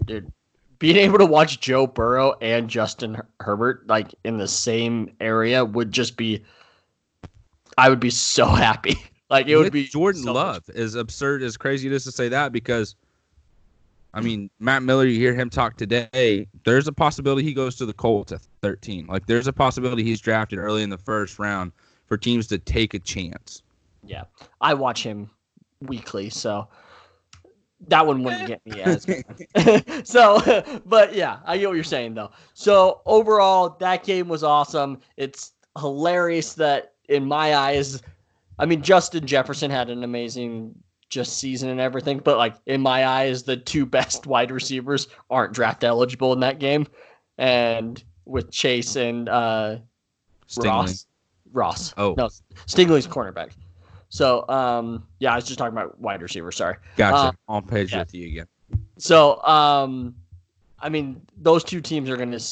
Dude, 0.06 0.32
being 0.80 0.95
able 0.95 1.17
to 1.17 1.25
watch 1.25 1.60
Joe 1.60 1.86
Burrow 1.86 2.34
and 2.39 2.69
Justin 2.69 3.21
Herbert 3.41 3.86
like 3.88 4.15
in 4.23 4.38
the 4.38 4.47
same 4.47 5.12
area 5.19 5.65
would 5.65 5.91
just 5.91 6.15
be 6.15 6.45
I 7.78 7.90
would 7.90 8.00
be 8.00 8.10
so 8.10 8.46
happy. 8.48 8.96
Like 9.30 9.50
it 9.50 9.58
would 9.58 9.74
be 9.74 9.84
Jordan 9.84 10.22
so 10.22 10.28
much- 10.28 10.36
Love, 10.36 10.70
as 10.74 10.96
absurd 10.96 11.44
as 11.44 11.58
crazy 11.58 11.88
it 11.88 11.92
is 11.92 12.06
to 12.06 12.13
say 12.13 12.30
that 12.30 12.54
because. 12.54 12.96
I 14.13 14.22
mean, 14.22 14.50
Matt 14.60 14.84
Miller, 14.84 15.06
you 15.06 15.20
hear 15.20 15.34
him 15.36 15.50
talk 15.50 15.76
today. 15.76 16.48
There's 16.63 16.88
a 16.88 16.94
possibility 16.94 17.44
he 17.44 17.54
goes 17.54 17.76
to 17.76 17.86
the 17.86 17.92
Colts 17.94 18.32
at 18.32 18.40
13. 18.62 19.06
Like, 19.06 19.26
there's 19.28 19.48
a 19.48 19.54
possibility 19.54 20.02
he's 20.02 20.22
drafted 20.22 20.60
early 20.60 20.82
in 20.82 20.90
the 20.90 20.98
first 20.98 21.40
round 21.40 21.74
for 22.06 22.16
teams 22.18 22.48
to 22.48 22.58
take 22.58 22.94
a 22.94 23.00
chance. 23.00 23.63
Yeah. 24.02 24.24
I 24.62 24.74
watch 24.74 25.04
him 25.04 25.30
weekly, 25.82 26.30
so 26.30 26.70
that 27.90 28.08
one 28.08 28.24
wouldn't 28.24 28.48
get 28.48 28.66
me 28.66 28.82
as 28.82 29.06
much. 29.56 29.84
so 30.08 30.82
but 30.86 31.13
yeah, 31.13 31.40
I 31.46 31.58
get 31.58 31.68
what 31.68 31.76
you're 31.76 31.84
saying 31.84 32.16
though. 32.16 32.32
So 32.54 33.02
overall, 33.06 33.76
that 33.82 34.04
game 34.04 34.30
was 34.30 34.42
awesome. 34.44 35.00
It's 35.18 35.52
hilarious 35.78 36.54
that 36.54 36.94
in 37.08 37.26
my 37.26 37.56
eyes, 37.56 38.02
I 38.60 38.65
mean 38.65 38.82
Justin 38.82 39.26
Jefferson 39.26 39.72
had 39.72 39.89
an 39.89 40.04
amazing 40.04 40.76
just 41.10 41.38
season 41.39 41.70
and 41.70 41.80
everything, 41.80 42.20
but 42.20 42.38
like 42.38 42.56
in 42.65 42.82
my 42.82 43.06
eyes, 43.06 43.43
the 43.43 43.58
two 43.58 43.86
best 43.86 44.26
wide 44.28 44.52
receivers 44.52 45.08
aren't 45.30 45.54
draft 45.54 45.84
eligible 45.84 46.34
in 46.34 46.39
that 46.41 46.60
game. 46.60 46.88
And 47.38 48.04
with 48.26 48.52
Chase 48.52 48.96
and 48.96 49.30
uh 49.30 49.78
Stingley. 50.48 50.65
Ross. 50.65 51.06
Ross. 51.54 51.93
Oh. 51.98 52.13
No, 52.17 52.30
Stingley's 52.65 53.08
cornerback. 53.08 53.52
So 54.10 54.48
um 54.50 55.06
yeah, 55.20 55.34
I 55.34 55.36
was 55.36 55.46
just 55.46 55.60
talking 55.60 55.78
about 55.78 56.00
wide 56.00 56.22
receiver, 56.22 56.52
sorry. 56.52 56.78
Gotcha. 56.98 57.38
Uh, 57.48 57.52
On 57.52 57.65
page 57.65 57.93
yeah. 57.93 58.00
with 58.00 58.13
you 58.13 58.28
again. 58.28 58.48
So, 58.98 59.41
um, 59.43 60.15
I 60.80 60.89
mean, 60.89 61.22
those 61.38 61.63
two 61.63 61.82
teams 61.82 62.10
are 62.10 62.17
going 62.17 62.32
to. 62.32 62.43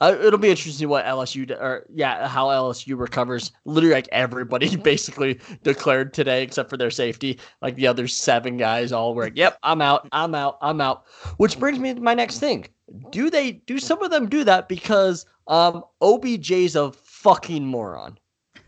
Uh, 0.00 0.16
it'll 0.20 0.38
be 0.38 0.50
interesting 0.50 0.88
what 0.88 1.04
LSU 1.04 1.46
d- 1.46 1.54
or 1.54 1.86
yeah, 1.92 2.28
how 2.28 2.46
LSU 2.46 2.98
recovers. 2.98 3.52
Literally, 3.64 3.94
like 3.94 4.08
everybody 4.12 4.76
basically 4.92 5.40
declared 5.62 6.12
today, 6.12 6.42
except 6.42 6.70
for 6.70 6.76
their 6.76 6.90
safety. 6.90 7.38
Like 7.62 7.76
the 7.76 7.86
other 7.86 8.06
seven 8.08 8.56
guys, 8.56 8.92
all 8.92 9.14
were 9.14 9.24
like, 9.24 9.36
"Yep, 9.36 9.58
I'm 9.62 9.80
out, 9.82 10.08
I'm 10.12 10.34
out, 10.34 10.58
I'm 10.62 10.80
out." 10.80 11.06
Which 11.36 11.58
brings 11.58 11.78
me 11.78 11.94
to 11.94 12.00
my 12.00 12.14
next 12.14 12.38
thing. 12.38 12.66
Do 13.10 13.30
they? 13.30 13.52
Do 13.52 13.78
some 13.78 14.02
of 14.02 14.10
them 14.10 14.28
do 14.28 14.44
that 14.44 14.68
because 14.68 15.26
um 15.46 15.84
OBJ's 16.02 16.76
a 16.76 16.92
fucking 16.92 17.66
moron? 17.66 18.18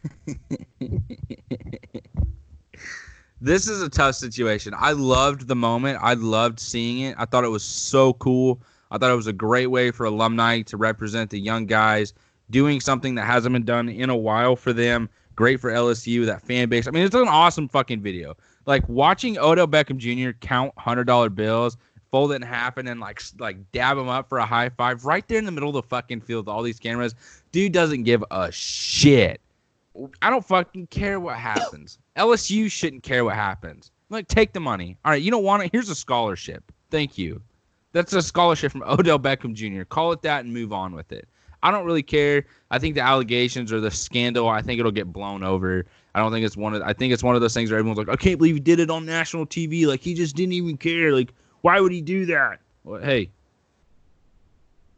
this 3.40 3.68
is 3.68 3.82
a 3.82 3.88
tough 3.88 4.14
situation. 4.14 4.74
I 4.76 4.92
loved 4.92 5.48
the 5.48 5.56
moment. 5.56 5.98
I 6.00 6.14
loved 6.14 6.60
seeing 6.60 7.00
it. 7.00 7.16
I 7.18 7.24
thought 7.24 7.44
it 7.44 7.48
was 7.48 7.64
so 7.64 8.14
cool. 8.14 8.62
I 8.92 8.98
thought 8.98 9.10
it 9.10 9.16
was 9.16 9.26
a 9.26 9.32
great 9.32 9.68
way 9.68 9.90
for 9.90 10.04
alumni 10.04 10.60
to 10.62 10.76
represent 10.76 11.30
the 11.30 11.40
young 11.40 11.64
guys 11.64 12.12
doing 12.50 12.78
something 12.78 13.14
that 13.14 13.24
hasn't 13.24 13.54
been 13.54 13.64
done 13.64 13.88
in 13.88 14.10
a 14.10 14.16
while 14.16 14.54
for 14.54 14.74
them. 14.74 15.08
Great 15.34 15.60
for 15.60 15.72
LSU, 15.72 16.26
that 16.26 16.42
fan 16.42 16.68
base. 16.68 16.86
I 16.86 16.90
mean, 16.90 17.02
it's 17.04 17.14
an 17.14 17.26
awesome 17.26 17.68
fucking 17.68 18.02
video. 18.02 18.36
Like 18.66 18.86
watching 18.88 19.38
Odell 19.38 19.66
Beckham 19.66 19.96
Jr. 19.96 20.36
count 20.40 20.72
hundred 20.76 21.04
dollar 21.04 21.30
bills, 21.30 21.78
fold 22.10 22.32
it 22.32 22.36
in 22.36 22.42
half, 22.42 22.76
and 22.76 22.86
then 22.86 23.00
like 23.00 23.22
like 23.38 23.56
dab 23.72 23.96
him 23.96 24.10
up 24.10 24.28
for 24.28 24.38
a 24.38 24.44
high 24.44 24.68
five 24.68 25.06
right 25.06 25.26
there 25.26 25.38
in 25.38 25.46
the 25.46 25.50
middle 25.50 25.70
of 25.70 25.74
the 25.74 25.82
fucking 25.82 26.20
field 26.20 26.46
with 26.46 26.54
all 26.54 26.62
these 26.62 26.78
cameras. 26.78 27.14
Dude 27.50 27.72
doesn't 27.72 28.02
give 28.02 28.22
a 28.30 28.52
shit. 28.52 29.40
I 30.20 30.28
don't 30.28 30.44
fucking 30.44 30.88
care 30.88 31.18
what 31.18 31.36
happens. 31.36 31.98
LSU 32.16 32.70
shouldn't 32.70 33.02
care 33.02 33.24
what 33.24 33.36
happens. 33.36 33.90
Like, 34.10 34.28
take 34.28 34.52
the 34.52 34.60
money. 34.60 34.98
All 35.04 35.12
right, 35.12 35.22
you 35.22 35.30
don't 35.30 35.44
want 35.44 35.62
it. 35.62 35.70
Here's 35.72 35.88
a 35.88 35.94
scholarship. 35.94 36.70
Thank 36.90 37.16
you. 37.16 37.40
That's 37.92 38.12
a 38.12 38.22
scholarship 38.22 38.72
from 38.72 38.82
Odell 38.86 39.18
Beckham 39.18 39.54
Jr. 39.54 39.84
Call 39.84 40.12
it 40.12 40.22
that 40.22 40.44
and 40.44 40.52
move 40.52 40.72
on 40.72 40.94
with 40.94 41.12
it. 41.12 41.28
I 41.62 41.70
don't 41.70 41.84
really 41.84 42.02
care. 42.02 42.44
I 42.70 42.78
think 42.78 42.96
the 42.96 43.02
allegations 43.02 43.72
or 43.72 43.80
the 43.80 43.90
scandal, 43.90 44.48
I 44.48 44.62
think 44.62 44.80
it'll 44.80 44.90
get 44.90 45.12
blown 45.12 45.44
over. 45.44 45.86
I 46.14 46.20
don't 46.20 46.32
think 46.32 46.44
it's 46.44 46.56
one 46.56 46.74
of 46.74 46.82
I 46.82 46.92
think 46.92 47.12
it's 47.12 47.22
one 47.22 47.34
of 47.34 47.40
those 47.40 47.54
things 47.54 47.70
where 47.70 47.78
everyone's 47.78 47.98
like, 47.98 48.08
I 48.08 48.16
can't 48.16 48.38
believe 48.38 48.54
he 48.54 48.60
did 48.60 48.80
it 48.80 48.90
on 48.90 49.06
national 49.06 49.46
TV. 49.46 49.86
Like 49.86 50.00
he 50.00 50.14
just 50.14 50.34
didn't 50.34 50.54
even 50.54 50.76
care. 50.76 51.12
Like, 51.12 51.32
why 51.60 51.80
would 51.80 51.92
he 51.92 52.00
do 52.00 52.26
that? 52.26 52.60
Well, 52.84 53.00
hey. 53.00 53.30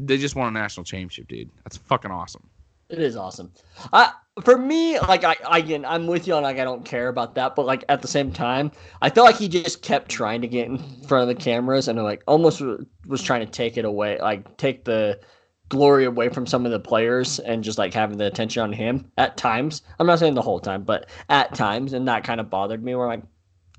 They 0.00 0.18
just 0.18 0.34
won 0.34 0.48
a 0.48 0.50
national 0.50 0.84
championship, 0.84 1.28
dude. 1.28 1.50
That's 1.62 1.76
fucking 1.76 2.10
awesome. 2.10 2.42
It 2.88 2.98
is 2.98 3.16
awesome. 3.16 3.52
I 3.92 4.12
for 4.42 4.58
me, 4.58 4.98
like 4.98 5.24
I, 5.24 5.36
I 5.46 5.58
again, 5.58 5.84
I'm 5.84 6.06
with 6.06 6.26
you 6.26 6.34
on 6.34 6.42
like 6.42 6.58
I 6.58 6.64
don't 6.64 6.84
care 6.84 7.08
about 7.08 7.34
that, 7.36 7.54
but 7.54 7.66
like 7.66 7.84
at 7.88 8.02
the 8.02 8.08
same 8.08 8.32
time, 8.32 8.72
I 9.00 9.10
feel 9.10 9.24
like 9.24 9.36
he 9.36 9.48
just 9.48 9.82
kept 9.82 10.10
trying 10.10 10.40
to 10.42 10.48
get 10.48 10.66
in 10.66 10.78
front 11.06 11.28
of 11.28 11.36
the 11.36 11.40
cameras 11.40 11.88
and 11.88 12.02
like 12.02 12.22
almost 12.26 12.60
was 13.06 13.22
trying 13.22 13.40
to 13.40 13.50
take 13.50 13.76
it 13.76 13.84
away, 13.84 14.18
like 14.20 14.56
take 14.56 14.84
the 14.84 15.20
glory 15.68 16.04
away 16.04 16.28
from 16.28 16.46
some 16.46 16.66
of 16.66 16.72
the 16.72 16.80
players 16.80 17.38
and 17.40 17.64
just 17.64 17.78
like 17.78 17.94
having 17.94 18.18
the 18.18 18.26
attention 18.26 18.62
on 18.62 18.72
him 18.72 19.10
at 19.18 19.36
times. 19.36 19.82
I'm 19.98 20.06
not 20.06 20.18
saying 20.18 20.34
the 20.34 20.42
whole 20.42 20.60
time, 20.60 20.82
but 20.82 21.08
at 21.28 21.54
times, 21.54 21.92
and 21.92 22.06
that 22.08 22.24
kind 22.24 22.40
of 22.40 22.50
bothered 22.50 22.82
me. 22.82 22.94
Where 22.94 23.10
I'm 23.10 23.20
like, 23.20 23.28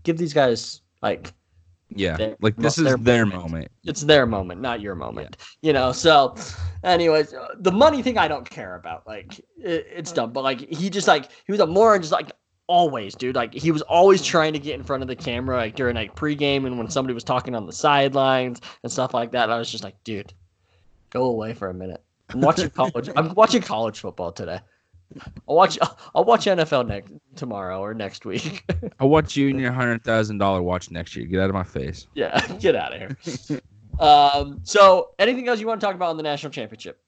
give 0.03 0.17
these 0.17 0.33
guys 0.33 0.81
like 1.01 1.33
yeah, 1.89 2.17
their- 2.17 2.37
like 2.41 2.55
this 2.55 2.77
is 2.77 2.95
their 2.97 3.25
moment. 3.25 3.51
moment. 3.51 3.71
it's 3.83 4.01
their 4.01 4.25
moment, 4.25 4.61
not 4.61 4.81
your 4.81 4.95
moment. 4.95 5.37
You 5.61 5.73
know. 5.73 5.91
So, 5.91 6.35
anyways, 6.86 7.34
uh, 7.34 7.56
the 7.58 7.71
money 7.71 8.02
thing 8.02 8.17
I 8.17 8.28
don't 8.28 8.50
care 8.50 8.76
about. 8.76 9.06
Like, 9.06 9.39
it, 9.58 9.88
it's 9.93 10.12
dumb. 10.12 10.32
But 10.32 10.43
like, 10.43 10.69
he 10.69 10.89
just 10.89 11.08
like 11.08 11.30
he 11.45 11.52
was 11.52 11.60
a 11.62 11.67
moron, 11.67 12.02
just 12.02 12.13
like 12.13 12.32
always, 12.67 13.15
dude. 13.15 13.36
Like, 13.36 13.54
he 13.54 13.71
was 13.71 13.82
always 13.84 14.24
trying 14.24 14.54
to 14.54 14.60
get 14.60 14.76
in 14.76 14.84
front 14.84 15.02
of 15.02 15.08
the 15.08 15.15
camera, 15.15 15.58
like 15.58 15.76
during 15.76 15.95
like 15.95 16.15
pregame 16.15 16.65
and 16.65 16.78
when 16.78 16.89
somebody 16.89 17.13
was 17.13 17.24
talking 17.24 17.56
on 17.56 17.65
the 17.65 17.74
sidelines 17.74 18.62
and 18.84 18.91
stuff 18.91 19.13
like 19.13 19.32
that. 19.32 19.50
I 19.50 19.58
was 19.58 19.71
just 19.71 19.84
like, 19.84 20.02
dude, 20.04 20.34
go 21.10 21.24
away 21.26 21.54
for 21.54 21.69
a 21.69 21.74
minute. 21.74 22.02
I'm 22.30 22.41
watching 22.41 22.69
college. 22.69 23.10
I'm 23.15 23.34
watching 23.36 23.62
college 23.62 24.00
football 24.00 24.32
today. 24.32 24.60
I'll 25.48 25.56
watch. 25.56 25.78
I'll 26.15 26.26
watch 26.26 26.45
NFL 26.45 26.88
next 26.88 27.12
tomorrow 27.36 27.80
or 27.80 27.93
next 27.93 28.26
week. 28.26 28.63
I'll 29.00 29.10
watch 29.10 29.36
you 29.36 29.50
and 29.50 29.60
your 29.60 29.71
hundred 29.71 30.04
thousand 30.04 30.39
dollar 30.39 30.62
watch 30.62 30.91
next 30.91 31.15
year. 31.15 31.26
Get 31.26 31.39
out 31.39 31.50
of 31.50 31.54
my 31.54 31.63
face. 31.63 32.08
yeah, 32.15 32.45
get 32.60 32.76
out 32.76 32.93
of 32.93 33.00
here. 33.00 33.62
Um, 33.99 34.60
so, 34.63 35.12
anything 35.19 35.47
else 35.47 35.60
you 35.60 35.67
want 35.67 35.79
to 35.79 35.86
talk 35.86 35.95
about 35.95 36.10
on 36.10 36.17
the 36.17 36.23
national 36.23 36.51
championship? 36.51 36.99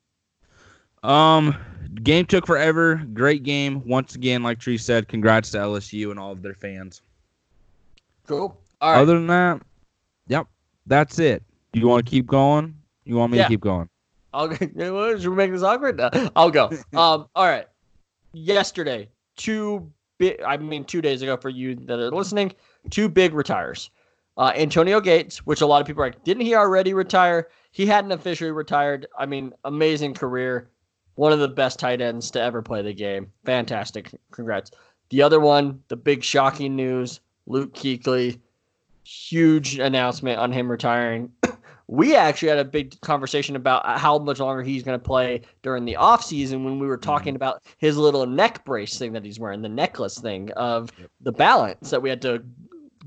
Um, 1.03 1.55
game 2.03 2.25
took 2.25 2.45
forever. 2.45 2.95
Great 3.13 3.43
game 3.43 3.85
once 3.85 4.15
again. 4.15 4.43
Like 4.43 4.59
Tree 4.59 4.77
said, 4.77 5.07
congrats 5.07 5.51
to 5.51 5.57
LSU 5.57 6.11
and 6.11 6.19
all 6.19 6.31
of 6.31 6.41
their 6.41 6.53
fans. 6.53 7.01
Cool. 8.25 8.59
All 8.81 8.91
right. 8.93 9.01
Other 9.01 9.13
than 9.15 9.27
that, 9.27 9.61
yep, 10.27 10.47
that's 10.85 11.19
it. 11.19 11.43
Do 11.73 11.79
you 11.79 11.87
want 11.87 12.05
to 12.05 12.09
keep 12.09 12.25
going? 12.27 12.75
You 13.05 13.15
want 13.15 13.31
me 13.31 13.37
Yeah. 13.37 13.45
to 13.45 13.49
keep 13.49 13.61
going? 13.61 13.89
I'll 14.33 14.47
go. 14.47 14.55
Should 15.17 15.29
we 15.29 15.35
make 15.35 15.51
this 15.51 15.63
awkward? 15.63 15.97
No, 15.97 16.09
I'll 16.35 16.51
go. 16.51 16.69
Um. 16.93 17.27
All 17.35 17.45
right. 17.47 17.67
Yesterday, 18.33 19.09
two 19.35 19.89
big. 20.17 20.41
I 20.41 20.57
mean, 20.57 20.83
two 20.83 21.01
days 21.01 21.21
ago 21.21 21.37
for 21.37 21.49
you 21.49 21.75
that 21.85 21.99
are 21.99 22.11
listening, 22.11 22.53
two 22.89 23.07
big 23.09 23.33
retires. 23.33 23.89
Uh, 24.37 24.53
Antonio 24.55 25.01
Gates, 25.01 25.39
which 25.45 25.61
a 25.61 25.65
lot 25.65 25.81
of 25.81 25.87
people 25.87 26.03
are 26.03 26.07
like, 26.07 26.23
didn't 26.23 26.45
he 26.45 26.53
already 26.53 26.93
retire? 26.93 27.47
He 27.71 27.85
hadn't 27.85 28.11
officially 28.11 28.51
retired. 28.51 29.07
I 29.17 29.25
mean, 29.25 29.53
amazing 29.65 30.13
career. 30.13 30.69
One 31.15 31.33
of 31.33 31.39
the 31.39 31.47
best 31.47 31.79
tight 31.79 32.01
ends 32.01 32.29
to 32.31 32.41
ever 32.41 32.61
play 32.61 32.83
the 32.83 32.93
game. 32.93 33.31
Fantastic. 33.45 34.11
Congrats. 34.31 34.71
The 35.09 35.23
other 35.23 35.39
one, 35.39 35.81
the 35.87 35.95
big 35.95 36.23
shocking 36.23 36.75
news 36.75 37.19
Luke 37.47 37.73
Kuechly. 37.73 38.39
Huge 39.03 39.79
announcement 39.79 40.37
on 40.37 40.51
him 40.51 40.69
retiring. 40.69 41.31
we 41.87 42.15
actually 42.15 42.49
had 42.49 42.59
a 42.59 42.65
big 42.65 42.99
conversation 43.01 43.55
about 43.55 43.85
how 43.97 44.19
much 44.19 44.39
longer 44.39 44.61
he's 44.61 44.83
going 44.83 44.99
to 44.99 45.03
play 45.03 45.41
during 45.63 45.85
the 45.85 45.95
offseason 45.97 46.65
when 46.65 46.77
we 46.77 46.87
were 46.87 46.97
talking 46.97 47.35
about 47.35 47.63
his 47.77 47.97
little 47.97 48.25
neck 48.25 48.65
brace 48.65 48.99
thing 48.99 49.13
that 49.13 49.23
he's 49.23 49.39
wearing, 49.39 49.61
the 49.61 49.69
necklace 49.69 50.19
thing 50.19 50.51
of 50.51 50.91
the 51.21 51.31
balance 51.31 51.89
that 51.89 52.01
we 52.01 52.09
had 52.09 52.21
to 52.21 52.43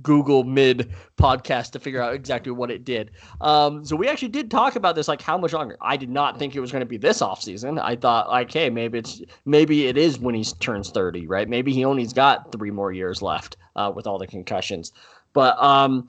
Google 0.03 0.45
mid 0.45 0.91
podcast 1.17 1.73
to 1.73 1.79
figure 1.79 2.03
out 2.03 2.15
exactly 2.15 2.53
what 2.53 2.71
it 2.71 2.85
did. 2.85 3.11
Um, 3.41 3.85
so 3.85 3.97
we 3.97 4.09
actually 4.09 4.29
did 4.29 4.51
talk 4.51 4.77
about 4.77 4.95
this, 4.95 5.09
like 5.09 5.23
how 5.23 5.37
much 5.37 5.53
longer. 5.53 5.77
I 5.81 5.97
did 5.97 6.11
not 6.11 6.39
think 6.39 6.55
it 6.55 6.61
was 6.61 6.73
going 6.73 6.81
to 6.81 6.87
be 6.87 6.97
this 6.97 7.21
offseason. 7.21 7.81
I 7.81 7.97
thought, 7.97 8.29
like, 8.29 8.53
hey, 8.53 8.71
maybe 8.71 8.99
it's 8.99 9.23
maybe 9.45 9.87
it 9.87 9.97
is 9.97 10.19
when 10.19 10.35
he 10.35 10.45
turns 10.45 10.91
30, 10.91 11.27
right? 11.27 11.49
Maybe 11.49 11.73
he 11.73 11.85
only's 11.85 12.13
got 12.13 12.53
three 12.53 12.71
more 12.71 12.93
years 12.93 13.23
left 13.23 13.57
uh, 13.77 13.93
with 13.95 14.07
all 14.07 14.19
the 14.19 14.27
concussions. 14.27 14.93
But 15.33 15.61
um, 15.63 16.09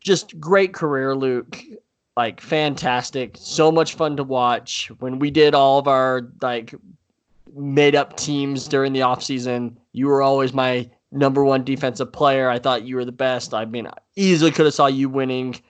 just 0.00 0.38
great 0.38 0.72
career, 0.72 1.14
Luke. 1.14 1.60
Like 2.16 2.40
fantastic, 2.40 3.36
so 3.38 3.70
much 3.70 3.94
fun 3.94 4.16
to 4.16 4.24
watch. 4.24 4.90
When 5.00 5.18
we 5.18 5.30
did 5.30 5.54
all 5.54 5.78
of 5.78 5.86
our 5.86 6.32
like 6.40 6.74
made 7.54 7.94
up 7.94 8.16
teams 8.16 8.68
during 8.68 8.94
the 8.94 9.00
offseason, 9.00 9.76
you 9.92 10.06
were 10.06 10.22
always 10.22 10.54
my 10.54 10.88
number 11.12 11.44
one 11.44 11.64
defensive 11.64 12.12
player. 12.12 12.48
I 12.48 12.58
thought 12.58 12.84
you 12.84 12.96
were 12.96 13.04
the 13.04 13.12
best. 13.12 13.54
I 13.54 13.64
mean, 13.64 13.86
I 13.86 13.94
easily 14.16 14.50
could 14.50 14.66
have 14.66 14.74
saw 14.74 14.86
you 14.86 15.08
winning 15.08 15.60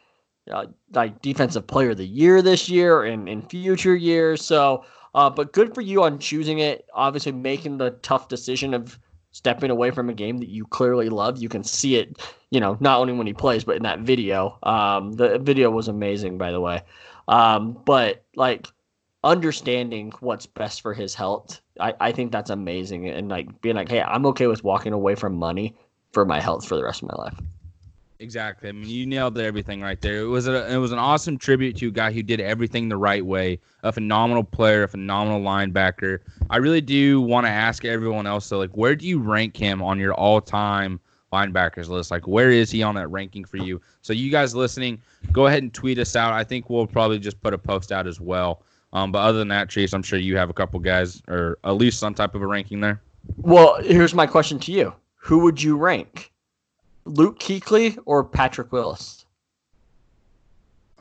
uh, 0.50 0.66
like 0.92 1.22
defensive 1.22 1.66
player 1.66 1.90
of 1.90 1.96
the 1.96 2.06
year 2.06 2.42
this 2.42 2.68
year 2.68 3.04
and 3.04 3.28
in 3.28 3.42
future 3.42 3.96
years. 3.96 4.44
So, 4.44 4.84
uh, 5.14 5.30
but 5.30 5.52
good 5.52 5.74
for 5.74 5.80
you 5.80 6.02
on 6.02 6.18
choosing 6.18 6.60
it. 6.60 6.86
Obviously, 6.94 7.32
making 7.32 7.78
the 7.78 7.90
tough 8.02 8.28
decision 8.28 8.74
of 8.74 8.98
stepping 9.36 9.70
away 9.70 9.90
from 9.90 10.08
a 10.08 10.14
game 10.14 10.38
that 10.38 10.48
you 10.48 10.64
clearly 10.66 11.10
love. 11.10 11.36
You 11.38 11.50
can 11.50 11.62
see 11.62 11.96
it, 11.96 12.16
you 12.50 12.58
know, 12.58 12.78
not 12.80 13.00
only 13.00 13.12
when 13.12 13.26
he 13.26 13.34
plays, 13.34 13.64
but 13.64 13.76
in 13.76 13.82
that 13.82 14.00
video. 14.00 14.58
Um, 14.62 15.12
the 15.12 15.38
video 15.38 15.70
was 15.70 15.88
amazing, 15.88 16.38
by 16.38 16.52
the 16.52 16.60
way. 16.60 16.82
Um, 17.28 17.78
but 17.84 18.24
like 18.34 18.68
understanding 19.22 20.12
what's 20.20 20.46
best 20.46 20.80
for 20.80 20.94
his 20.94 21.14
health, 21.14 21.60
I, 21.80 21.94
I 22.00 22.12
think 22.12 22.32
that's 22.32 22.50
amazing. 22.50 23.08
And 23.08 23.28
like 23.28 23.60
being 23.60 23.76
like, 23.76 23.88
hey, 23.88 24.02
I'm 24.02 24.26
okay 24.26 24.46
with 24.46 24.64
walking 24.64 24.92
away 24.92 25.14
from 25.14 25.34
money 25.34 25.76
for 26.12 26.24
my 26.24 26.40
health 26.40 26.66
for 26.66 26.76
the 26.76 26.84
rest 26.84 27.02
of 27.02 27.08
my 27.08 27.14
life. 27.16 27.38
Exactly. 28.18 28.70
I 28.70 28.72
mean, 28.72 28.88
you 28.88 29.06
nailed 29.06 29.38
everything 29.38 29.82
right 29.82 30.00
there. 30.00 30.20
It 30.20 30.26
was 30.26 30.48
a 30.48 30.72
it 30.72 30.78
was 30.78 30.90
an 30.92 30.98
awesome 30.98 31.36
tribute 31.36 31.76
to 31.76 31.88
a 31.88 31.90
guy 31.90 32.12
who 32.12 32.22
did 32.22 32.40
everything 32.40 32.88
the 32.88 32.96
right 32.96 33.24
way. 33.24 33.60
A 33.82 33.92
phenomenal 33.92 34.42
player, 34.42 34.84
a 34.84 34.88
phenomenal 34.88 35.42
linebacker. 35.42 36.20
I 36.48 36.56
really 36.56 36.80
do 36.80 37.20
want 37.20 37.44
to 37.46 37.50
ask 37.50 37.84
everyone 37.84 38.26
else 38.26 38.48
though, 38.48 38.58
like, 38.58 38.74
where 38.76 38.96
do 38.96 39.06
you 39.06 39.18
rank 39.18 39.56
him 39.56 39.82
on 39.82 39.98
your 39.98 40.14
all-time 40.14 40.98
linebackers 41.30 41.88
list? 41.88 42.10
Like, 42.10 42.26
where 42.26 42.50
is 42.50 42.70
he 42.70 42.82
on 42.82 42.94
that 42.94 43.08
ranking 43.08 43.44
for 43.44 43.58
you? 43.58 43.82
So 44.00 44.14
you 44.14 44.30
guys 44.30 44.54
listening, 44.54 45.02
go 45.32 45.46
ahead 45.46 45.62
and 45.62 45.74
tweet 45.74 45.98
us 45.98 46.16
out. 46.16 46.32
I 46.32 46.42
think 46.42 46.70
we'll 46.70 46.86
probably 46.86 47.18
just 47.18 47.40
put 47.42 47.52
a 47.52 47.58
post 47.58 47.92
out 47.92 48.06
as 48.06 48.18
well. 48.18 48.62
Um, 48.92 49.12
but 49.12 49.18
other 49.18 49.38
than 49.38 49.48
that, 49.48 49.68
Chase, 49.68 49.92
I'm 49.92 50.02
sure 50.02 50.18
you 50.18 50.36
have 50.36 50.50
a 50.50 50.54
couple 50.54 50.78
guys 50.80 51.22
or 51.28 51.58
at 51.64 51.72
least 51.72 51.98
some 51.98 52.14
type 52.14 52.34
of 52.34 52.42
a 52.42 52.46
ranking 52.46 52.80
there. 52.80 53.00
Well, 53.38 53.82
here's 53.82 54.14
my 54.14 54.26
question 54.26 54.58
to 54.60 54.72
you: 54.72 54.94
Who 55.16 55.40
would 55.40 55.62
you 55.62 55.76
rank, 55.76 56.32
Luke 57.04 57.38
Kuechly 57.38 57.98
or 58.04 58.24
Patrick 58.24 58.72
Willis? 58.72 59.26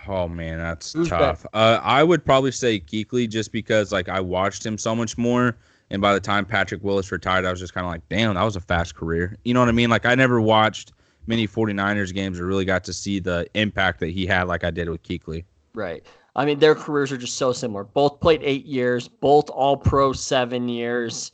Oh 0.08 0.28
man, 0.28 0.58
that's 0.58 0.94
Who's 0.94 1.10
tough. 1.10 1.46
Uh, 1.54 1.80
I 1.82 2.04
would 2.04 2.24
probably 2.26 2.52
say 2.52 2.80
Kuechly 2.80 3.30
just 3.30 3.52
because 3.52 3.92
like 3.92 4.10
I 4.10 4.20
watched 4.20 4.66
him 4.66 4.78
so 4.78 4.96
much 4.96 5.18
more, 5.18 5.58
and 5.90 6.02
by 6.02 6.14
the 6.14 6.20
time 6.20 6.46
Patrick 6.46 6.84
Willis 6.84 7.12
retired, 7.12 7.46
I 7.46 7.52
was 7.52 7.60
just 7.60 7.74
kind 7.74 7.86
of 7.86 7.92
like, 7.92 8.08
damn, 8.10 8.36
that 8.36 8.44
was 8.44 8.56
a 8.56 8.62
fast 8.62 8.96
career. 8.96 9.36
You 9.46 9.54
know 9.54 9.60
what 9.60 9.70
I 9.70 9.74
mean? 9.74 9.90
Like 9.90 10.06
I 10.06 10.16
never 10.16 10.42
watched 10.42 10.94
many 11.28 11.48
49ers 11.48 12.14
games 12.14 12.40
or 12.40 12.46
really 12.46 12.66
got 12.66 12.84
to 12.84 12.94
see 12.94 13.20
the 13.20 13.48
impact 13.56 14.00
that 14.00 14.10
he 14.10 14.26
had 14.26 14.44
like 14.48 14.64
I 14.64 14.72
did 14.72 14.90
with 14.90 15.02
Kuechly. 15.04 15.44
Right. 15.74 16.06
I 16.36 16.46
mean, 16.46 16.60
their 16.60 16.76
careers 16.76 17.12
are 17.12 17.18
just 17.18 17.38
so 17.38 17.54
similar. 17.54 17.84
Both 17.84 18.20
played 18.20 18.42
eight 18.44 18.66
years, 18.66 19.08
both 19.08 19.50
all 19.50 19.78
pro 19.78 20.12
seven 20.14 20.68
years, 20.68 21.32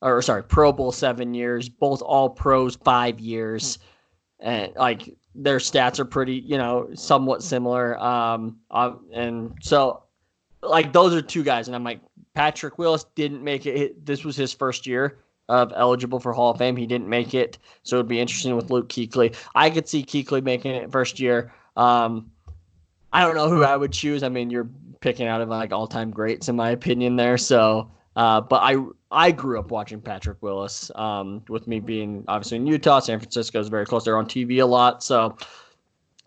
or 0.00 0.22
sorry, 0.22 0.42
Pro 0.42 0.72
Bowl 0.72 0.92
seven 0.92 1.34
years, 1.34 1.68
both 1.68 2.02
all 2.02 2.30
pros 2.30 2.76
five 2.76 3.18
years. 3.20 3.78
And 4.40 4.72
like 4.76 5.16
their 5.34 5.58
stats 5.58 5.98
are 5.98 6.04
pretty, 6.04 6.34
you 6.34 6.56
know, 6.56 6.88
somewhat 6.94 7.42
similar. 7.42 7.98
Um, 7.98 8.58
and 9.12 9.56
so 9.60 10.04
like 10.62 10.92
those 10.92 11.14
are 11.14 11.22
two 11.22 11.42
guys. 11.42 11.68
And 11.68 11.74
I'm 11.74 11.84
like, 11.84 12.00
Patrick 12.34 12.78
Willis 12.78 13.04
didn't 13.16 13.42
make 13.42 13.66
it. 13.66 14.04
This 14.06 14.24
was 14.24 14.36
his 14.36 14.52
first 14.52 14.86
year 14.86 15.18
of 15.48 15.72
eligible 15.74 16.20
for 16.20 16.32
Hall 16.32 16.52
of 16.52 16.58
Fame. 16.58 16.76
He 16.76 16.86
didn't 16.86 17.08
make 17.08 17.34
it. 17.34 17.58
So 17.82 17.96
it'd 17.96 18.08
be 18.08 18.20
interesting 18.20 18.54
with 18.54 18.70
Luke 18.70 18.88
Kuechly. 18.88 19.34
I 19.54 19.70
could 19.70 19.88
see 19.88 20.04
Kuechly 20.04 20.42
making 20.42 20.72
it 20.72 20.92
first 20.92 21.18
year. 21.18 21.52
Um, 21.76 22.30
I 23.12 23.22
don't 23.22 23.34
know 23.34 23.48
who 23.48 23.64
I 23.64 23.76
would 23.76 23.92
choose. 23.92 24.22
I 24.22 24.28
mean, 24.28 24.50
you're 24.50 24.68
picking 25.00 25.26
out 25.26 25.40
of 25.40 25.48
like 25.48 25.72
all 25.72 25.86
time 25.86 26.10
greats 26.10 26.48
in 26.48 26.56
my 26.56 26.70
opinion 26.70 27.16
there. 27.16 27.38
So, 27.38 27.90
uh, 28.16 28.40
but 28.40 28.62
I 28.62 28.76
I 29.10 29.30
grew 29.30 29.58
up 29.58 29.70
watching 29.70 30.00
Patrick 30.00 30.42
Willis. 30.42 30.90
Um, 30.94 31.42
with 31.48 31.66
me 31.66 31.80
being 31.80 32.24
obviously 32.28 32.58
in 32.58 32.66
Utah, 32.66 33.00
San 33.00 33.18
Francisco 33.18 33.60
is 33.60 33.68
very 33.68 33.86
close. 33.86 34.04
They're 34.04 34.18
on 34.18 34.26
TV 34.26 34.60
a 34.60 34.66
lot, 34.66 35.02
so 35.02 35.36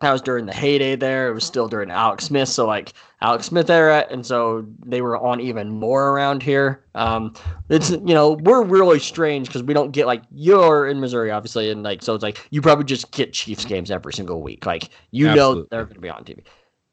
that 0.02 0.12
was 0.12 0.22
during 0.22 0.48
the 0.48 0.54
heyday 0.54 0.96
there. 0.96 1.28
It 1.30 1.34
was 1.34 1.44
still 1.44 1.67
during 1.67 1.91
Alex 1.91 2.26
Smith, 2.26 2.50
so 2.50 2.65
like 2.65 2.94
Alex 3.22 3.46
Smith 3.46 3.70
era, 3.70 4.08
and 4.10 4.26
so 4.26 4.65
they 4.84 5.02
were 5.02 5.15
on 5.17 5.39
even 5.39 5.70
more 5.70 6.10
around 6.10 6.41
here. 6.41 6.84
Um, 6.96 7.36
it's 7.70 7.91
you 7.91 8.00
know 8.00 8.32
we're 8.32 8.63
really 8.63 8.98
strange 8.98 9.48
because 9.48 9.62
we 9.62 9.76
don't 9.76 9.91
get 9.91 10.08
like 10.08 10.24
you're 10.32 10.88
in 10.88 11.00
Missouri 11.00 11.30
obviously, 11.30 11.70
and 11.70 11.84
like 11.84 12.02
so 12.02 12.15
it's 12.15 12.24
like 12.24 12.48
you 12.50 12.62
probably 12.62 12.86
just 12.86 13.12
get 13.12 13.34
Chiefs 13.34 13.65
games 13.65 13.91
every 13.91 14.13
single 14.13 14.41
week. 14.41 14.65
Like 14.65 14.89
you 15.12 15.28
Absolutely. 15.28 15.62
know 15.62 15.67
they're 15.70 15.84
going 15.84 15.96
to 15.96 16.02
be 16.02 16.10
on 16.10 16.24
TV. 16.24 16.44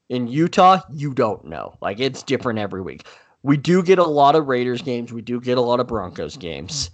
In 0.08 0.26
Utah, 0.26 0.80
you 0.92 1.12
don't 1.12 1.44
know. 1.44 1.76
Like 1.80 2.00
it's 2.00 2.22
different 2.22 2.58
every 2.58 2.80
week. 2.80 3.06
We 3.42 3.56
do 3.56 3.82
get 3.82 3.98
a 3.98 4.04
lot 4.04 4.34
of 4.34 4.48
Raiders 4.48 4.82
games. 4.82 5.12
We 5.12 5.22
do 5.22 5.40
get 5.40 5.58
a 5.58 5.62
lot 5.62 5.80
of 5.80 5.86
Broncos 5.86 6.36
games. 6.36 6.90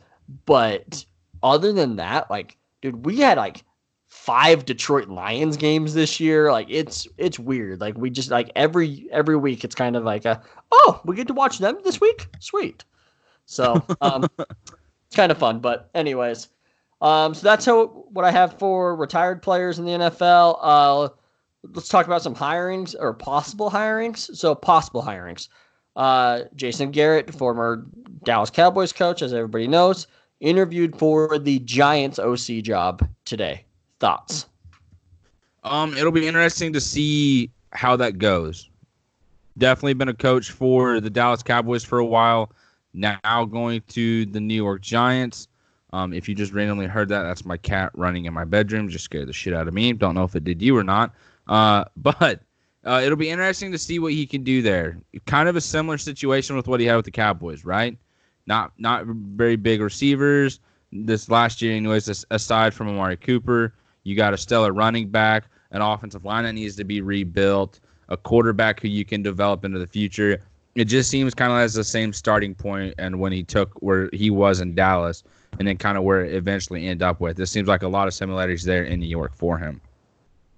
But 0.47 1.05
other 1.43 1.73
than 1.73 1.97
that, 1.97 2.31
like, 2.31 2.57
dude, 2.83 3.05
we 3.07 3.19
had 3.19 3.39
like 3.39 3.65
five 4.15 4.65
Detroit 4.65 5.09
Lions 5.09 5.57
games 5.57 5.93
this 5.93 6.21
year. 6.21 6.53
Like 6.53 6.69
it's 6.71 7.09
it's 7.19 7.39
weird. 7.39 7.81
Like 7.81 7.99
we 7.99 8.11
just 8.11 8.31
like 8.31 8.51
every 8.55 9.07
every 9.11 9.37
week 9.37 9.65
it's 9.65 9.75
kind 9.75 9.97
of 9.97 10.05
like 10.05 10.25
a 10.25 10.41
oh, 10.71 11.01
we 11.05 11.17
get 11.17 11.27
to 11.27 11.35
watch 11.35 11.59
them 11.59 11.79
this 11.85 12.01
week? 12.01 12.29
Sweet. 12.39 12.85
So 13.47 13.85
um 14.01 14.27
it's 14.39 15.17
kind 15.17 15.33
of 15.33 15.39
fun. 15.39 15.59
But 15.59 15.91
anyways, 15.95 16.49
um 17.03 17.35
so 17.35 17.43
that's 17.43 17.67
how 17.67 17.87
what 18.11 18.25
I 18.25 18.31
have 18.31 18.59
for 18.59 18.95
retired 18.95 19.43
players 19.43 19.79
in 19.81 19.85
the 19.85 19.93
NFL. 19.93 20.59
Uh 20.61 21.09
let's 21.73 21.89
talk 21.89 22.07
about 22.07 22.23
some 22.23 22.35
hirings 22.35 22.95
or 22.99 23.15
possible 23.15 23.71
hirings. 23.71 24.35
So 24.37 24.55
possible 24.55 25.03
hirings. 25.03 25.49
Uh, 25.97 26.43
Jason 26.55 26.91
Garrett, 26.91 27.33
former 27.33 27.87
Dallas 28.25 28.51
Cowboys 28.51 28.93
coach, 28.93 29.23
as 29.23 29.33
everybody 29.33 29.69
knows, 29.69 30.07
interviewed 30.41 30.99
for 30.99 31.39
the 31.39 31.61
Giants 31.61 32.19
OC 32.19 32.63
job 32.63 33.09
today. 33.25 33.65
Thoughts? 34.01 34.47
Um, 35.63 35.97
it'll 35.97 36.13
be 36.13 36.27
interesting 36.27 36.73
to 36.73 36.81
see 36.81 37.51
how 37.73 37.97
that 37.97 38.19
goes. 38.19 38.69
Definitely 39.57 39.95
been 39.95 40.09
a 40.09 40.15
coach 40.15 40.51
for 40.51 41.01
the 41.01 41.11
Dallas 41.11 41.43
Cowboys 41.43 41.85
for 41.85 41.99
a 41.99 42.05
while. 42.05 42.53
Now 42.93 43.45
going 43.45 43.83
to 43.89 44.27
the 44.27 44.41
New 44.41 44.55
York 44.55 44.83
Giants. 44.83 45.49
Um, 45.93 46.13
if 46.13 46.29
you 46.29 46.35
just 46.35 46.53
randomly 46.53 46.87
heard 46.87 47.09
that, 47.11 47.23
that's 47.23 47.45
my 47.45 47.57
cat 47.57 47.93
running 47.95 48.25
in 48.25 48.35
my 48.35 48.45
bedroom. 48.45 48.89
Just 48.89 49.05
scared 49.05 49.29
the 49.29 49.33
shit 49.33 49.55
out 49.55 49.69
of 49.69 49.75
me. 49.75 49.93
Don't 49.93 50.17
know 50.17 50.25
if 50.25 50.35
it 50.35 50.43
did 50.43 50.61
you 50.61 50.77
or 50.77 50.83
not. 50.83 51.15
Uh, 51.47 51.85
but 51.97 52.41
uh, 52.87 53.01
it'll 53.03 53.17
be 53.17 53.31
interesting 53.31 53.73
to 53.73 53.79
see 53.79 53.99
what 53.99 54.13
he 54.13 54.27
can 54.27 54.43
do 54.43 54.63
there. 54.63 54.99
Kind 55.27 55.49
of 55.49 55.57
a 55.57 55.61
similar 55.61 55.99
situation 55.99 56.57
with 56.57 56.69
what 56.69 56.81
he 56.81 56.87
had 56.87 56.97
with 56.97 57.05
the 57.05 57.11
Cowboys, 57.11 57.65
right? 57.65 57.97
Not 58.47 58.73
not 58.79 59.07
very 59.07 59.57
big 59.57 59.81
receivers 59.81 60.61
this 60.93 61.31
last 61.31 61.63
year, 61.63 61.75
anyways. 61.75 62.25
Aside 62.31 62.75
from 62.75 62.89
Amari 62.89 63.17
Cooper, 63.17 63.73
you 64.03 64.15
got 64.15 64.35
a 64.35 64.39
stellar 64.39 64.73
running 64.73 65.09
back, 65.09 65.45
an 65.71 65.81
offensive 65.81 66.25
line 66.25 66.45
that 66.45 66.53
needs 66.53 66.77
to 66.77 66.85
be 66.85 67.01
rebuilt, 67.01 67.81
a 68.11 68.17
quarterback 68.17 68.81
who 68.81 68.89
you 68.89 69.05
can 69.05 69.23
develop 69.23 69.65
into 69.65 69.79
the 69.79 69.87
future. 69.87 70.41
It 70.75 70.87
just 70.87 71.09
seems 71.09 71.35
kind 71.35 71.53
of 71.53 71.59
as 71.59 71.73
the 71.73 71.85
same 71.85 72.13
starting 72.13 72.55
point 72.55 72.95
and 72.99 73.19
when 73.19 73.33
he 73.33 73.45
took 73.45 73.71
where 73.81 74.11
he 74.13 74.29
was 74.29 74.61
in 74.61 74.75
Dallas, 74.75 75.25
and 75.59 75.67
then 75.67 75.79
kind 75.79 75.97
of 75.97 76.05
where 76.05 76.25
it 76.25 76.35
eventually 76.35 76.87
ended 76.87 77.03
up 77.03 77.21
with. 77.21 77.37
This 77.37 77.51
seems 77.51 77.69
like 77.69 77.83
a 77.83 77.89
lot 77.89 78.09
of 78.09 78.15
similarities 78.15 78.65
there 78.65 78.85
in 78.85 79.01
New 79.01 79.07
York 79.07 79.35
for 79.35 79.57
him. 79.57 79.81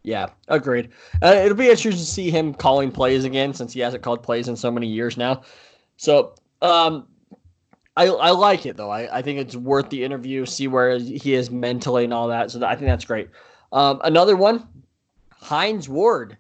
Yeah, 0.07 0.29
agreed. 0.47 0.91
Uh, 1.21 1.35
it'll 1.35 1.57
be 1.57 1.65
interesting 1.65 1.91
to 1.91 1.99
see 1.99 2.31
him 2.31 2.55
calling 2.55 2.93
plays 2.93 3.25
again 3.25 3.53
since 3.53 3.73
he 3.73 3.81
hasn't 3.81 4.05
called 4.05 4.23
plays 4.23 4.47
in 4.47 4.55
so 4.55 4.71
many 4.71 4.87
years 4.87 5.17
now. 5.17 5.43
So, 5.97 6.35
um, 6.63 7.09
I, 7.97 8.07
I 8.07 8.31
like 8.31 8.67
it 8.67 8.77
though. 8.77 8.89
I, 8.89 9.19
I 9.19 9.21
think 9.21 9.41
it's 9.41 9.57
worth 9.57 9.91
the 9.91 10.05
interview, 10.05 10.47
see 10.47 10.69
where 10.69 10.97
he 10.97 11.35
is 11.35 11.51
mentally 11.51 12.05
and 12.05 12.15
all 12.15 12.29
that. 12.29 12.53
So 12.53 12.65
I 12.65 12.77
think 12.77 12.87
that's 12.87 13.05
great. 13.05 13.31
Um, 13.73 14.01
another 14.05 14.37
one, 14.37 14.69
Hines 15.33 15.89
Ward, 15.89 16.37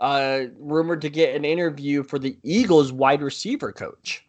uh, 0.00 0.40
rumored 0.58 1.00
to 1.00 1.08
get 1.08 1.34
an 1.34 1.46
interview 1.46 2.02
for 2.02 2.18
the 2.18 2.36
Eagles 2.42 2.92
wide 2.92 3.22
receiver 3.22 3.72
coach. 3.72 4.22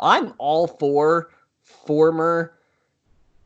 I'm 0.00 0.32
all 0.38 0.66
for 0.66 1.32
former 1.60 2.54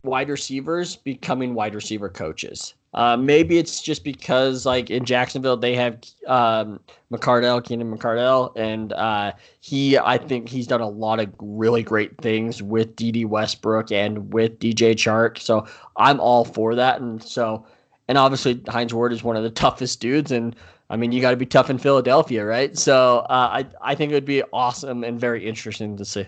wide 0.04 0.28
receivers 0.28 0.94
becoming 0.94 1.54
wide 1.54 1.74
receiver 1.74 2.08
coaches. 2.08 2.74
Uh, 2.92 3.16
maybe 3.16 3.58
it's 3.58 3.80
just 3.80 4.02
because, 4.02 4.66
like 4.66 4.90
in 4.90 5.04
Jacksonville, 5.04 5.56
they 5.56 5.76
have 5.76 5.98
um, 6.26 6.80
McCardell, 7.12 7.64
Keenan 7.64 7.96
McCardell, 7.96 8.52
and 8.56 8.92
uh, 8.94 9.32
he, 9.60 9.96
I 9.96 10.18
think 10.18 10.48
he's 10.48 10.66
done 10.66 10.80
a 10.80 10.88
lot 10.88 11.20
of 11.20 11.32
really 11.38 11.84
great 11.84 12.18
things 12.18 12.62
with 12.62 12.96
Dede 12.96 13.26
Westbrook 13.26 13.92
and 13.92 14.32
with 14.32 14.58
DJ 14.58 14.94
Chark. 14.94 15.38
So 15.38 15.66
I'm 15.96 16.18
all 16.18 16.44
for 16.44 16.74
that. 16.74 17.00
And 17.00 17.22
so, 17.22 17.64
and 18.08 18.18
obviously 18.18 18.60
Hines 18.68 18.92
Ward 18.92 19.12
is 19.12 19.22
one 19.22 19.36
of 19.36 19.44
the 19.44 19.50
toughest 19.64 20.00
dudes, 20.00 20.32
and 20.32 20.56
I 20.88 20.96
mean 20.96 21.12
you 21.12 21.20
got 21.20 21.30
to 21.30 21.36
be 21.36 21.46
tough 21.46 21.70
in 21.70 21.78
Philadelphia, 21.78 22.44
right? 22.44 22.76
So 22.76 23.18
uh, 23.30 23.50
I, 23.52 23.66
I 23.80 23.94
think 23.94 24.10
it 24.10 24.16
would 24.16 24.24
be 24.24 24.42
awesome 24.52 25.04
and 25.04 25.20
very 25.20 25.46
interesting 25.46 25.96
to 25.96 26.04
see. 26.04 26.26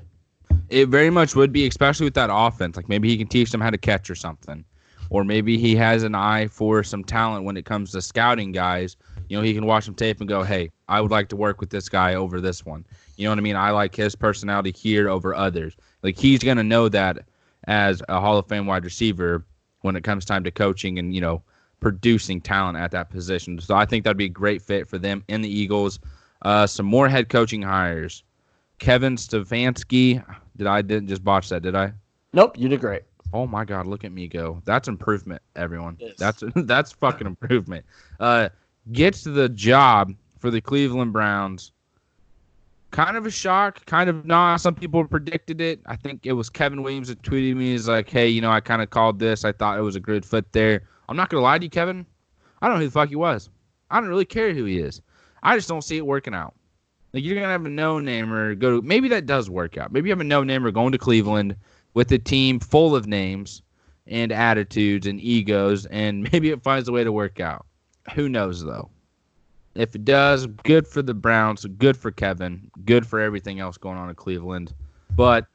It 0.69 0.89
very 0.89 1.11
much 1.11 1.35
would 1.35 1.53
be, 1.53 1.67
especially 1.67 2.05
with 2.05 2.15
that 2.15 2.31
offense. 2.33 2.77
Like 2.77 2.89
maybe 2.89 3.09
he 3.09 3.19
can 3.19 3.27
teach 3.27 3.51
them 3.51 3.61
how 3.61 3.71
to 3.71 3.77
catch 3.77 4.09
or 4.09 4.15
something 4.15 4.65
or 5.13 5.25
maybe 5.25 5.59
he 5.59 5.77
has 5.77 6.05
an 6.05 6.15
eye 6.15 6.47
for 6.47 6.83
some 6.83 7.05
talent 7.05 7.45
when 7.45 7.59
it 7.59 7.67
comes 7.67 7.93
to 7.93 8.01
scouting 8.01 8.51
guys. 8.51 8.97
You 9.29 9.37
know, 9.37 9.43
he 9.43 9.53
can 9.53 9.67
watch 9.67 9.85
some 9.85 9.95
tape 9.95 10.21
and 10.21 10.29
go, 10.29 10.43
"Hey, 10.43 10.71
I 10.89 11.03
would 11.03 11.11
like 11.11 11.29
to 11.29 11.37
work 11.37 11.61
with 11.61 11.69
this 11.69 11.89
guy 11.91 12.15
over 12.15 12.41
this 12.41 12.65
one." 12.65 12.87
You 13.17 13.25
know 13.25 13.33
what 13.33 13.39
I 13.39 13.43
mean? 13.43 13.57
I 13.57 13.71
like 13.73 13.95
his 13.95 14.17
personality 14.17 14.73
here 14.73 15.11
over 15.11 15.35
others. 15.35 15.77
Like 16.03 16.17
he's 16.17 16.39
gonna 16.39 16.63
know 16.65 16.89
that 16.89 17.27
as 17.65 18.03
a 18.09 18.21
Hall 18.21 18.39
of 18.39 18.49
Fame 18.49 18.67
wide 18.67 18.85
receiver 18.85 19.45
when 19.83 19.97
it 19.97 20.03
comes 20.03 20.25
time 20.25 20.45
to 20.45 20.51
coaching 20.51 20.99
and 20.99 21.15
you 21.15 21.21
know 21.21 21.43
producing 21.81 22.41
talent 22.41 22.79
at 22.79 22.91
that 22.93 23.11
position. 23.11 23.61
So 23.61 23.75
I 23.75 23.85
think 23.85 24.05
that'd 24.05 24.17
be 24.17 24.25
a 24.25 24.31
great 24.31 24.63
fit 24.63 24.89
for 24.89 24.97
them 24.97 25.23
in 25.29 25.43
the 25.43 25.49
Eagles. 25.49 26.01
Uh, 26.41 26.67
some 26.67 26.87
more 26.87 27.09
head 27.09 27.29
coaching 27.29 27.61
hires. 27.61 28.25
Kevin 28.79 29.17
Stefanski. 29.17 30.25
Did 30.57 30.67
I 30.67 30.81
didn't 30.81 31.09
just 31.09 31.23
botch 31.23 31.51
that? 31.51 31.63
Did 31.63 31.77
I? 31.77 31.93
Nope, 32.33 32.57
you 32.59 32.69
did 32.69 32.81
great. 32.81 33.03
Oh 33.33 33.47
my 33.47 33.65
God, 33.65 33.87
look 33.87 34.05
at 34.05 34.13
me 34.13 34.29
go. 34.29 34.61
That's 34.65 34.89
improvement, 34.89 35.43
everyone. 35.57 35.97
Yes. 35.99 36.15
That's 36.19 36.43
that's 36.55 36.93
fucking 36.93 37.27
improvement. 37.27 37.85
Uh, 38.21 38.49
gets 38.93 39.25
the 39.25 39.49
job 39.49 40.15
for 40.39 40.51
the 40.51 40.61
Cleveland 40.61 41.13
Browns. 41.13 41.73
Kind 42.91 43.17
of 43.17 43.25
a 43.25 43.31
shock, 43.31 43.85
kind 43.87 44.11
of 44.11 44.27
not. 44.27 44.61
Some 44.61 44.75
people 44.75 45.03
predicted 45.07 45.63
it. 45.63 45.81
I 45.87 45.97
think 45.97 46.27
it 46.27 46.33
was 46.33 46.51
Kevin 46.51 46.83
Williams 46.83 47.09
that 47.09 47.23
tweeted 47.23 47.57
me. 47.57 47.73
He's 47.73 47.89
like, 47.89 48.11
"Hey, 48.11 48.29
you 48.29 48.43
know, 48.43 48.51
I 48.51 48.61
kind 48.61 48.83
of 48.83 48.91
called 48.91 49.19
this. 49.19 49.47
I 49.47 49.53
thought 49.53 49.79
it 49.79 49.83
was 49.83 49.97
a 49.97 50.01
good 50.01 50.27
fit 50.27 50.53
there." 50.53 50.83
I'm 51.09 51.17
not 51.17 51.31
gonna 51.31 51.43
lie 51.43 51.59
to 51.59 51.65
you, 51.65 51.71
Kevin. 51.71 52.05
I 52.61 52.69
don't 52.69 52.77
know 52.77 52.81
who 52.81 52.87
the 52.89 52.93
fuck 52.93 53.09
he 53.09 53.17
was. 53.17 53.49
I 53.91 54.01
don't 54.01 54.09
really 54.09 54.25
care 54.27 54.53
who 54.53 54.65
he 54.65 54.79
is. 54.79 55.01
I 55.43 55.57
just 55.57 55.69
don't 55.69 55.83
see 55.83 55.97
it 55.97 56.07
working 56.07 56.35
out. 56.35 56.55
Like 57.13 57.25
you're 57.25 57.35
gonna 57.35 57.49
have 57.49 57.67
a 57.67 57.71
no 57.71 57.99
namer 57.99 58.55
go 58.55 58.81
to 58.81 58.87
maybe 58.87 59.09
that 59.09 59.27
does 59.27 59.51
work 59.51 59.77
out. 59.77 59.93
Maybe 59.93 60.09
you 60.09 60.13
have 60.13 60.21
a 60.21 60.25
no 60.25 60.43
namer 60.43 60.71
going 60.71 60.93
to 60.93 60.99
Cleveland 60.99 61.57
with 61.95 62.11
a 62.13 62.19
team 62.19 62.61
full 62.61 62.95
of 62.97 63.07
names 63.07 63.63
and 64.07 64.33
attitudes 64.33 65.07
and 65.07 65.21
egos, 65.21 65.87
and 65.87 66.23
maybe 66.33 66.51
it 66.51 66.63
finds 66.63 66.89
a 66.89 66.93
way 66.93 67.05
to 67.05 67.13
work 67.13 67.41
out. 67.41 67.67
Who 68.15 68.29
knows, 68.29 68.65
though? 68.65 68.91
If 69.75 69.95
it 69.95 70.05
does, 70.05 70.47
good 70.47 70.87
for 70.87 71.01
the 71.01 71.15
Browns, 71.15 71.65
good 71.79 71.97
for 71.97 72.11
Kevin, 72.11 72.71
good 72.85 73.07
for 73.07 73.21
everything 73.21 73.61
else 73.61 73.79
going 73.79 73.97
on 73.97 74.11
in 74.11 74.15
Cleveland. 74.15 74.75
But 75.17 75.47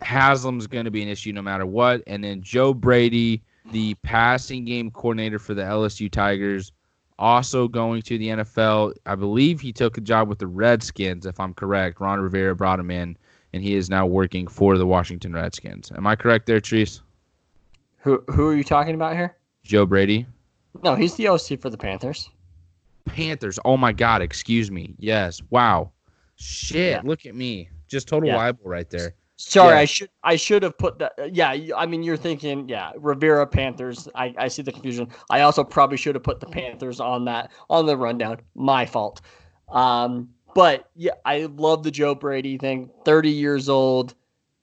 Haslam's 0.00 0.66
going 0.66 0.84
to 0.84 0.90
be 0.90 1.02
an 1.02 1.08
issue 1.08 1.32
no 1.32 1.42
matter 1.42 1.66
what. 1.66 2.02
And 2.06 2.22
then 2.22 2.42
Joe 2.42 2.72
Brady, 2.72 3.42
the 3.72 3.94
passing 4.02 4.64
game 4.64 4.90
coordinator 4.90 5.40
for 5.40 5.54
the 5.54 5.62
LSU 5.62 6.10
Tigers, 6.10 6.70
also 7.18 7.66
going 7.66 8.02
to 8.02 8.18
the 8.18 8.28
NFL. 8.28 8.94
I 9.06 9.14
believe 9.16 9.60
he 9.60 9.72
took 9.72 9.98
a 9.98 10.00
job 10.00 10.28
with 10.28 10.38
the 10.38 10.46
Redskins, 10.46 11.26
if 11.26 11.40
I'm 11.40 11.54
correct. 11.54 12.00
Ron 12.00 12.20
Rivera 12.20 12.54
brought 12.54 12.78
him 12.78 12.90
in 12.90 13.16
and 13.54 13.62
he 13.62 13.76
is 13.76 13.88
now 13.88 14.04
working 14.04 14.48
for 14.48 14.76
the 14.76 14.84
Washington 14.86 15.32
Redskins. 15.32 15.92
Am 15.96 16.08
I 16.08 16.16
correct 16.16 16.46
there, 16.46 16.60
Treese? 16.60 17.00
Who 17.98 18.22
who 18.28 18.48
are 18.48 18.54
you 18.56 18.64
talking 18.64 18.96
about 18.96 19.14
here? 19.14 19.36
Joe 19.62 19.86
Brady. 19.86 20.26
No, 20.82 20.96
he's 20.96 21.14
the 21.14 21.28
OC 21.28 21.60
for 21.60 21.70
the 21.70 21.78
Panthers. 21.78 22.28
Panthers. 23.06 23.58
Oh 23.64 23.76
my 23.76 23.92
God, 23.92 24.22
excuse 24.22 24.72
me. 24.72 24.96
Yes. 24.98 25.40
Wow. 25.50 25.92
Shit. 26.34 26.90
Yeah. 26.92 27.00
Look 27.04 27.26
at 27.26 27.36
me. 27.36 27.70
Just 27.88 28.08
total 28.08 28.28
Yeah. 28.28 28.36
libel 28.36 28.68
right 28.68 28.90
there. 28.90 29.14
Sorry, 29.36 29.74
Yeah. 29.74 29.80
I 29.80 29.84
should 29.84 30.10
I 30.24 30.36
should 30.36 30.62
have 30.64 30.76
put 30.76 30.98
that. 30.98 31.12
Yeah, 31.32 31.56
I 31.76 31.86
mean 31.86 32.02
you're 32.02 32.16
thinking, 32.16 32.68
yeah, 32.68 32.90
Rivera 32.96 33.46
Panthers. 33.46 34.08
I, 34.16 34.34
I 34.36 34.48
see 34.48 34.62
the 34.62 34.72
confusion. 34.72 35.08
I 35.30 35.42
also 35.42 35.62
probably 35.62 35.96
should 35.96 36.16
have 36.16 36.24
put 36.24 36.40
the 36.40 36.46
Panthers 36.46 36.98
on 36.98 37.24
that 37.26 37.52
on 37.70 37.86
the 37.86 37.96
rundown. 37.96 38.40
My 38.56 38.84
fault. 38.84 39.20
Um, 39.68 40.28
but 40.54 40.88
yeah, 40.94 41.12
I 41.24 41.48
love 41.56 41.82
the 41.82 41.90
Joe 41.90 42.14
Brady 42.14 42.58
thing. 42.58 42.90
Thirty 43.04 43.30
years 43.30 43.68
old, 43.68 44.14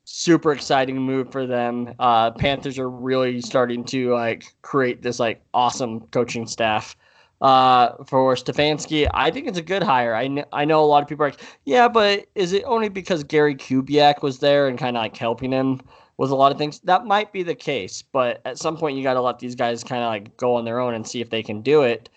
super 0.06 0.52
exciting 0.52 0.98
move 0.98 1.32
for 1.32 1.46
them. 1.46 1.94
Uh, 2.00 2.32
Panthers 2.32 2.78
are 2.80 2.90
really 2.90 3.42
starting 3.42 3.84
to 3.86 4.14
like 4.14 4.54
create 4.62 5.02
this 5.02 5.20
like 5.20 5.42
awesome 5.54 6.02
coaching 6.08 6.48
staff. 6.48 6.96
Uh, 7.42 7.96
for 8.06 8.36
Stefanski, 8.36 9.10
I 9.16 9.32
think 9.32 9.48
it's 9.48 9.58
a 9.58 9.64
good 9.64 9.82
hire. 9.82 10.14
I, 10.14 10.28
kn- 10.28 10.46
I 10.54 10.64
know 10.64 10.84
a 10.84 10.86
lot 10.86 11.02
of 11.02 11.10
people 11.10 11.26
are 11.26 11.30
like, 11.32 11.42
yeah, 11.66 11.88
but 11.88 12.28
is 12.36 12.54
it 12.54 12.64
only 12.66 12.88
because 12.88 13.24
Gary 13.24 13.56
Kubiak 13.56 14.22
was 14.22 14.38
there 14.38 14.68
and 14.68 14.78
kind 14.78 14.96
of 14.96 15.02
like 15.02 15.18
helping 15.18 15.52
him 15.52 15.82
with 16.18 16.30
a 16.30 16.36
lot 16.36 16.52
of 16.52 16.60
things? 16.60 16.82
That 16.82 17.08
might 17.08 17.34
be 17.34 17.42
the 17.42 17.56
case, 17.56 18.04
but 18.04 18.42
at 18.46 18.60
some 18.60 18.78
point 18.78 18.96
you 18.96 19.02
got 19.02 19.16
to 19.16 19.22
let 19.22 19.40
these 19.40 19.56
guys 19.56 19.84
kind 19.84 20.04
of 20.04 20.10
like 20.10 20.38
go 20.38 20.54
on 20.54 20.66
their 20.66 20.80
own 20.80 20.94
and 20.94 21.08
see 21.08 21.20
if 21.20 21.32
they 21.32 21.42
can 21.42 21.64
do 21.64 21.82
it. 21.82 22.10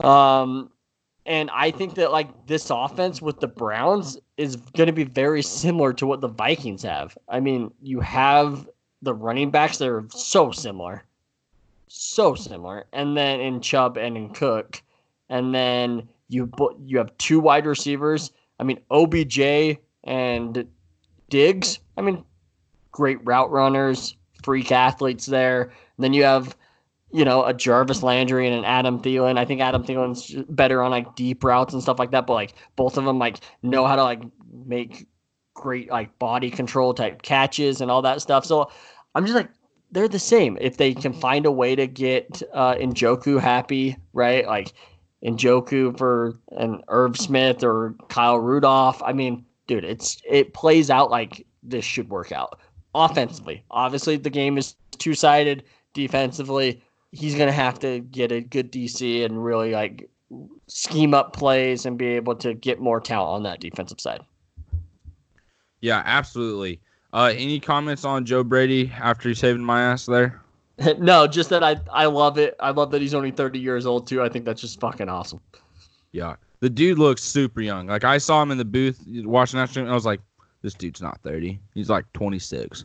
Um, 0.00 0.72
and 1.26 1.50
I 1.50 1.70
think 1.70 1.94
that 1.94 2.12
like 2.12 2.46
this 2.46 2.70
offense 2.70 3.20
with 3.20 3.40
the 3.40 3.48
Browns 3.48 4.18
is 4.36 4.56
going 4.56 4.86
to 4.86 4.92
be 4.92 5.04
very 5.04 5.42
similar 5.42 5.92
to 5.94 6.06
what 6.06 6.20
the 6.20 6.28
Vikings 6.28 6.82
have. 6.82 7.16
I 7.28 7.40
mean, 7.40 7.72
you 7.82 8.00
have 8.00 8.68
the 9.02 9.14
running 9.14 9.50
backs 9.50 9.78
that 9.78 9.88
are 9.88 10.04
so 10.10 10.50
similar, 10.50 11.04
so 11.88 12.34
similar, 12.34 12.86
and 12.92 13.16
then 13.16 13.40
in 13.40 13.60
Chubb 13.60 13.96
and 13.96 14.16
in 14.16 14.30
Cook, 14.30 14.82
and 15.28 15.54
then 15.54 16.08
you 16.28 16.50
you 16.84 16.98
have 16.98 17.16
two 17.18 17.40
wide 17.40 17.66
receivers. 17.66 18.32
I 18.58 18.64
mean, 18.64 18.80
OBJ 18.90 19.78
and 20.04 20.66
Diggs. 21.28 21.78
I 21.96 22.02
mean, 22.02 22.24
great 22.92 23.18
route 23.24 23.50
runners, 23.50 24.16
freak 24.42 24.72
athletes 24.72 25.26
there. 25.26 25.62
And 25.62 26.04
then 26.04 26.14
you 26.14 26.24
have, 26.24 26.56
you 27.12 27.24
know, 27.24 27.44
a 27.44 27.54
Jarvis 27.54 28.02
Landry 28.02 28.46
and 28.46 28.56
an 28.56 28.64
Adam 28.64 29.00
Thielen. 29.00 29.38
I 29.38 29.44
think 29.44 29.60
Adam 29.60 29.84
Thielen's 29.84 30.34
better 30.48 30.82
on 30.82 30.90
like 30.90 31.14
deep 31.14 31.44
routes 31.44 31.72
and 31.72 31.82
stuff 31.82 31.98
like 31.98 32.10
that, 32.10 32.26
but 32.26 32.34
like 32.34 32.54
both 32.74 32.96
of 32.96 33.04
them 33.04 33.18
like 33.18 33.40
know 33.62 33.86
how 33.86 33.96
to 33.96 34.02
like 34.02 34.22
make 34.66 35.06
great 35.54 35.90
like 35.90 36.18
body 36.18 36.50
control 36.50 36.92
type 36.94 37.22
catches 37.22 37.80
and 37.80 37.90
all 37.90 38.02
that 38.02 38.20
stuff. 38.20 38.44
So 38.44 38.70
I'm 39.14 39.24
just 39.24 39.36
like 39.36 39.50
they're 39.92 40.08
the 40.08 40.18
same. 40.18 40.58
If 40.60 40.76
they 40.76 40.92
can 40.94 41.12
find 41.12 41.46
a 41.46 41.52
way 41.52 41.74
to 41.76 41.86
get 41.86 42.42
uh 42.52 42.74
Njoku 42.74 43.40
happy, 43.40 43.96
right? 44.12 44.46
Like 44.46 44.72
Njoku 45.24 45.96
for 45.96 46.34
an 46.52 46.82
Irv 46.88 47.16
Smith 47.16 47.62
or 47.64 47.94
Kyle 48.08 48.38
Rudolph. 48.38 49.02
I 49.02 49.12
mean, 49.12 49.44
dude, 49.66 49.84
it's 49.84 50.20
it 50.28 50.54
plays 50.54 50.90
out 50.90 51.10
like 51.10 51.46
this 51.62 51.84
should 51.84 52.10
work 52.10 52.32
out 52.32 52.58
offensively. 52.94 53.64
Obviously, 53.70 54.16
the 54.16 54.30
game 54.30 54.58
is 54.58 54.74
two 54.98 55.14
sided. 55.14 55.62
Defensively, 55.94 56.82
he's 57.16 57.34
gonna 57.34 57.52
have 57.52 57.78
to 57.80 58.00
get 58.00 58.30
a 58.32 58.40
good 58.40 58.70
DC 58.70 59.24
and 59.24 59.42
really 59.42 59.72
like 59.72 60.08
scheme 60.66 61.14
up 61.14 61.32
plays 61.32 61.86
and 61.86 61.96
be 61.96 62.08
able 62.08 62.34
to 62.36 62.54
get 62.54 62.80
more 62.80 63.00
talent 63.00 63.36
on 63.36 63.42
that 63.44 63.60
defensive 63.60 64.00
side. 64.00 64.20
Yeah, 65.80 66.02
absolutely. 66.04 66.80
Uh, 67.12 67.32
any 67.34 67.60
comments 67.60 68.04
on 68.04 68.26
Joe 68.26 68.44
Brady 68.44 68.92
after 69.00 69.28
he's 69.28 69.38
saving 69.38 69.64
my 69.64 69.82
ass 69.82 70.06
there? 70.06 70.42
no, 70.98 71.26
just 71.26 71.48
that 71.50 71.64
I 71.64 71.80
I 71.90 72.06
love 72.06 72.38
it. 72.38 72.54
I 72.60 72.70
love 72.70 72.90
that 72.90 73.00
he's 73.00 73.14
only 73.14 73.30
30 73.30 73.58
years 73.58 73.86
old 73.86 74.06
too. 74.06 74.22
I 74.22 74.28
think 74.28 74.44
that's 74.44 74.60
just 74.60 74.78
fucking 74.80 75.08
awesome. 75.08 75.40
Yeah. 76.12 76.36
The 76.60 76.70
dude 76.70 76.98
looks 76.98 77.22
super 77.22 77.60
young. 77.60 77.86
Like 77.86 78.04
I 78.04 78.18
saw 78.18 78.42
him 78.42 78.50
in 78.50 78.58
the 78.58 78.64
booth 78.64 79.02
watching 79.06 79.58
that 79.58 79.70
stream, 79.70 79.84
and 79.84 79.92
I 79.92 79.94
was 79.94 80.06
like, 80.06 80.20
this 80.62 80.74
dude's 80.74 81.00
not 81.00 81.20
30. 81.22 81.60
He's 81.74 81.88
like 81.88 82.10
26. 82.12 82.84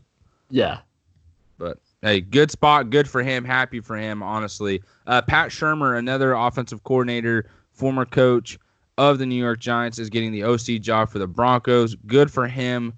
Yeah. 0.49 0.79
But 1.57 1.79
hey, 2.01 2.21
good 2.21 2.51
spot, 2.51 2.89
good 2.89 3.09
for 3.09 3.21
him, 3.23 3.43
happy 3.43 3.79
for 3.79 3.97
him, 3.97 4.23
honestly. 4.23 4.81
Uh, 5.07 5.21
Pat 5.21 5.49
Shurmur, 5.49 5.97
another 5.97 6.33
offensive 6.33 6.83
coordinator, 6.83 7.49
former 7.71 8.05
coach 8.05 8.57
of 8.97 9.19
the 9.19 9.25
New 9.25 9.35
York 9.35 9.59
Giants, 9.59 9.99
is 9.99 10.09
getting 10.09 10.31
the 10.31 10.43
OC 10.43 10.81
job 10.81 11.09
for 11.09 11.19
the 11.19 11.27
Broncos. 11.27 11.95
Good 12.07 12.31
for 12.31 12.47
him 12.47 12.93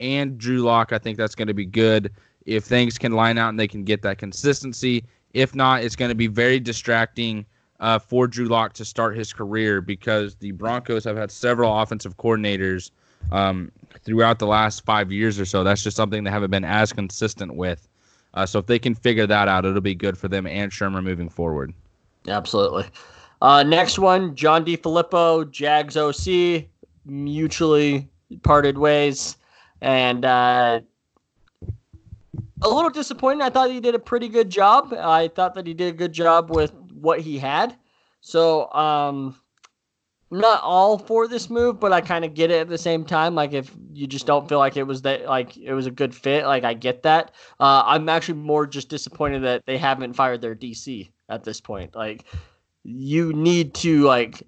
and 0.00 0.38
Drew 0.38 0.58
Lock. 0.58 0.92
I 0.92 0.98
think 0.98 1.18
that's 1.18 1.34
going 1.34 1.48
to 1.48 1.54
be 1.54 1.66
good 1.66 2.12
if 2.46 2.64
things 2.64 2.98
can 2.98 3.12
line 3.12 3.38
out 3.38 3.48
and 3.48 3.58
they 3.58 3.68
can 3.68 3.84
get 3.84 4.02
that 4.02 4.18
consistency. 4.18 5.04
If 5.32 5.54
not, 5.54 5.82
it's 5.82 5.96
going 5.96 6.10
to 6.10 6.14
be 6.14 6.26
very 6.26 6.60
distracting 6.60 7.44
uh, 7.80 7.98
for 7.98 8.26
Drew 8.26 8.46
Lock 8.46 8.72
to 8.74 8.84
start 8.84 9.16
his 9.16 9.32
career 9.32 9.80
because 9.80 10.36
the 10.36 10.52
Broncos 10.52 11.04
have 11.04 11.16
had 11.16 11.30
several 11.30 11.80
offensive 11.80 12.16
coordinators 12.16 12.90
um, 13.32 13.72
throughout 14.04 14.38
the 14.38 14.46
last 14.46 14.84
five 14.84 15.10
years 15.10 15.40
or 15.40 15.44
so. 15.44 15.64
That's 15.64 15.82
just 15.82 15.96
something 15.96 16.22
they 16.22 16.30
haven't 16.30 16.50
been 16.50 16.64
as 16.64 16.92
consistent 16.92 17.54
with. 17.56 17.88
Uh, 18.34 18.44
so 18.44 18.58
if 18.58 18.66
they 18.66 18.78
can 18.78 18.94
figure 18.94 19.26
that 19.26 19.48
out, 19.48 19.64
it'll 19.64 19.80
be 19.80 19.94
good 19.94 20.18
for 20.18 20.28
them 20.28 20.46
and 20.46 20.70
Shurmur 20.70 21.02
moving 21.02 21.28
forward. 21.28 21.72
Absolutely. 22.26 22.86
Uh, 23.40 23.62
next 23.62 23.98
one, 23.98 24.34
John 24.34 24.64
DeFilippo, 24.64 25.50
Jags 25.50 25.96
OC, 25.96 26.66
mutually 27.04 28.08
parted 28.42 28.78
ways, 28.78 29.36
and 29.80 30.24
uh, 30.24 30.80
a 32.62 32.68
little 32.68 32.90
disappointing. 32.90 33.42
I 33.42 33.50
thought 33.50 33.70
he 33.70 33.80
did 33.80 33.94
a 33.94 33.98
pretty 33.98 34.28
good 34.28 34.50
job. 34.50 34.92
I 34.94 35.28
thought 35.28 35.54
that 35.54 35.66
he 35.66 35.74
did 35.74 35.94
a 35.94 35.96
good 35.96 36.12
job 36.12 36.50
with 36.50 36.72
what 36.92 37.20
he 37.20 37.38
had. 37.38 37.76
So, 38.20 38.72
um, 38.72 39.36
I'm 40.30 40.40
not 40.40 40.62
all 40.62 40.98
for 40.98 41.28
this 41.28 41.50
move, 41.50 41.78
but 41.78 41.92
I 41.92 42.00
kind 42.00 42.24
of 42.24 42.34
get 42.34 42.50
it 42.50 42.60
at 42.60 42.68
the 42.68 42.78
same 42.78 43.04
time. 43.04 43.34
Like 43.34 43.52
if 43.52 43.72
you 43.92 44.06
just 44.06 44.26
don't 44.26 44.48
feel 44.48 44.58
like 44.58 44.76
it 44.76 44.82
was 44.84 45.02
that 45.02 45.26
like 45.26 45.56
it 45.56 45.74
was 45.74 45.86
a 45.86 45.90
good 45.90 46.14
fit, 46.14 46.46
like 46.46 46.64
I 46.64 46.74
get 46.74 47.02
that. 47.02 47.32
Uh, 47.60 47.82
I'm 47.86 48.08
actually 48.08 48.38
more 48.38 48.66
just 48.66 48.88
disappointed 48.88 49.42
that 49.44 49.64
they 49.66 49.78
haven't 49.78 50.14
fired 50.14 50.40
their 50.40 50.54
DC 50.54 51.10
at 51.28 51.44
this 51.44 51.60
point. 51.60 51.94
Like 51.94 52.24
you 52.82 53.32
need 53.32 53.74
to 53.74 54.02
like 54.02 54.42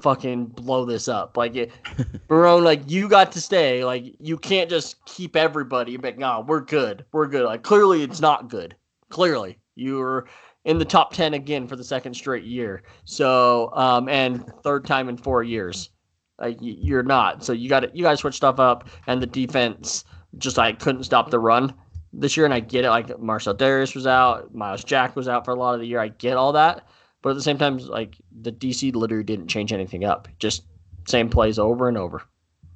fucking 0.00 0.46
blow 0.46 0.84
this 0.84 1.08
up. 1.08 1.36
Like 1.36 1.56
it, 1.56 1.72
Barone, 2.28 2.64
like 2.64 2.82
you 2.86 3.08
got 3.08 3.32
to 3.32 3.40
stay. 3.40 3.84
Like 3.84 4.14
you 4.18 4.36
can't 4.36 4.70
just 4.70 5.04
keep 5.04 5.36
everybody. 5.36 5.96
But 5.96 6.18
no, 6.18 6.44
we're 6.46 6.60
good. 6.60 7.04
We're 7.12 7.28
good. 7.28 7.44
Like 7.44 7.62
clearly 7.62 8.02
it's 8.02 8.20
not 8.20 8.48
good. 8.48 8.74
Clearly 9.08 9.58
you're 9.76 10.26
in 10.66 10.78
the 10.78 10.84
top 10.84 11.12
10 11.14 11.32
again 11.32 11.66
for 11.66 11.76
the 11.76 11.84
second 11.84 12.12
straight 12.12 12.44
year. 12.44 12.82
So, 13.04 13.70
um, 13.72 14.08
and 14.08 14.44
third 14.62 14.84
time 14.84 15.08
in 15.08 15.16
four 15.16 15.42
years. 15.42 15.90
Like 16.38 16.58
you're 16.60 17.04
not. 17.04 17.42
So 17.44 17.52
you 17.54 17.68
got 17.70 17.80
to 17.80 17.90
you 17.94 18.04
to 18.04 18.16
switch 18.16 18.34
stuff 18.34 18.58
up. 18.60 18.88
And 19.06 19.22
the 19.22 19.26
defense 19.26 20.04
just 20.36 20.58
like 20.58 20.80
couldn't 20.80 21.04
stop 21.04 21.30
the 21.30 21.38
run 21.38 21.72
this 22.12 22.36
year. 22.36 22.44
And 22.44 22.52
I 22.52 22.60
get 22.60 22.84
it. 22.84 22.90
Like 22.90 23.18
Marcell 23.18 23.54
Dareus 23.54 23.94
was 23.94 24.06
out, 24.06 24.54
Myles 24.54 24.84
Jack 24.84 25.16
was 25.16 25.28
out 25.28 25.44
for 25.46 25.52
a 25.52 25.54
lot 25.54 25.74
of 25.74 25.80
the 25.80 25.86
year. 25.86 26.00
I 26.00 26.08
get 26.08 26.36
all 26.36 26.52
that. 26.52 26.86
But 27.22 27.30
at 27.30 27.36
the 27.36 27.42
same 27.42 27.58
time, 27.58 27.78
like 27.78 28.16
the 28.42 28.52
DC 28.52 28.94
literally 28.94 29.24
didn't 29.24 29.48
change 29.48 29.72
anything 29.72 30.04
up. 30.04 30.28
Just 30.38 30.64
same 31.08 31.30
plays 31.30 31.58
over 31.58 31.88
and 31.88 31.96
over. 31.96 32.22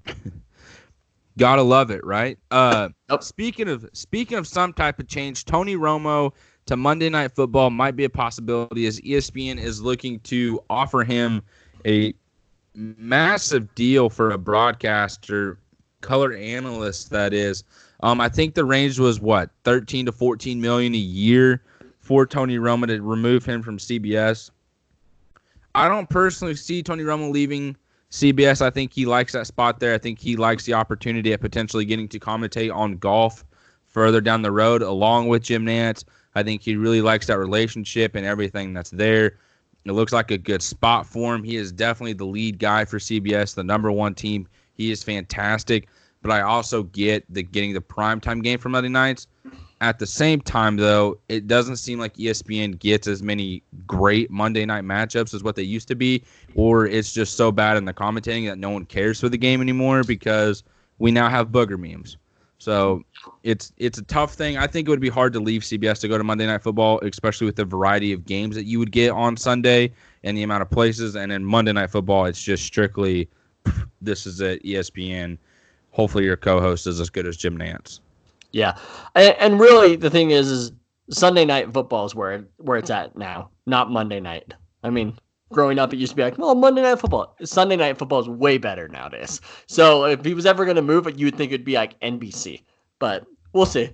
Gotta 1.39 1.63
love 1.63 1.91
it, 1.91 2.05
right? 2.05 2.39
Uh, 2.51 2.91
Yep. 3.11 3.23
speaking 3.23 3.69
of 3.69 3.89
speaking 3.93 4.39
of 4.39 4.47
some 4.47 4.73
type 4.73 4.99
of 4.99 5.09
change, 5.09 5.45
Tony 5.45 5.77
Romo 5.77 6.33
to 6.71 6.77
Monday 6.77 7.09
Night 7.09 7.33
Football 7.33 7.71
might 7.71 7.97
be 7.97 8.05
a 8.05 8.09
possibility 8.09 8.87
as 8.87 9.01
ESPN 9.01 9.59
is 9.59 9.83
looking 9.83 10.21
to 10.21 10.63
offer 10.71 11.03
him 11.03 11.43
a 11.85 12.15
massive 12.77 13.75
deal 13.75 14.09
for 14.09 14.31
a 14.31 14.39
broadcaster, 14.39 15.59
color 16.01 16.33
analyst. 16.33 17.11
That 17.11 17.35
is, 17.35 17.65
um, 18.05 18.21
I 18.21 18.29
think 18.29 18.55
the 18.55 18.65
range 18.65 19.01
was 19.01 19.19
what 19.19 19.51
thirteen 19.65 20.07
to 20.07 20.13
fourteen 20.13 20.61
million 20.61 20.95
a 20.95 20.99
year 20.99 21.61
for 21.99 22.25
Tony 22.25 22.59
Romo 22.59 22.87
to 22.87 23.03
remove 23.03 23.45
him 23.45 23.65
from 23.65 23.77
CBS. 23.77 24.53
I 25.75 25.89
don't 25.89 26.09
personally 26.09 26.55
see 26.55 26.85
Tony 26.85 27.03
Romo 27.03 27.33
leaving 27.33 27.77
CBS. 28.13 28.63
I 28.63 28.71
think 28.71 28.93
he 28.93 29.07
likes 29.07 29.33
that 29.33 29.49
spot 29.49 29.81
there. 29.81 29.93
I 29.93 29.99
think 29.99 30.21
he 30.21 30.37
likes 30.37 30.67
the 30.67 30.75
opportunity 30.75 31.33
of 31.33 31.41
potentially 31.41 31.85
getting 31.85 32.07
to 32.11 32.21
commentate 32.21 32.73
on 32.73 32.97
golf 32.97 33.45
further 33.89 34.21
down 34.21 34.43
the 34.43 34.53
road 34.53 34.83
along 34.83 35.27
with 35.27 35.43
Jim 35.43 35.67
Nantz. 35.67 36.05
I 36.35 36.43
think 36.43 36.63
he 36.63 36.77
really 36.77 37.03
likes 37.03 37.27
that 37.27 37.39
relationship 37.39 38.15
and 38.15 38.25
everything 38.25 38.73
that's 38.73 38.91
there. 38.91 39.39
It 39.85 39.93
looks 39.93 40.13
like 40.13 40.31
a 40.31 40.39
good 40.39 40.63
spot 40.63 41.07
for 41.07 41.35
him. 41.35 41.43
He 41.43 41.57
is 41.57 41.73
definitely 41.73 42.13
the 42.13 42.27
lead 42.27 42.59
guy 42.59 42.85
for 42.85 42.99
CBS, 42.99 43.55
the 43.55 43.65
number 43.65 43.91
one 43.91 44.15
team. 44.15 44.47
He 44.75 44.91
is 44.91 45.03
fantastic. 45.03 45.89
But 46.23 46.33
I 46.33 46.43
also 46.43 46.83
get 46.83 47.25
the 47.33 47.43
getting 47.43 47.73
the 47.73 47.81
primetime 47.81 48.43
game 48.43 48.59
for 48.59 48.69
Monday 48.69 48.91
nights. 48.91 49.27
At 49.81 49.99
the 49.99 50.07
same 50.07 50.43
time, 50.43 50.77
though, 50.77 51.19
it 51.31 51.47
doesn't 51.47 51.77
seem 51.77 51.99
like 51.99 52.15
ESPN 52.17 52.79
gets 52.79 53.09
as 53.09 53.23
many 53.23 53.63
great 53.87 54.31
Monday 54.31 54.67
night 54.67 54.85
matchups 54.85 55.33
as 55.33 55.43
what 55.43 55.57
they 55.57 55.63
used 55.63 55.89
to 55.89 55.95
be, 55.95 56.23
or 56.55 56.87
it's 56.87 57.15
just 57.15 57.39
so 57.39 57.51
bad 57.51 57.79
in 57.79 57.87
the 57.87 57.95
commentating 57.95 58.47
that 58.47 58.59
no 58.59 58.69
one 58.69 58.85
cares 58.85 59.19
for 59.19 59.31
the 59.31 59.39
game 59.39 59.63
anymore 59.63 60.05
because 60.05 60.63
we 60.99 61.11
now 61.11 61.31
have 61.31 61.49
booger 61.49 61.79
memes. 61.79 62.19
So 62.61 63.03
it's 63.43 63.73
it's 63.79 63.97
a 63.97 64.03
tough 64.03 64.35
thing. 64.35 64.59
I 64.59 64.67
think 64.67 64.87
it 64.87 64.91
would 64.91 65.01
be 65.01 65.09
hard 65.09 65.33
to 65.33 65.41
leave 65.41 65.63
CBS 65.63 65.99
to 66.03 66.09
go 66.09 66.19
to 66.19 66.25
Monday 66.25 66.47
Night 66.47 66.63
Football, 66.63 67.01
especially 67.01 67.47
with 67.47 67.57
the 67.57 67.65
variety 67.65 68.13
of 68.13 68.27
games 68.27 68.55
that 68.55 68.67
you 68.67 68.79
would 68.79 68.93
get 68.93 69.11
on 69.11 69.39
Sunday 69.39 69.93
and 70.25 70.37
the 70.37 70.43
amount 70.43 70.61
of 70.61 70.71
places. 70.71 71.17
And 71.17 71.33
in 71.33 71.43
Monday 71.43 71.73
Night 71.73 71.91
Football, 71.91 72.27
it's 72.27 72.43
just 72.43 72.65
strictly 72.65 73.31
this 74.03 74.27
is 74.27 74.43
it, 74.43 74.63
ESPN. 74.63 75.39
Hopefully, 75.93 76.25
your 76.25 76.37
co-host 76.37 76.87
is 76.87 77.01
as 77.01 77.09
good 77.09 77.27
as 77.27 77.39
Jim 77.39 77.57
Nantz. 77.57 78.01
Yeah, 78.53 78.77
and, 79.15 79.35
and 79.39 79.61
really 79.61 79.97
the 79.97 80.11
thing 80.11 80.31
is, 80.31 80.51
is 80.51 80.73
Sunday 81.09 81.47
Night 81.47 81.73
Football 81.73 82.05
is 82.05 82.15
where 82.15 82.45
where 82.59 82.77
it's 82.77 82.91
at 82.91 83.17
now, 83.17 83.49
not 83.65 83.91
Monday 83.91 84.21
night. 84.21 84.53
I 84.85 84.91
mean, 84.91 85.19
growing 85.53 85.79
up, 85.79 85.93
it 85.93 85.99
used 85.99 86.13
to 86.13 86.17
be 86.17 86.23
like, 86.23 86.39
well, 86.39 86.55
Monday 86.55 86.83
Night 86.83 86.99
Football. 86.99 87.37
Sunday 87.45 87.77
Night 87.77 87.99
Football 87.99 88.21
is 88.21 88.29
way 88.29 88.59
better 88.59 88.89
nowadays. 88.89 89.41
So 89.67 90.05
if 90.05 90.25
he 90.25 90.35
was 90.35 90.47
ever 90.47 90.65
going 90.65 90.77
to 90.77 90.83
move 90.83 91.07
it, 91.07 91.19
you 91.19 91.27
would 91.27 91.37
think 91.37 91.53
it'd 91.53 91.65
be 91.65 91.75
like 91.75 91.99
NBC. 92.01 92.63
But 92.99 93.27
we'll 93.53 93.67
see. 93.67 93.91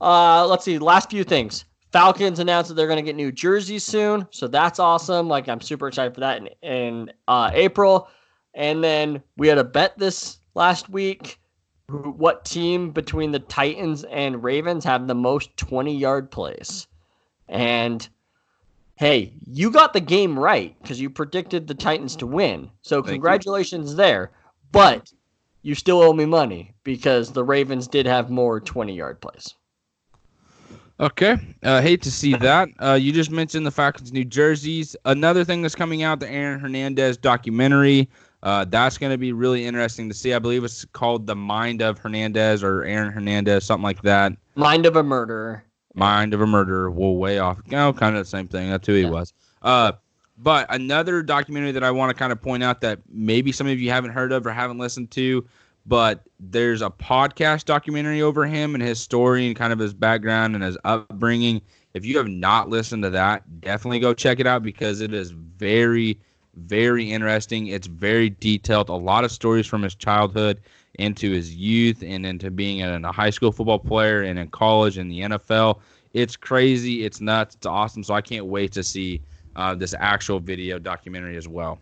Uh, 0.00 0.46
let's 0.46 0.64
see. 0.64 0.78
Last 0.78 1.10
few 1.10 1.24
things. 1.24 1.64
Falcons 1.92 2.38
announced 2.38 2.68
that 2.68 2.74
they're 2.74 2.86
going 2.86 2.98
to 2.98 3.02
get 3.02 3.16
new 3.16 3.32
jerseys 3.32 3.84
soon. 3.84 4.26
So 4.30 4.46
that's 4.46 4.78
awesome. 4.78 5.28
Like, 5.28 5.48
I'm 5.48 5.60
super 5.60 5.88
excited 5.88 6.14
for 6.14 6.20
that 6.20 6.38
in, 6.38 6.48
in 6.62 7.12
uh, 7.26 7.50
April. 7.52 8.08
And 8.54 8.82
then 8.82 9.22
we 9.36 9.48
had 9.48 9.58
a 9.58 9.64
bet 9.64 9.98
this 9.98 10.38
last 10.54 10.88
week. 10.88 11.38
What 11.88 12.44
team 12.44 12.92
between 12.92 13.32
the 13.32 13.40
Titans 13.40 14.04
and 14.04 14.44
Ravens 14.44 14.84
have 14.84 15.08
the 15.08 15.14
most 15.14 15.56
20 15.56 15.96
yard 15.96 16.30
plays? 16.30 16.86
And 17.48 18.08
hey, 19.00 19.32
you 19.46 19.70
got 19.70 19.94
the 19.94 20.00
game 20.00 20.38
right 20.38 20.76
because 20.82 21.00
you 21.00 21.08
predicted 21.08 21.66
the 21.66 21.74
Titans 21.74 22.14
to 22.16 22.26
win. 22.26 22.70
So 22.82 22.96
Thank 22.96 23.14
congratulations 23.14 23.92
you. 23.92 23.96
there. 23.96 24.30
But 24.72 25.10
you 25.62 25.74
still 25.74 26.02
owe 26.02 26.12
me 26.12 26.26
money 26.26 26.74
because 26.84 27.32
the 27.32 27.42
Ravens 27.42 27.88
did 27.88 28.04
have 28.04 28.28
more 28.28 28.60
20 28.60 28.94
yard 28.94 29.18
plays. 29.22 29.54
Okay. 31.00 31.38
Uh, 31.62 31.80
hate 31.80 32.02
to 32.02 32.10
see 32.10 32.36
that. 32.36 32.68
Uh, 32.78 32.92
you 32.92 33.10
just 33.10 33.30
mentioned 33.30 33.64
the 33.64 33.70
Falcons' 33.70 34.12
New 34.12 34.24
Jerseys. 34.24 34.94
Another 35.06 35.44
thing 35.44 35.62
that's 35.62 35.74
coming 35.74 36.02
out, 36.02 36.20
the 36.20 36.28
Aaron 36.28 36.60
Hernandez 36.60 37.16
documentary. 37.16 38.06
Uh, 38.42 38.66
that's 38.66 38.98
going 38.98 39.12
to 39.12 39.18
be 39.18 39.32
really 39.32 39.64
interesting 39.64 40.10
to 40.10 40.14
see. 40.14 40.34
I 40.34 40.38
believe 40.38 40.62
it's 40.62 40.84
called 40.84 41.26
The 41.26 41.36
Mind 41.36 41.80
of 41.80 41.98
Hernandez 41.98 42.62
or 42.62 42.84
Aaron 42.84 43.12
Hernandez, 43.12 43.64
something 43.64 43.82
like 43.82 44.02
that. 44.02 44.32
Mind 44.56 44.84
of 44.84 44.96
a 44.96 45.02
Murderer. 45.02 45.64
Mind 45.94 46.34
of 46.34 46.40
a 46.40 46.46
Murderer. 46.46 46.90
Well, 46.90 47.16
way 47.16 47.38
off. 47.38 47.58
You 47.66 47.72
No, 47.72 47.92
kind 47.92 48.16
of 48.16 48.24
the 48.24 48.28
same 48.28 48.48
thing. 48.48 48.70
That's 48.70 48.86
who 48.86 48.94
he 48.94 49.02
yeah. 49.02 49.10
was. 49.10 49.32
Uh, 49.62 49.92
but 50.38 50.66
another 50.72 51.22
documentary 51.22 51.72
that 51.72 51.84
I 51.84 51.90
want 51.90 52.10
to 52.10 52.14
kind 52.14 52.32
of 52.32 52.40
point 52.40 52.62
out 52.62 52.80
that 52.80 53.00
maybe 53.10 53.52
some 53.52 53.66
of 53.66 53.78
you 53.78 53.90
haven't 53.90 54.12
heard 54.12 54.32
of 54.32 54.46
or 54.46 54.52
haven't 54.52 54.78
listened 54.78 55.10
to, 55.12 55.46
but 55.86 56.22
there's 56.38 56.80
a 56.82 56.90
podcast 56.90 57.66
documentary 57.66 58.22
over 58.22 58.46
him 58.46 58.74
and 58.74 58.82
his 58.82 59.00
story 59.00 59.46
and 59.46 59.56
kind 59.56 59.72
of 59.72 59.78
his 59.78 59.92
background 59.92 60.54
and 60.54 60.64
his 60.64 60.78
upbringing. 60.84 61.60
If 61.92 62.06
you 62.06 62.16
have 62.18 62.28
not 62.28 62.70
listened 62.70 63.02
to 63.02 63.10
that, 63.10 63.60
definitely 63.60 63.98
go 63.98 64.14
check 64.14 64.40
it 64.40 64.46
out 64.46 64.62
because 64.62 65.00
it 65.00 65.12
is 65.12 65.32
very, 65.32 66.18
very 66.54 67.10
interesting. 67.10 67.66
It's 67.66 67.86
very 67.86 68.30
detailed. 68.30 68.88
A 68.88 68.94
lot 68.94 69.24
of 69.24 69.32
stories 69.32 69.66
from 69.66 69.82
his 69.82 69.94
childhood 69.94 70.60
into 71.00 71.30
his 71.30 71.54
youth 71.54 72.02
and 72.02 72.26
into 72.26 72.50
being 72.50 72.82
a 72.82 73.12
high 73.12 73.30
school 73.30 73.50
football 73.50 73.78
player 73.78 74.22
and 74.22 74.38
in 74.38 74.48
college 74.48 74.98
and 74.98 75.10
the 75.10 75.20
NFL. 75.20 75.80
It's 76.12 76.36
crazy. 76.36 77.04
It's 77.04 77.20
nuts. 77.20 77.54
It's 77.54 77.66
awesome. 77.66 78.02
So 78.02 78.14
I 78.14 78.20
can't 78.20 78.46
wait 78.46 78.72
to 78.72 78.82
see 78.82 79.22
uh, 79.56 79.74
this 79.74 79.94
actual 79.98 80.40
video 80.40 80.78
documentary 80.78 81.36
as 81.36 81.48
well. 81.48 81.78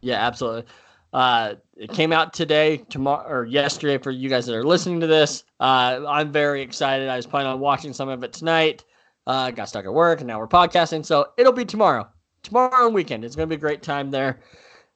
Yeah, 0.00 0.26
absolutely. 0.26 0.64
Uh, 1.12 1.54
it 1.76 1.90
came 1.92 2.12
out 2.12 2.32
today, 2.32 2.78
tomorrow, 2.90 3.26
or 3.28 3.44
yesterday 3.44 3.98
for 3.98 4.10
you 4.10 4.28
guys 4.28 4.46
that 4.46 4.54
are 4.54 4.64
listening 4.64 5.00
to 5.00 5.06
this. 5.06 5.44
Uh, 5.60 6.00
I'm 6.06 6.32
very 6.32 6.62
excited. 6.62 7.08
I 7.08 7.16
was 7.16 7.26
planning 7.26 7.50
on 7.50 7.60
watching 7.60 7.92
some 7.92 8.08
of 8.08 8.22
it 8.22 8.32
tonight. 8.32 8.84
Uh, 9.26 9.50
got 9.50 9.68
stuck 9.68 9.84
at 9.84 9.92
work, 9.92 10.20
and 10.20 10.28
now 10.28 10.38
we're 10.38 10.46
podcasting, 10.46 11.04
so 11.04 11.28
it'll 11.36 11.52
be 11.52 11.64
tomorrow. 11.64 12.06
Tomorrow 12.42 12.86
and 12.86 12.94
weekend. 12.94 13.24
It's 13.24 13.34
going 13.34 13.48
to 13.48 13.50
be 13.50 13.58
a 13.58 13.60
great 13.60 13.82
time 13.82 14.10
there. 14.10 14.40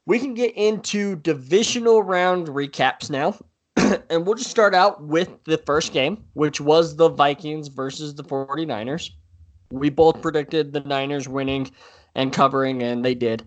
We 0.07 0.19
can 0.19 0.35
get 0.35 0.55
into 0.57 1.17
divisional 1.17 2.03
round 2.03 2.49
recaps 2.49 3.11
now. 3.11 3.37
and 4.11 4.27
we'll 4.27 4.35
just 4.35 4.51
start 4.51 4.75
out 4.75 5.03
with 5.03 5.31
the 5.45 5.59
first 5.59 5.93
game, 5.93 6.25
which 6.35 6.61
was 6.61 6.97
the 6.97 7.09
Vikings 7.09 7.69
versus 7.69 8.15
the 8.15 8.25
49ers. 8.25 9.11
We 9.71 9.91
both 9.91 10.21
predicted 10.21 10.73
the 10.73 10.81
Niners 10.81 11.29
winning 11.29 11.71
and 12.15 12.33
covering, 12.33 12.83
and 12.83 13.05
they 13.05 13.15
did. 13.15 13.45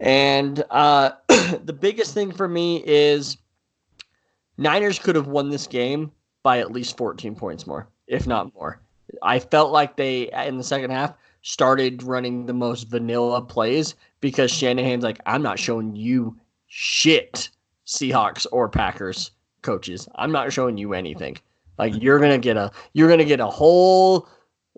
And 0.00 0.62
uh, 0.70 1.12
the 1.28 1.76
biggest 1.78 2.14
thing 2.14 2.32
for 2.32 2.48
me 2.48 2.82
is 2.84 3.36
Niners 4.56 4.98
could 4.98 5.16
have 5.16 5.28
won 5.28 5.50
this 5.50 5.66
game 5.66 6.12
by 6.42 6.58
at 6.58 6.72
least 6.72 6.96
14 6.96 7.34
points 7.34 7.66
more, 7.66 7.88
if 8.06 8.26
not 8.26 8.54
more. 8.54 8.80
I 9.22 9.38
felt 9.38 9.72
like 9.72 9.96
they, 9.96 10.30
in 10.46 10.58
the 10.58 10.64
second 10.64 10.90
half, 10.90 11.14
started 11.42 12.02
running 12.02 12.46
the 12.46 12.52
most 12.52 12.84
vanilla 12.88 13.40
plays 13.40 13.94
because 14.20 14.50
Shanahan's 14.50 15.04
like, 15.04 15.20
I'm 15.26 15.42
not 15.42 15.58
showing 15.58 15.96
you 15.96 16.36
shit, 16.66 17.50
Seahawks 17.88 18.46
or 18.52 18.68
Packers 18.68 19.32
coaches. 19.62 20.08
I'm 20.14 20.30
not 20.30 20.52
showing 20.52 20.76
you 20.76 20.92
anything. 20.92 21.36
Like 21.78 22.00
you're 22.00 22.20
gonna 22.20 22.38
get 22.38 22.56
a 22.56 22.70
you're 22.92 23.08
gonna 23.08 23.24
get 23.24 23.40
a 23.40 23.46
whole 23.46 24.28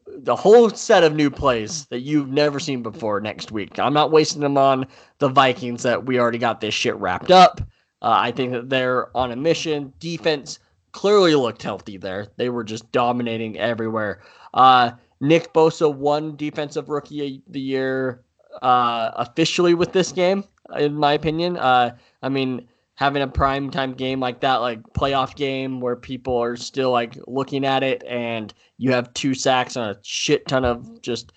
the 0.06 0.36
whole 0.36 0.70
set 0.70 1.04
of 1.04 1.14
new 1.14 1.30
plays 1.30 1.86
that 1.86 2.00
you've 2.00 2.28
never 2.28 2.58
seen 2.60 2.82
before 2.82 3.20
next 3.20 3.52
week. 3.52 3.78
I'm 3.78 3.92
not 3.92 4.10
wasting 4.10 4.40
them 4.40 4.56
on 4.56 4.86
the 5.18 5.28
Vikings 5.28 5.82
that 5.82 6.06
we 6.06 6.18
already 6.18 6.38
got 6.38 6.60
this 6.60 6.74
shit 6.74 6.94
wrapped 6.96 7.30
up. 7.30 7.60
Uh, 8.02 8.16
I 8.16 8.32
think 8.32 8.52
that 8.52 8.70
they're 8.70 9.14
on 9.16 9.30
a 9.30 9.36
mission. 9.36 9.92
Defense 9.98 10.58
clearly 10.92 11.34
looked 11.34 11.62
healthy 11.62 11.96
there. 11.96 12.28
They 12.36 12.48
were 12.48 12.64
just 12.64 12.90
dominating 12.92 13.58
everywhere. 13.58 14.22
Uh, 14.54 14.92
Nick 15.20 15.52
Bosa 15.52 15.92
won 15.94 16.36
Defensive 16.36 16.88
Rookie 16.88 17.36
of 17.46 17.52
the 17.52 17.60
Year 17.60 18.22
uh, 18.62 19.10
officially 19.14 19.74
with 19.74 19.92
this 19.92 20.12
game, 20.12 20.44
in 20.76 20.94
my 20.94 21.12
opinion. 21.12 21.56
Uh, 21.56 21.96
I 22.22 22.28
mean, 22.28 22.66
having 23.00 23.22
a 23.22 23.26
prime 23.26 23.70
time 23.70 23.94
game 23.94 24.20
like 24.20 24.40
that, 24.40 24.56
like 24.56 24.82
playoff 24.92 25.34
game 25.34 25.80
where 25.80 25.96
people 25.96 26.36
are 26.36 26.54
still 26.54 26.90
like 26.90 27.16
looking 27.26 27.64
at 27.64 27.82
it 27.82 28.04
and 28.06 28.52
you 28.76 28.92
have 28.92 29.12
two 29.14 29.32
sacks 29.32 29.74
and 29.74 29.86
a 29.86 29.98
shit 30.02 30.46
ton 30.46 30.66
of 30.66 31.00
just 31.00 31.32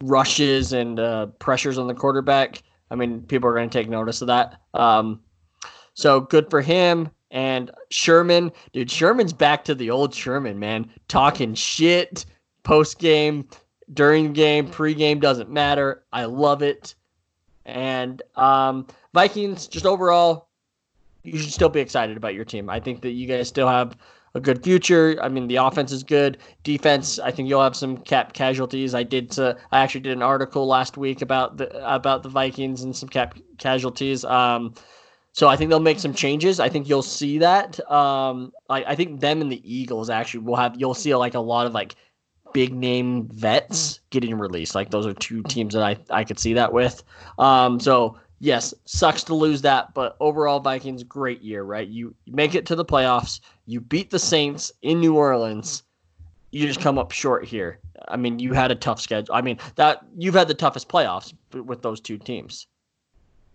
rushes 0.00 0.72
and 0.72 1.00
uh, 1.00 1.26
pressures 1.40 1.76
on 1.76 1.88
the 1.88 1.94
quarterback. 1.94 2.62
I 2.92 2.94
mean, 2.94 3.22
people 3.22 3.50
are 3.50 3.54
going 3.54 3.68
to 3.68 3.76
take 3.76 3.88
notice 3.88 4.20
of 4.20 4.28
that. 4.28 4.60
Um, 4.74 5.20
so 5.94 6.20
good 6.20 6.48
for 6.48 6.62
him. 6.62 7.10
And 7.32 7.72
Sherman, 7.90 8.52
dude, 8.72 8.88
Sherman's 8.88 9.32
back 9.32 9.64
to 9.64 9.74
the 9.74 9.90
old 9.90 10.14
Sherman, 10.14 10.60
man. 10.60 10.88
Talking 11.08 11.54
shit 11.54 12.24
post 12.62 13.00
game, 13.00 13.48
during 13.92 14.32
game, 14.32 14.68
pre 14.68 14.94
game, 14.94 15.18
doesn't 15.18 15.50
matter. 15.50 16.04
I 16.12 16.26
love 16.26 16.62
it. 16.62 16.94
And 17.64 18.22
um, 18.36 18.86
Vikings, 19.12 19.66
just 19.66 19.84
overall, 19.84 20.45
you 21.26 21.38
should 21.38 21.52
still 21.52 21.68
be 21.68 21.80
excited 21.80 22.16
about 22.16 22.34
your 22.34 22.44
team. 22.44 22.70
I 22.70 22.80
think 22.80 23.02
that 23.02 23.10
you 23.10 23.26
guys 23.26 23.48
still 23.48 23.68
have 23.68 23.96
a 24.34 24.40
good 24.40 24.62
future. 24.62 25.18
I 25.22 25.28
mean, 25.28 25.48
the 25.48 25.56
offense 25.56 25.90
is 25.90 26.02
good. 26.02 26.38
Defense, 26.62 27.18
I 27.18 27.30
think 27.30 27.48
you'll 27.48 27.62
have 27.62 27.74
some 27.74 27.96
cap 27.96 28.34
casualties. 28.34 28.94
I 28.94 29.02
did. 29.02 29.36
Uh, 29.38 29.54
I 29.72 29.80
actually 29.80 30.02
did 30.02 30.12
an 30.12 30.22
article 30.22 30.66
last 30.66 30.96
week 30.96 31.22
about 31.22 31.56
the 31.56 31.68
about 31.94 32.22
the 32.22 32.28
Vikings 32.28 32.82
and 32.82 32.94
some 32.94 33.08
cap 33.08 33.38
casualties. 33.58 34.24
Um, 34.24 34.74
so 35.32 35.48
I 35.48 35.56
think 35.56 35.70
they'll 35.70 35.80
make 35.80 35.98
some 35.98 36.14
changes. 36.14 36.60
I 36.60 36.68
think 36.68 36.88
you'll 36.88 37.02
see 37.02 37.38
that. 37.38 37.78
Um, 37.90 38.52
I, 38.70 38.84
I 38.84 38.94
think 38.94 39.20
them 39.20 39.40
and 39.42 39.52
the 39.52 39.60
Eagles 39.64 40.08
actually 40.08 40.40
will 40.40 40.56
have. 40.56 40.76
You'll 40.78 40.94
see 40.94 41.14
like 41.14 41.34
a 41.34 41.40
lot 41.40 41.66
of 41.66 41.74
like 41.74 41.94
big 42.52 42.72
name 42.72 43.28
vets 43.28 44.00
getting 44.10 44.38
released. 44.38 44.74
Like 44.74 44.90
those 44.90 45.06
are 45.06 45.12
two 45.12 45.42
teams 45.42 45.74
that 45.74 45.82
I 45.82 45.96
I 46.10 46.24
could 46.24 46.38
see 46.38 46.54
that 46.54 46.72
with. 46.72 47.02
Um, 47.38 47.80
so 47.80 48.18
yes, 48.38 48.74
sucks 48.84 49.22
to 49.24 49.34
lose 49.34 49.62
that, 49.62 49.94
but 49.94 50.16
overall, 50.20 50.60
Vikings 50.60 51.02
great 51.02 51.42
year, 51.42 51.62
right? 51.62 51.88
You, 51.88 52.14
make 52.26 52.54
it 52.54 52.66
to 52.66 52.74
the 52.74 52.84
playoffs, 52.84 53.40
you 53.66 53.80
beat 53.80 54.10
the 54.10 54.18
Saints 54.18 54.72
in 54.82 55.00
New 55.00 55.16
Orleans, 55.16 55.82
you 56.50 56.66
just 56.66 56.80
come 56.80 56.98
up 56.98 57.12
short 57.12 57.44
here. 57.44 57.78
I 58.08 58.16
mean, 58.16 58.38
you 58.38 58.52
had 58.52 58.70
a 58.70 58.74
tough 58.74 59.00
schedule. 59.00 59.34
I 59.34 59.42
mean, 59.42 59.58
that 59.76 60.04
you've 60.16 60.34
had 60.34 60.48
the 60.48 60.54
toughest 60.54 60.88
playoffs 60.88 61.34
with 61.52 61.82
those 61.82 62.00
two 62.00 62.18
teams. 62.18 62.66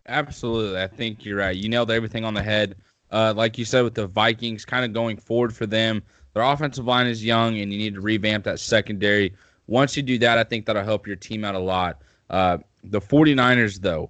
Absolutely, 0.07 0.81
I 0.81 0.87
think 0.87 1.23
you're 1.23 1.37
right. 1.37 1.55
You 1.55 1.69
nailed 1.69 1.91
everything 1.91 2.25
on 2.25 2.33
the 2.33 2.43
head. 2.43 2.75
Uh, 3.11 3.33
like 3.35 3.57
you 3.57 3.65
said 3.65 3.83
with 3.83 3.93
the 3.93 4.07
Vikings, 4.07 4.65
kind 4.65 4.85
of 4.85 4.93
going 4.93 5.17
forward 5.17 5.55
for 5.55 5.65
them, 5.65 6.01
their 6.33 6.43
offensive 6.43 6.85
line 6.85 7.07
is 7.07 7.23
young, 7.23 7.59
and 7.59 7.71
you 7.71 7.77
need 7.77 7.95
to 7.95 8.01
revamp 8.01 8.43
that 8.45 8.59
secondary. 8.59 9.33
Once 9.67 9.95
you 9.95 10.03
do 10.03 10.17
that, 10.19 10.37
I 10.37 10.43
think 10.43 10.65
that'll 10.65 10.83
help 10.83 11.05
your 11.05 11.15
team 11.15 11.43
out 11.43 11.55
a 11.55 11.59
lot. 11.59 12.01
Uh, 12.29 12.57
the 12.83 13.01
49ers, 13.01 13.81
though, 13.81 14.09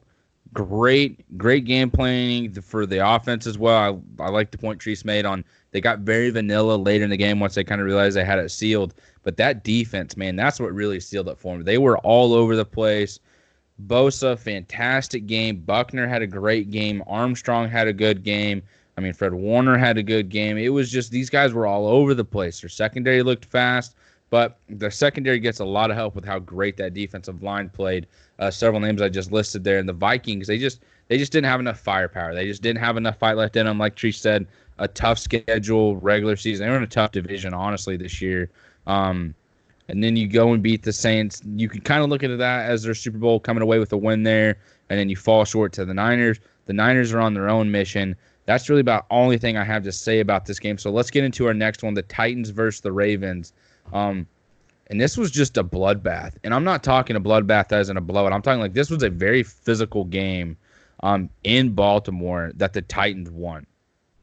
great, 0.54 1.38
great 1.38 1.66
game 1.66 1.90
planning 1.90 2.54
for 2.54 2.86
the 2.86 3.06
offense 3.08 3.48
as 3.48 3.58
well. 3.58 4.04
I, 4.20 4.24
I 4.24 4.30
like 4.30 4.52
the 4.52 4.58
point 4.58 4.80
Treese 4.80 5.06
made 5.06 5.26
on 5.26 5.44
they 5.72 5.80
got 5.82 6.00
very 6.00 6.30
vanilla 6.30 6.76
late 6.76 7.02
in 7.02 7.10
the 7.10 7.18
game 7.18 7.40
once 7.40 7.56
they 7.56 7.64
kind 7.64 7.80
of 7.80 7.88
realized 7.88 8.16
they 8.16 8.26
had 8.26 8.40
it 8.40 8.52
sealed. 8.52 8.94
But 9.24 9.38
that 9.38 9.64
defense, 9.64 10.18
man, 10.18 10.36
that's 10.36 10.60
what 10.60 10.74
really 10.74 11.00
sealed 11.00 11.30
it 11.30 11.38
for 11.38 11.56
them. 11.56 11.64
They 11.64 11.78
were 11.78 11.98
all 12.00 12.34
over 12.34 12.56
the 12.56 12.66
place. 12.66 13.20
Bosa, 13.88 14.38
fantastic 14.38 15.28
game. 15.28 15.58
Buckner 15.58 16.08
had 16.08 16.22
a 16.22 16.28
great 16.28 16.72
game. 16.72 17.04
Armstrong 17.08 17.70
had 17.70 17.88
a 17.88 17.94
good 17.94 18.24
game. 18.24 18.62
I 18.98 19.02
mean, 19.02 19.14
Fred 19.14 19.34
Warner 19.34 19.78
had 19.78 19.98
a 19.98 20.04
good 20.04 20.30
game. 20.30 20.58
It 20.58 20.70
was 20.70 20.92
just 20.92 21.12
these 21.12 21.30
guys 21.30 21.54
were 21.54 21.66
all 21.66 21.88
over 21.88 22.14
the 22.14 22.26
place. 22.26 22.60
Their 22.62 22.70
secondary 22.70 23.24
looked 23.24 23.46
fast, 23.46 23.96
but 24.32 24.58
their 24.70 24.90
secondary 24.90 25.40
gets 25.40 25.60
a 25.60 25.66
lot 25.66 25.92
of 25.92 25.98
help 25.98 26.16
with 26.16 26.26
how 26.26 26.40
great 26.40 26.78
that 26.78 26.94
defensive 26.96 27.44
line 27.44 27.70
played. 27.70 28.08
Uh, 28.40 28.50
several 28.50 28.80
names 28.80 29.02
I 29.02 29.10
just 29.10 29.32
listed 29.32 29.64
there, 29.64 29.78
and 29.78 29.88
the 29.88 29.94
Vikings 29.94 30.48
they 30.48 30.58
just 30.58 30.82
they 31.10 31.18
just 31.18 31.32
didn't 31.32 31.46
have 31.46 31.60
enough 31.60 31.80
firepower. 31.80 32.34
They 32.34 32.48
just 32.48 32.64
didn't 32.64 32.80
have 32.80 32.98
enough 32.98 33.20
fight 33.20 33.36
left 33.38 33.58
in 33.58 33.68
them. 33.68 33.78
Like 33.78 33.96
Tree 33.96 34.14
said, 34.14 34.48
a 34.80 34.88
tough 34.88 35.20
schedule, 35.20 35.98
regular 35.98 36.38
season. 36.38 36.66
They 36.66 36.72
were 36.72 36.78
in 36.78 36.84
a 36.84 36.88
tough 36.88 37.12
division, 37.12 37.54
honestly, 37.54 37.98
this 37.98 38.22
year. 38.22 38.50
Um, 38.88 39.36
and 39.90 40.02
then 40.02 40.16
you 40.16 40.28
go 40.28 40.54
and 40.54 40.64
beat 40.64 40.84
the 40.84 40.94
Saints. 40.94 41.42
You 41.56 41.68
can 41.68 41.82
kind 41.82 42.02
of 42.02 42.10
look 42.10 42.24
at 42.24 42.36
that 42.38 42.70
as 42.70 42.84
their 42.84 42.96
Super 42.96 43.18
Bowl 43.18 43.40
coming 43.42 43.62
away 43.62 43.80
with 43.80 43.92
a 43.92 43.98
win 43.98 44.24
there, 44.24 44.58
and 44.90 44.98
then 44.98 45.10
you 45.10 45.18
fall 45.18 45.44
short 45.44 45.74
to 45.74 45.84
the 45.84 45.94
Niners. 45.94 46.40
The 46.68 46.74
Niners 46.74 47.12
are 47.12 47.20
on 47.20 47.34
their 47.34 47.50
own 47.50 47.70
mission. 47.70 48.16
That's 48.46 48.70
really 48.70 48.82
about 48.82 49.06
only 49.12 49.38
thing 49.38 49.58
I 49.58 49.66
have 49.66 49.84
to 49.84 49.92
say 49.92 50.22
about 50.22 50.46
this 50.46 50.58
game. 50.60 50.78
So 50.78 50.90
let's 50.90 51.12
get 51.12 51.26
into 51.26 51.48
our 51.48 51.54
next 51.54 51.84
one: 51.84 51.94
the 51.94 52.04
Titans 52.04 52.50
versus 52.50 52.80
the 52.80 52.94
Ravens. 52.94 53.52
Um, 53.94 54.28
and 54.88 55.00
this 55.00 55.18
was 55.18 55.32
just 55.32 55.58
a 55.58 55.64
bloodbath. 55.64 56.36
And 56.44 56.54
I'm 56.54 56.64
not 56.66 56.84
talking 56.84 57.16
a 57.16 57.22
bloodbath 57.22 57.72
as 57.72 57.90
in 57.90 57.98
a 57.98 58.02
blowout. 58.02 58.34
I'm 58.34 58.42
talking 58.42 58.60
like 58.60 58.74
this 58.74 58.90
was 58.90 59.04
a 59.04 59.10
very 59.10 59.42
physical 59.44 60.04
game 60.04 60.58
um, 61.02 61.30
in 61.44 61.74
Baltimore 61.74 62.52
that 62.56 62.74
the 62.74 62.82
Titans 62.82 63.32
won. 63.32 63.66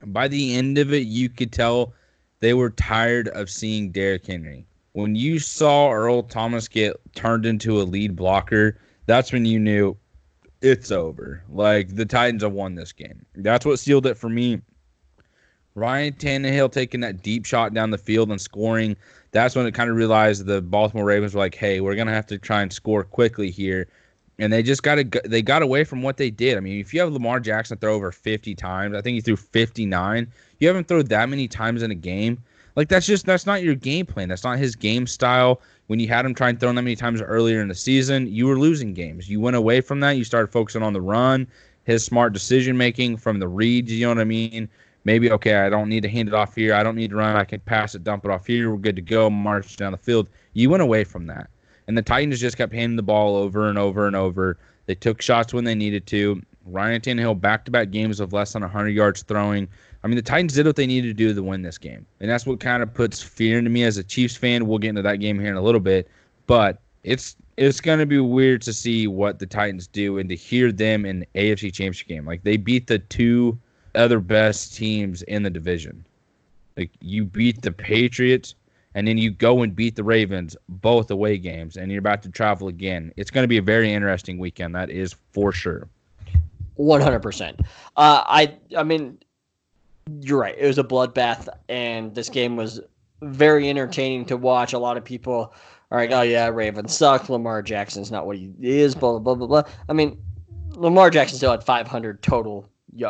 By 0.04 0.28
the 0.28 0.54
end 0.54 0.78
of 0.78 0.92
it, 0.92 1.06
you 1.06 1.28
could 1.28 1.52
tell 1.52 1.94
they 2.40 2.54
were 2.54 2.70
tired 2.70 3.28
of 3.28 3.50
seeing 3.50 3.90
Derrick 3.90 4.26
Henry. 4.26 4.64
When 4.92 5.16
you 5.16 5.38
saw 5.38 5.90
Earl 5.90 6.22
Thomas 6.24 6.68
get 6.68 6.96
turned 7.14 7.46
into 7.46 7.80
a 7.80 7.84
lead 7.84 8.14
blocker, 8.14 8.78
that's 9.06 9.32
when 9.32 9.44
you 9.44 9.58
knew 9.58 9.96
it's 10.60 10.90
over. 10.90 11.42
Like 11.50 11.94
the 11.94 12.04
Titans 12.04 12.42
have 12.42 12.52
won 12.52 12.74
this 12.74 12.92
game. 12.92 13.24
That's 13.36 13.64
what 13.64 13.78
sealed 13.78 14.06
it 14.06 14.16
for 14.16 14.28
me. 14.28 14.60
Ryan 15.74 16.12
Tannehill 16.14 16.72
taking 16.72 17.00
that 17.00 17.22
deep 17.22 17.44
shot 17.44 17.72
down 17.72 17.90
the 17.90 17.98
field 17.98 18.30
and 18.30 18.40
scoring. 18.40 18.96
That's 19.38 19.54
when 19.54 19.66
it 19.66 19.74
kind 19.74 19.88
of 19.88 19.96
realized 19.96 20.46
the 20.46 20.60
Baltimore 20.60 21.04
Ravens 21.04 21.34
were 21.34 21.40
like, 21.40 21.54
"Hey, 21.54 21.80
we're 21.80 21.94
gonna 21.94 22.12
have 22.12 22.26
to 22.26 22.38
try 22.38 22.62
and 22.62 22.72
score 22.72 23.04
quickly 23.04 23.50
here." 23.50 23.88
and 24.38 24.52
they 24.52 24.62
just 24.62 24.82
got 24.82 24.94
to 24.96 25.20
they 25.24 25.42
got 25.42 25.62
away 25.62 25.84
from 25.84 26.02
what 26.02 26.16
they 26.16 26.30
did. 26.30 26.56
I 26.56 26.60
mean, 26.60 26.80
if 26.80 26.94
you 26.94 27.00
have 27.00 27.12
Lamar 27.12 27.40
Jackson 27.40 27.76
throw 27.76 27.94
over 27.94 28.12
50 28.12 28.54
times, 28.54 28.94
I 28.94 29.00
think 29.00 29.14
he 29.16 29.20
threw 29.20 29.36
59. 29.36 30.32
You 30.58 30.68
haven't 30.68 30.88
thrown 30.88 31.04
that 31.06 31.28
many 31.28 31.48
times 31.48 31.82
in 31.82 31.90
a 31.90 31.96
game. 31.96 32.38
Like 32.76 32.88
that's 32.88 33.06
just 33.06 33.26
that's 33.26 33.46
not 33.46 33.62
your 33.62 33.74
game 33.74 34.06
plan. 34.06 34.28
That's 34.28 34.44
not 34.44 34.58
his 34.58 34.76
game 34.76 35.06
style. 35.06 35.60
When 35.88 35.98
you 35.98 36.06
had 36.06 36.24
him 36.24 36.34
trying 36.34 36.54
to 36.54 36.60
throw 36.60 36.72
that 36.72 36.82
many 36.82 36.94
times 36.94 37.20
earlier 37.20 37.60
in 37.60 37.68
the 37.68 37.74
season, 37.74 38.28
you 38.28 38.46
were 38.46 38.58
losing 38.58 38.94
games. 38.94 39.28
You 39.28 39.40
went 39.40 39.56
away 39.56 39.80
from 39.80 40.00
that. 40.00 40.12
You 40.12 40.22
started 40.22 40.52
focusing 40.52 40.82
on 40.82 40.92
the 40.92 41.00
run, 41.00 41.46
his 41.84 42.04
smart 42.04 42.32
decision 42.32 42.76
making 42.76 43.16
from 43.16 43.40
the 43.40 43.48
reads. 43.48 43.90
You 43.92 44.06
know 44.06 44.10
what 44.10 44.20
I 44.20 44.24
mean? 44.24 44.68
Maybe 45.04 45.30
okay, 45.30 45.56
I 45.56 45.70
don't 45.70 45.88
need 45.88 46.02
to 46.02 46.08
hand 46.08 46.28
it 46.28 46.34
off 46.34 46.54
here. 46.54 46.74
I 46.74 46.82
don't 46.82 46.96
need 46.96 47.10
to 47.10 47.16
run. 47.16 47.36
I 47.36 47.44
can 47.44 47.60
pass 47.60 47.94
it, 47.94 48.04
dump 48.04 48.24
it 48.24 48.30
off 48.30 48.46
here. 48.46 48.70
We're 48.70 48.78
good 48.78 48.96
to 48.96 49.02
go. 49.02 49.30
March 49.30 49.76
down 49.76 49.92
the 49.92 49.98
field. 49.98 50.28
You 50.52 50.70
went 50.70 50.82
away 50.82 51.04
from 51.04 51.26
that. 51.26 51.48
And 51.86 51.96
the 51.96 52.02
Titans 52.02 52.40
just 52.40 52.58
kept 52.58 52.72
handing 52.72 52.96
the 52.96 53.02
ball 53.02 53.36
over 53.36 53.68
and 53.68 53.78
over 53.78 54.06
and 54.06 54.14
over. 54.14 54.58
They 54.86 54.94
took 54.94 55.22
shots 55.22 55.54
when 55.54 55.64
they 55.64 55.74
needed 55.74 56.06
to. 56.08 56.42
Ryan 56.66 57.00
Tannehill 57.00 57.40
back 57.40 57.64
to 57.64 57.70
back 57.70 57.90
games 57.90 58.20
of 58.20 58.32
less 58.32 58.52
than 58.52 58.62
100 58.62 58.90
yards 58.90 59.22
throwing. 59.22 59.68
I 60.04 60.06
mean, 60.06 60.16
the 60.16 60.22
Titans 60.22 60.54
did 60.54 60.66
what 60.66 60.76
they 60.76 60.86
needed 60.86 61.08
to 61.08 61.14
do 61.14 61.34
to 61.34 61.42
win 61.42 61.62
this 61.62 61.78
game. 61.78 62.06
And 62.20 62.30
that's 62.30 62.46
what 62.46 62.60
kind 62.60 62.82
of 62.82 62.92
puts 62.92 63.22
fear 63.22 63.58
into 63.58 63.70
me 63.70 63.84
as 63.84 63.96
a 63.96 64.04
Chiefs 64.04 64.36
fan. 64.36 64.66
We'll 64.66 64.78
get 64.78 64.90
into 64.90 65.02
that 65.02 65.16
game 65.16 65.40
here 65.40 65.50
in 65.50 65.56
a 65.56 65.62
little 65.62 65.80
bit. 65.80 66.08
But 66.46 66.80
it's 67.02 67.36
it's 67.56 67.80
going 67.80 67.98
to 67.98 68.06
be 68.06 68.20
weird 68.20 68.62
to 68.62 68.72
see 68.72 69.06
what 69.06 69.38
the 69.38 69.46
Titans 69.46 69.86
do 69.86 70.18
and 70.18 70.28
to 70.28 70.36
hear 70.36 70.70
them 70.70 71.04
in 71.04 71.20
the 71.20 71.26
AFC 71.34 71.72
Championship 71.72 72.06
game. 72.06 72.24
Like, 72.24 72.44
they 72.44 72.56
beat 72.56 72.86
the 72.86 73.00
two 73.00 73.58
other 73.94 74.20
best 74.20 74.74
teams 74.74 75.22
in 75.22 75.42
the 75.42 75.50
division. 75.50 76.04
Like, 76.76 76.90
you 77.00 77.24
beat 77.24 77.62
the 77.62 77.72
Patriots 77.72 78.54
and 78.94 79.06
then 79.06 79.18
you 79.18 79.30
go 79.30 79.62
and 79.62 79.76
beat 79.76 79.96
the 79.96 80.02
Ravens 80.02 80.56
both 80.68 81.10
away 81.10 81.38
games, 81.38 81.76
and 81.76 81.90
you're 81.90 82.00
about 82.00 82.22
to 82.22 82.30
travel 82.30 82.68
again. 82.68 83.12
It's 83.16 83.30
going 83.30 83.44
to 83.44 83.48
be 83.48 83.58
a 83.58 83.62
very 83.62 83.92
interesting 83.92 84.38
weekend. 84.38 84.74
That 84.74 84.90
is 84.90 85.14
for 85.32 85.52
sure. 85.52 85.88
One 86.74 87.00
hundred 87.00 87.20
percent. 87.20 87.60
Uh, 87.96 88.24
I 88.26 88.56
I 88.76 88.82
mean, 88.82 89.18
you're 90.20 90.40
right. 90.40 90.54
It 90.58 90.66
was 90.66 90.78
a 90.78 90.84
bloodbath, 90.84 91.48
and 91.68 92.14
this 92.14 92.28
game 92.28 92.56
was 92.56 92.80
very 93.22 93.68
entertaining 93.68 94.24
to 94.26 94.36
watch. 94.36 94.72
A 94.72 94.78
lot 94.78 94.96
of 94.96 95.04
people 95.04 95.54
are 95.90 95.98
like, 96.00 96.10
"Oh 96.10 96.22
yeah, 96.22 96.48
Ravens 96.48 96.96
suck. 96.96 97.28
Lamar 97.28 97.62
Jackson's 97.62 98.10
not 98.10 98.26
what 98.26 98.36
he 98.36 98.52
is." 98.60 98.94
Blah 98.94 99.18
blah 99.18 99.34
blah 99.34 99.46
blah 99.46 99.62
blah. 99.62 99.72
I 99.88 99.92
mean, 99.92 100.20
Lamar 100.70 101.10
Jackson 101.10 101.36
still 101.36 101.50
had 101.50 101.62
500 101.62 102.22
total 102.22 102.68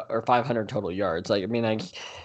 or 0.08 0.22
500 0.22 0.68
total 0.68 0.92
yards. 0.92 1.30
Like 1.30 1.42
I 1.42 1.46
mean, 1.46 1.64
like 1.64 1.82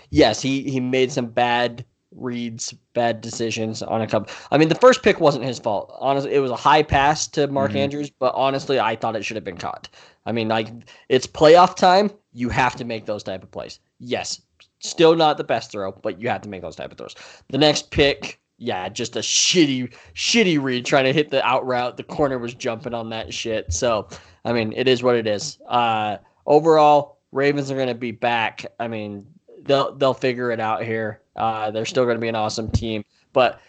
yes, 0.09 0.41
he 0.41 0.63
he 0.63 0.79
made 0.79 1.11
some 1.11 1.27
bad 1.27 1.85
reads 2.15 2.73
bad 2.93 3.21
decisions 3.21 3.81
on 3.81 4.01
a 4.01 4.07
couple. 4.07 4.33
I 4.51 4.57
mean, 4.57 4.69
the 4.69 4.75
first 4.75 5.03
pick 5.03 5.19
wasn't 5.19 5.45
his 5.45 5.59
fault. 5.59 5.95
Honestly, 5.99 6.33
it 6.33 6.39
was 6.39 6.51
a 6.51 6.55
high 6.55 6.83
pass 6.83 7.27
to 7.29 7.47
Mark 7.47 7.71
mm-hmm. 7.71 7.79
Andrews, 7.79 8.09
but 8.09 8.33
honestly, 8.35 8.79
I 8.79 8.95
thought 8.95 9.15
it 9.15 9.25
should 9.25 9.35
have 9.35 9.43
been 9.43 9.57
caught. 9.57 9.89
I 10.25 10.31
mean, 10.31 10.47
like 10.47 10.69
it's 11.09 11.27
playoff 11.27 11.75
time. 11.75 12.11
You 12.33 12.49
have 12.49 12.75
to 12.77 12.85
make 12.85 13.05
those 13.05 13.23
type 13.23 13.43
of 13.43 13.51
plays. 13.51 13.79
Yes, 13.99 14.41
still 14.79 15.15
not 15.15 15.37
the 15.37 15.43
best 15.43 15.71
throw, 15.71 15.91
but 15.91 16.21
you 16.21 16.29
have 16.29 16.41
to 16.41 16.49
make 16.49 16.61
those 16.61 16.75
type 16.75 16.91
of 16.91 16.97
throws. 16.97 17.15
The 17.49 17.57
next 17.57 17.91
pick, 17.91 18.39
yeah, 18.57 18.89
just 18.89 19.15
a 19.15 19.19
shitty, 19.19 19.93
shitty 20.15 20.61
read 20.61 20.85
trying 20.85 21.05
to 21.05 21.13
hit 21.13 21.29
the 21.29 21.45
out 21.45 21.65
route. 21.65 21.97
The 21.97 22.03
corner 22.03 22.37
was 22.37 22.53
jumping 22.53 22.93
on 22.93 23.09
that 23.09 23.33
shit. 23.33 23.73
So, 23.73 24.07
I 24.45 24.53
mean, 24.53 24.73
it 24.75 24.87
is 24.87 25.03
what 25.03 25.15
it 25.15 25.27
is. 25.27 25.59
Uh, 25.67 26.17
overall, 26.45 27.19
Ravens 27.33 27.71
are 27.71 27.75
going 27.75 27.87
to 27.87 27.95
be 27.95 28.11
back. 28.11 28.65
I 28.79 28.87
mean, 28.87 29.25
they'll 29.63 29.93
they'll 29.95 30.13
figure 30.13 30.51
it 30.51 30.59
out 30.59 30.83
here. 30.83 31.21
Uh, 31.35 31.71
they're 31.71 31.85
still 31.85 32.05
going 32.05 32.15
to 32.15 32.21
be 32.21 32.27
an 32.27 32.35
awesome 32.35 32.69
team. 32.71 33.03
But 33.33 33.59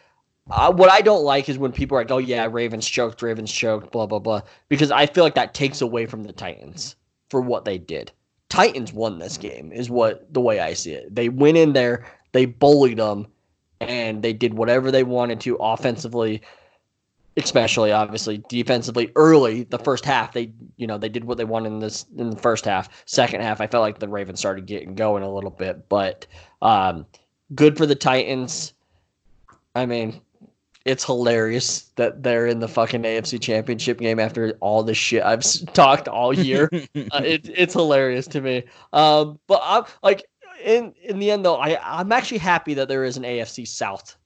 uh, 0.50 0.72
what 0.72 0.90
I 0.90 1.00
don't 1.00 1.24
like 1.24 1.48
is 1.48 1.58
when 1.58 1.72
people 1.72 1.96
are 1.96 2.02
like, 2.02 2.10
"Oh 2.10 2.18
yeah, 2.18 2.46
Ravens 2.50 2.86
choked, 2.86 3.22
Ravens 3.22 3.50
choked," 3.50 3.90
blah 3.90 4.06
blah 4.06 4.18
blah, 4.18 4.42
because 4.68 4.90
I 4.90 5.06
feel 5.06 5.24
like 5.24 5.34
that 5.36 5.54
takes 5.54 5.80
away 5.80 6.06
from 6.06 6.24
the 6.24 6.32
Titans 6.32 6.96
for 7.30 7.40
what 7.40 7.64
they 7.64 7.78
did. 7.78 8.12
Titans 8.50 8.92
won 8.92 9.18
this 9.18 9.38
game, 9.38 9.72
is 9.72 9.90
what 9.90 10.32
the 10.32 10.40
way 10.40 10.60
I 10.60 10.74
see 10.74 10.92
it. 10.92 11.14
They 11.14 11.28
went 11.28 11.56
in 11.56 11.72
there, 11.72 12.06
they 12.32 12.44
bullied 12.44 12.98
them, 12.98 13.26
and 13.80 14.22
they 14.22 14.32
did 14.32 14.54
whatever 14.54 14.90
they 14.90 15.02
wanted 15.02 15.40
to 15.40 15.56
offensively 15.56 16.42
especially 17.36 17.90
obviously 17.90 18.42
defensively 18.48 19.10
early 19.16 19.64
the 19.64 19.78
first 19.78 20.04
half 20.04 20.32
they 20.32 20.52
you 20.76 20.86
know 20.86 20.96
they 20.98 21.08
did 21.08 21.24
what 21.24 21.36
they 21.36 21.44
wanted 21.44 21.68
in 21.72 21.80
this 21.80 22.06
in 22.16 22.30
the 22.30 22.36
first 22.36 22.64
half. 22.64 22.88
Second 23.06 23.40
half 23.40 23.60
i 23.60 23.66
felt 23.66 23.82
like 23.82 23.98
the 23.98 24.08
ravens 24.08 24.38
started 24.38 24.66
getting 24.66 24.94
going 24.94 25.22
a 25.22 25.32
little 25.32 25.50
bit 25.50 25.88
but 25.88 26.26
um 26.62 27.06
good 27.54 27.76
for 27.76 27.86
the 27.86 27.94
titans. 27.94 28.74
I 29.74 29.86
mean 29.86 30.20
it's 30.84 31.04
hilarious 31.04 31.90
that 31.96 32.22
they're 32.22 32.46
in 32.46 32.60
the 32.60 32.68
fucking 32.68 33.02
afc 33.02 33.40
championship 33.40 33.98
game 33.98 34.20
after 34.20 34.56
all 34.60 34.82
the 34.82 34.94
shit 34.94 35.22
i've 35.22 35.42
talked 35.72 36.08
all 36.08 36.32
year. 36.32 36.68
Uh, 37.12 37.20
it, 37.24 37.50
it's 37.54 37.74
hilarious 37.74 38.26
to 38.26 38.40
me. 38.40 38.62
Um 38.92 39.38
but 39.46 39.60
i'm 39.64 39.84
like 40.02 40.24
in 40.62 40.94
in 41.02 41.18
the 41.18 41.30
end 41.30 41.44
though 41.44 41.56
i 41.56 41.78
i'm 41.82 42.12
actually 42.12 42.38
happy 42.38 42.74
that 42.74 42.88
there 42.88 43.04
is 43.04 43.16
an 43.16 43.24
afc 43.24 43.66
south 43.66 44.16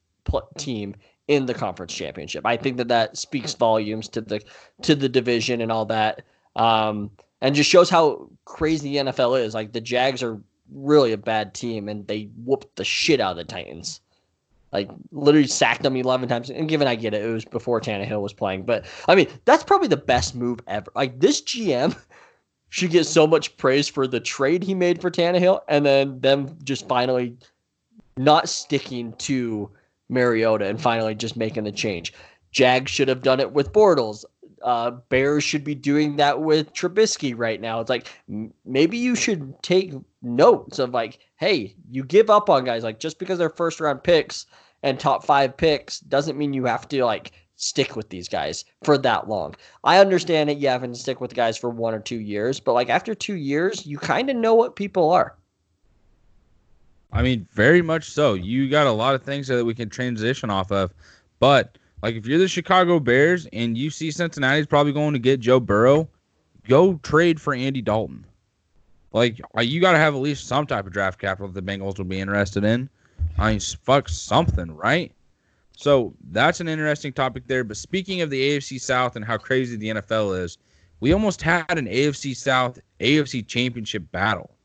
team 0.59 0.94
in 1.29 1.45
the 1.45 1.55
conference 1.55 1.95
championship. 1.95 2.45
I 2.45 2.57
think 2.57 2.79
that 2.79 2.89
that 2.89 3.16
speaks 3.16 3.55
volumes 3.55 4.09
to 4.09 4.22
the 4.22 4.43
to 4.83 4.95
the 4.95 5.09
division 5.09 5.61
and 5.61 5.70
all 5.70 5.85
that, 5.87 6.22
um, 6.57 7.11
and 7.41 7.55
just 7.55 7.70
shows 7.70 7.89
how 7.89 8.29
crazy 8.47 8.91
the 8.91 9.11
NFL 9.11 9.41
is. 9.45 9.55
Like 9.55 9.72
the 9.72 9.81
Jags 9.81 10.22
are 10.22 10.41
really 10.72 11.12
a 11.12 11.18
bad 11.18 11.55
team, 11.55 11.89
and 11.89 12.07
they 12.07 12.31
whooped 12.45 12.74
the 12.76 12.85
shit 12.85 13.20
out 13.20 13.33
of 13.33 13.37
the 13.37 13.45
Titans. 13.45 14.01
Like 14.72 14.91
literally 15.12 15.47
sacked 15.47 15.83
them 15.83 15.97
eleven 15.97 16.29
times. 16.29 16.51
And 16.51 16.68
given 16.68 16.89
I 16.89 16.95
get 16.95 17.14
it, 17.14 17.22
it 17.22 17.33
was 17.33 17.45
before 17.45 17.81
Tannehill 17.81 18.22
was 18.22 18.33
playing, 18.33 18.64
but 18.64 18.87
I 19.07 19.14
mean 19.14 19.29
that's 19.45 19.64
probably 19.64 19.89
the 19.89 19.97
best 19.97 20.35
move 20.35 20.61
ever. 20.66 20.91
Like 20.95 21.20
this 21.20 21.43
GM 21.43 21.97
should 22.70 22.91
get 22.91 23.05
so 23.05 23.26
much 23.26 23.57
praise 23.59 23.89
for 23.89 24.07
the 24.07 24.20
trade 24.20 24.62
he 24.62 24.74
made 24.74 25.01
for 25.01 25.11
Tannehill, 25.11 25.61
and 25.68 25.85
then 25.85 26.20
them 26.20 26.59
just 26.64 26.89
finally 26.89 27.37
not 28.16 28.49
sticking 28.49 29.12
to 29.14 29.70
Mariota 30.09 30.66
and 30.66 30.80
finally 30.80 31.14
just 31.14 31.36
making 31.36 31.64
the 31.64 31.72
change. 31.72 32.12
Jags 32.50 32.90
should 32.90 33.09
have 33.09 33.22
done 33.22 33.40
it 33.40 33.52
with 33.52 33.72
Bortles. 33.72 34.24
Uh, 34.62 34.90
Bears 34.90 35.44
should 35.44 35.62
be 35.62 35.74
doing 35.74 36.16
that 36.16 36.40
with 36.40 36.72
Trubisky 36.72 37.32
right 37.36 37.61
now. 37.61 37.80
It's 37.80 37.90
like 37.90 38.09
maybe 38.64 38.96
you 38.96 39.14
should 39.14 39.54
take 39.62 39.94
notes 40.22 40.78
of 40.78 40.90
like, 40.90 41.20
hey, 41.36 41.76
you 41.90 42.02
give 42.04 42.30
up 42.30 42.50
on 42.50 42.64
guys 42.64 42.82
like 42.82 42.98
just 42.98 43.18
because 43.18 43.38
they're 43.38 43.50
first 43.50 43.80
round 43.80 44.02
picks 44.02 44.46
and 44.82 44.98
top 44.98 45.24
five 45.24 45.56
picks 45.56 46.00
doesn't 46.00 46.38
mean 46.38 46.52
you 46.52 46.64
have 46.64 46.88
to 46.88 47.04
like 47.04 47.32
stick 47.56 47.96
with 47.96 48.09
these 48.09 48.28
guys 48.28 48.64
for 48.82 48.96
that 48.98 49.28
long. 49.28 49.54
I 49.84 49.98
understand 49.98 50.48
that 50.48 50.59
you 50.59 50.68
having 50.68 50.92
to 50.92 50.98
stick 50.98 51.20
with 51.20 51.34
guys 51.34 51.59
for 51.59 51.70
one 51.70 51.94
or 51.94 52.00
two 52.00 52.20
years, 52.20 52.61
but 52.61 52.72
like 52.72 52.88
after 52.88 53.14
two 53.14 53.34
years, 53.34 53.86
you 53.86 53.98
kind 53.98 54.30
of 54.30 54.36
know 54.36 54.54
what 54.54 54.76
people 54.76 55.11
are. 55.11 55.36
I 57.12 57.22
mean, 57.22 57.46
very 57.52 57.82
much 57.82 58.11
so. 58.11 58.34
You 58.34 58.68
got 58.68 58.86
a 58.86 58.92
lot 58.92 59.14
of 59.14 59.22
things 59.22 59.46
that 59.48 59.64
we 59.64 59.74
can 59.74 59.88
transition 59.88 60.50
off 60.50 60.70
of. 60.70 60.92
But 61.38 61.78
like 62.02 62.14
if 62.14 62.26
you're 62.26 62.38
the 62.38 62.48
Chicago 62.48 63.00
Bears 63.00 63.46
and 63.52 63.76
you 63.76 63.90
see 63.90 64.11
Cincinnati's 64.11 64.66
probably 64.66 64.92
going 64.92 65.14
to 65.14 65.18
get 65.18 65.40
Joe 65.40 65.61
Burrow, 65.61 66.09
go 66.68 66.94
trade 67.02 67.40
for 67.40 67.54
Andy 67.54 67.82
Dalton. 67.82 68.24
Like 69.12 69.40
uh, 69.56 69.62
you 69.62 69.80
got 69.80 69.92
to 69.92 69.98
have 69.98 70.14
at 70.14 70.20
least 70.20 70.46
some 70.46 70.66
type 70.66 70.86
of 70.86 70.92
draft 70.92 71.18
capital 71.18 71.48
that 71.48 71.64
the 71.64 71.72
Bengals 71.72 71.98
will 71.98 72.04
be 72.04 72.20
interested 72.20 72.64
in. 72.64 72.88
I 73.38 73.52
mean, 73.52 73.61
fuck 73.61 74.09
something, 74.09 74.74
right? 74.76 75.12
So 75.76 76.12
that's 76.30 76.61
an 76.61 76.68
interesting 76.68 77.12
topic 77.12 77.46
there. 77.46 77.64
But 77.64 77.76
speaking 77.76 78.20
of 78.20 78.30
the 78.30 78.56
AFC 78.56 78.80
South 78.80 79.16
and 79.16 79.24
how 79.24 79.38
crazy 79.38 79.76
the 79.76 79.88
NFL 79.90 80.38
is, 80.42 80.59
we 81.00 81.12
almost 81.12 81.40
had 81.40 81.78
an 81.78 81.86
AFC 81.86 82.36
South 82.36 82.78
AFC 83.00 83.46
Championship 83.46 84.11
battle 84.11 84.57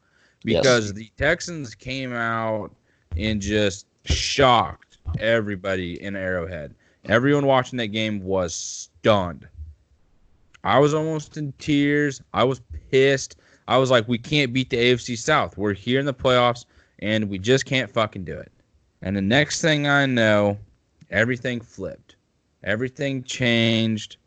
because 0.43 0.85
yes. 0.87 0.93
the 0.93 1.11
Texans 1.17 1.75
came 1.75 2.13
out 2.13 2.71
and 3.17 3.41
just 3.41 3.85
shocked 4.05 4.97
everybody 5.19 6.01
in 6.01 6.15
Arrowhead. 6.15 6.73
Everyone 7.05 7.45
watching 7.45 7.77
that 7.77 7.87
game 7.87 8.23
was 8.23 8.53
stunned. 8.53 9.47
I 10.63 10.79
was 10.79 10.93
almost 10.93 11.37
in 11.37 11.53
tears. 11.59 12.21
I 12.33 12.43
was 12.43 12.61
pissed. 12.89 13.35
I 13.67 13.77
was 13.77 13.91
like, 13.91 14.07
we 14.07 14.17
can't 14.17 14.53
beat 14.53 14.69
the 14.69 14.77
AFC 14.77 15.17
South. 15.17 15.57
We're 15.57 15.73
here 15.73 15.99
in 15.99 16.05
the 16.05 16.13
playoffs 16.13 16.65
and 16.99 17.29
we 17.29 17.37
just 17.37 17.65
can't 17.65 17.91
fucking 17.91 18.23
do 18.23 18.37
it. 18.37 18.51
And 19.01 19.15
the 19.15 19.21
next 19.21 19.61
thing 19.61 19.87
I 19.87 20.05
know, 20.05 20.57
everything 21.11 21.59
flipped. 21.59 22.15
Everything 22.63 23.23
changed. 23.23 24.17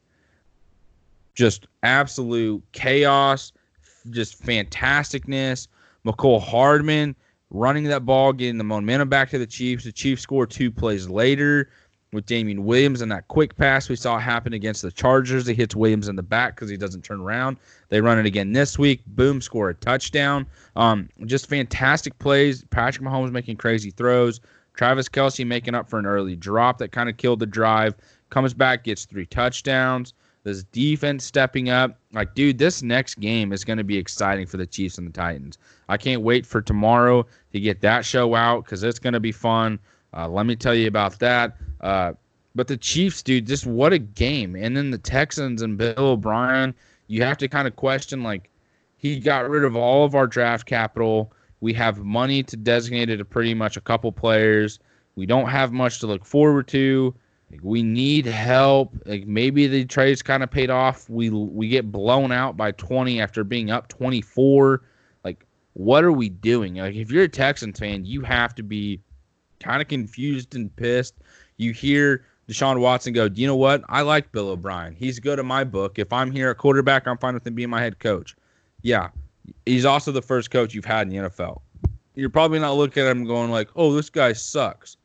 Just 1.35 1.67
absolute 1.83 2.63
chaos, 2.73 3.53
just 4.11 4.43
fantasticness. 4.43 5.69
Mecole 6.07 6.41
Hardman 6.41 7.17
running 7.51 7.85
that 7.85 8.07
ball, 8.07 8.33
getting 8.33 8.59
the 8.59 8.65
momentum 8.65 9.09
back 9.09 9.31
to 9.31 9.39
the 9.39 9.47
Chiefs. 9.47 9.85
The 9.85 9.93
Chiefs 9.93 10.23
score 10.23 10.47
two 10.47 10.71
plays 10.71 11.09
later 11.09 11.69
with 12.13 12.27
Damien 12.27 12.65
Williams 12.65 13.01
and 13.03 13.11
that 13.11 13.29
quick 13.29 13.57
pass 13.57 13.89
we 13.89 13.97
saw 13.97 14.19
happen 14.19 14.53
against 14.53 14.83
the 14.83 14.93
Chargers. 14.93 15.47
He 15.47 15.55
hits 15.55 15.75
Williams 15.75 16.09
in 16.09 16.17
the 16.17 16.23
back 16.23 16.55
because 16.55 16.71
he 16.71 16.77
doesn't 16.77 17.03
turn 17.03 17.21
around. 17.21 17.59
They 17.89 18.01
run 18.01 18.19
it 18.19 18.27
again 18.27 18.53
this 18.53 18.79
week. 18.79 19.03
Boom, 19.07 19.41
score 19.41 19.71
a 19.71 19.75
touchdown. 19.75 20.47
Um, 20.77 21.09
just 21.27 21.49
fantastic 21.49 22.19
plays. 22.19 22.65
Patrick 22.71 23.07
Mahomes 23.07 23.33
making 23.33 23.57
crazy 23.57 23.91
throws. 23.91 24.41
Travis 24.75 25.09
Kelce 25.09 25.47
making 25.47 25.75
up 25.75 25.89
for 25.89 25.99
an 25.99 26.07
early 26.07 26.37
drop 26.37 26.79
that 26.79 26.93
kind 26.93 27.09
of 27.09 27.17
killed 27.17 27.41
the 27.41 27.47
drive. 27.47 27.95
Comes 28.31 28.55
back, 28.55 28.85
gets 28.85 29.05
three 29.05 29.27
touchdowns. 29.27 30.13
This 30.47 30.63
defense 30.63 31.25
stepping 31.25 31.71
up. 31.71 31.99
Like, 32.13 32.37
dude, 32.37 32.57
this 32.57 32.81
next 32.81 33.17
game 33.17 33.53
is 33.53 33.65
going 33.65 33.79
to 33.79 33.85
be 33.85 33.99
exciting 33.99 34.47
for 34.47 34.59
the 34.59 34.67
Chiefs 34.67 34.97
and 34.97 35.09
the 35.09 35.13
Titans. 35.13 35.59
I 35.89 35.97
can't 35.97 36.23
wait 36.23 36.47
for 36.47 36.63
tomorrow 36.63 37.27
to 37.53 37.59
get 37.59 37.81
that 37.81 38.05
show 38.05 38.33
out 38.37 38.65
because 38.65 38.85
it's 38.85 39.01
going 39.01 39.15
to 39.15 39.19
be 39.19 39.33
fun. 39.33 39.81
Uh, 40.17 40.29
let 40.29 40.47
me 40.47 40.55
tell 40.55 40.73
you 40.73 40.87
about 40.87 41.19
that. 41.19 41.57
Uh, 41.81 42.13
but 42.55 42.69
the 42.69 42.77
Chiefs, 42.77 43.25
dude, 43.25 43.45
just 43.45 43.67
what 43.67 43.93
a 43.93 43.99
game. 43.99 44.55
And 44.55 44.77
then 44.77 44.93
the 44.93 44.99
Texans 44.99 45.63
and 45.63 45.77
Bill 45.77 45.95
O'Brien, 45.99 46.73
you 47.09 47.25
have 47.25 47.39
to 47.39 47.49
kind 47.49 47.67
of 47.67 47.75
question 47.75 48.23
like, 48.23 48.49
he 48.99 49.19
got 49.19 49.51
rid 49.51 49.65
of 49.65 49.75
all 49.75 50.05
of 50.05 50.15
our 50.15 50.29
draft 50.29 50.65
capital. 50.65 51.33
We 51.61 51.73
have 51.73 52.05
money 52.05 52.45
to 52.45 52.57
designate 52.57 53.11
it 53.11 53.17
to 53.17 53.25
pretty 53.25 53.53
much 53.53 53.77
a 53.77 53.81
couple 53.81 54.13
players. 54.13 54.79
We 55.17 55.27
don't 55.27 55.49
have 55.49 55.73
much 55.73 55.99
to 56.01 56.07
look 56.07 56.25
forward 56.25 56.69
to. 56.69 57.17
Like, 57.51 57.61
we 57.63 57.83
need 57.83 58.27
help. 58.27 58.95
Like 59.05 59.27
maybe 59.27 59.67
the 59.67 59.85
trades 59.85 60.23
kind 60.23 60.43
of 60.43 60.51
paid 60.51 60.71
off. 60.71 61.09
We 61.09 61.31
we 61.31 61.69
get 61.69 61.93
blown 61.93 62.33
out 62.33 62.57
by 62.57 62.73
20 62.73 63.21
after 63.21 63.45
being 63.45 63.71
up 63.71 63.89
24. 63.89 64.83
Like 65.25 65.45
what 65.75 66.05
are 66.05 66.13
we 66.13 66.29
doing? 66.29 66.77
Like 66.77 66.95
if 66.95 67.11
you're 67.11 67.25
a 67.25 67.29
Texans 67.29 67.79
fan, 67.79 68.05
you 68.05 68.23
have 68.23 68.55
to 68.57 68.63
be 68.63 69.01
kind 69.61 69.81
of 69.81 69.89
confused 69.89 70.55
and 70.55 70.75
pissed. 70.77 71.15
You 71.57 71.73
hear 71.73 72.25
Deshaun 72.49 72.81
Watson 72.81 73.13
go, 73.13 73.29
"Do 73.29 73.41
you 73.41 73.47
know 73.47 73.57
what? 73.57 73.83
I 73.89 74.03
like 74.03 74.31
Bill 74.33 74.49
O'Brien. 74.51 74.95
He's 74.95 75.19
good 75.19 75.39
in 75.39 75.47
my 75.47 75.65
book. 75.65 75.99
If 75.99 76.13
I'm 76.13 76.31
here 76.31 76.51
at 76.51 76.59
quarterback, 76.59 77.07
I'm 77.07 77.19
fine 77.19 77.35
with 77.35 77.47
him 77.47 77.55
being 77.55 77.71
my 77.71 77.81
head 77.81 77.99
coach." 77.99 78.37
Yeah, 78.83 79.09
he's 79.65 79.85
also 79.85 80.13
the 80.13 80.23
first 80.23 80.51
coach 80.51 80.75
you've 80.75 80.85
had 80.85 81.07
in 81.07 81.09
the 81.11 81.29
NFL. 81.29 81.61
You're 82.15 82.31
probably 82.31 82.59
not 82.59 82.77
looking 82.77 83.03
at 83.03 83.11
him 83.11 83.25
going 83.25 83.51
like, 83.51 83.69
"Oh, 83.77 83.95
this 83.95 84.11
guy 84.11 84.33
sucks." 84.33 84.97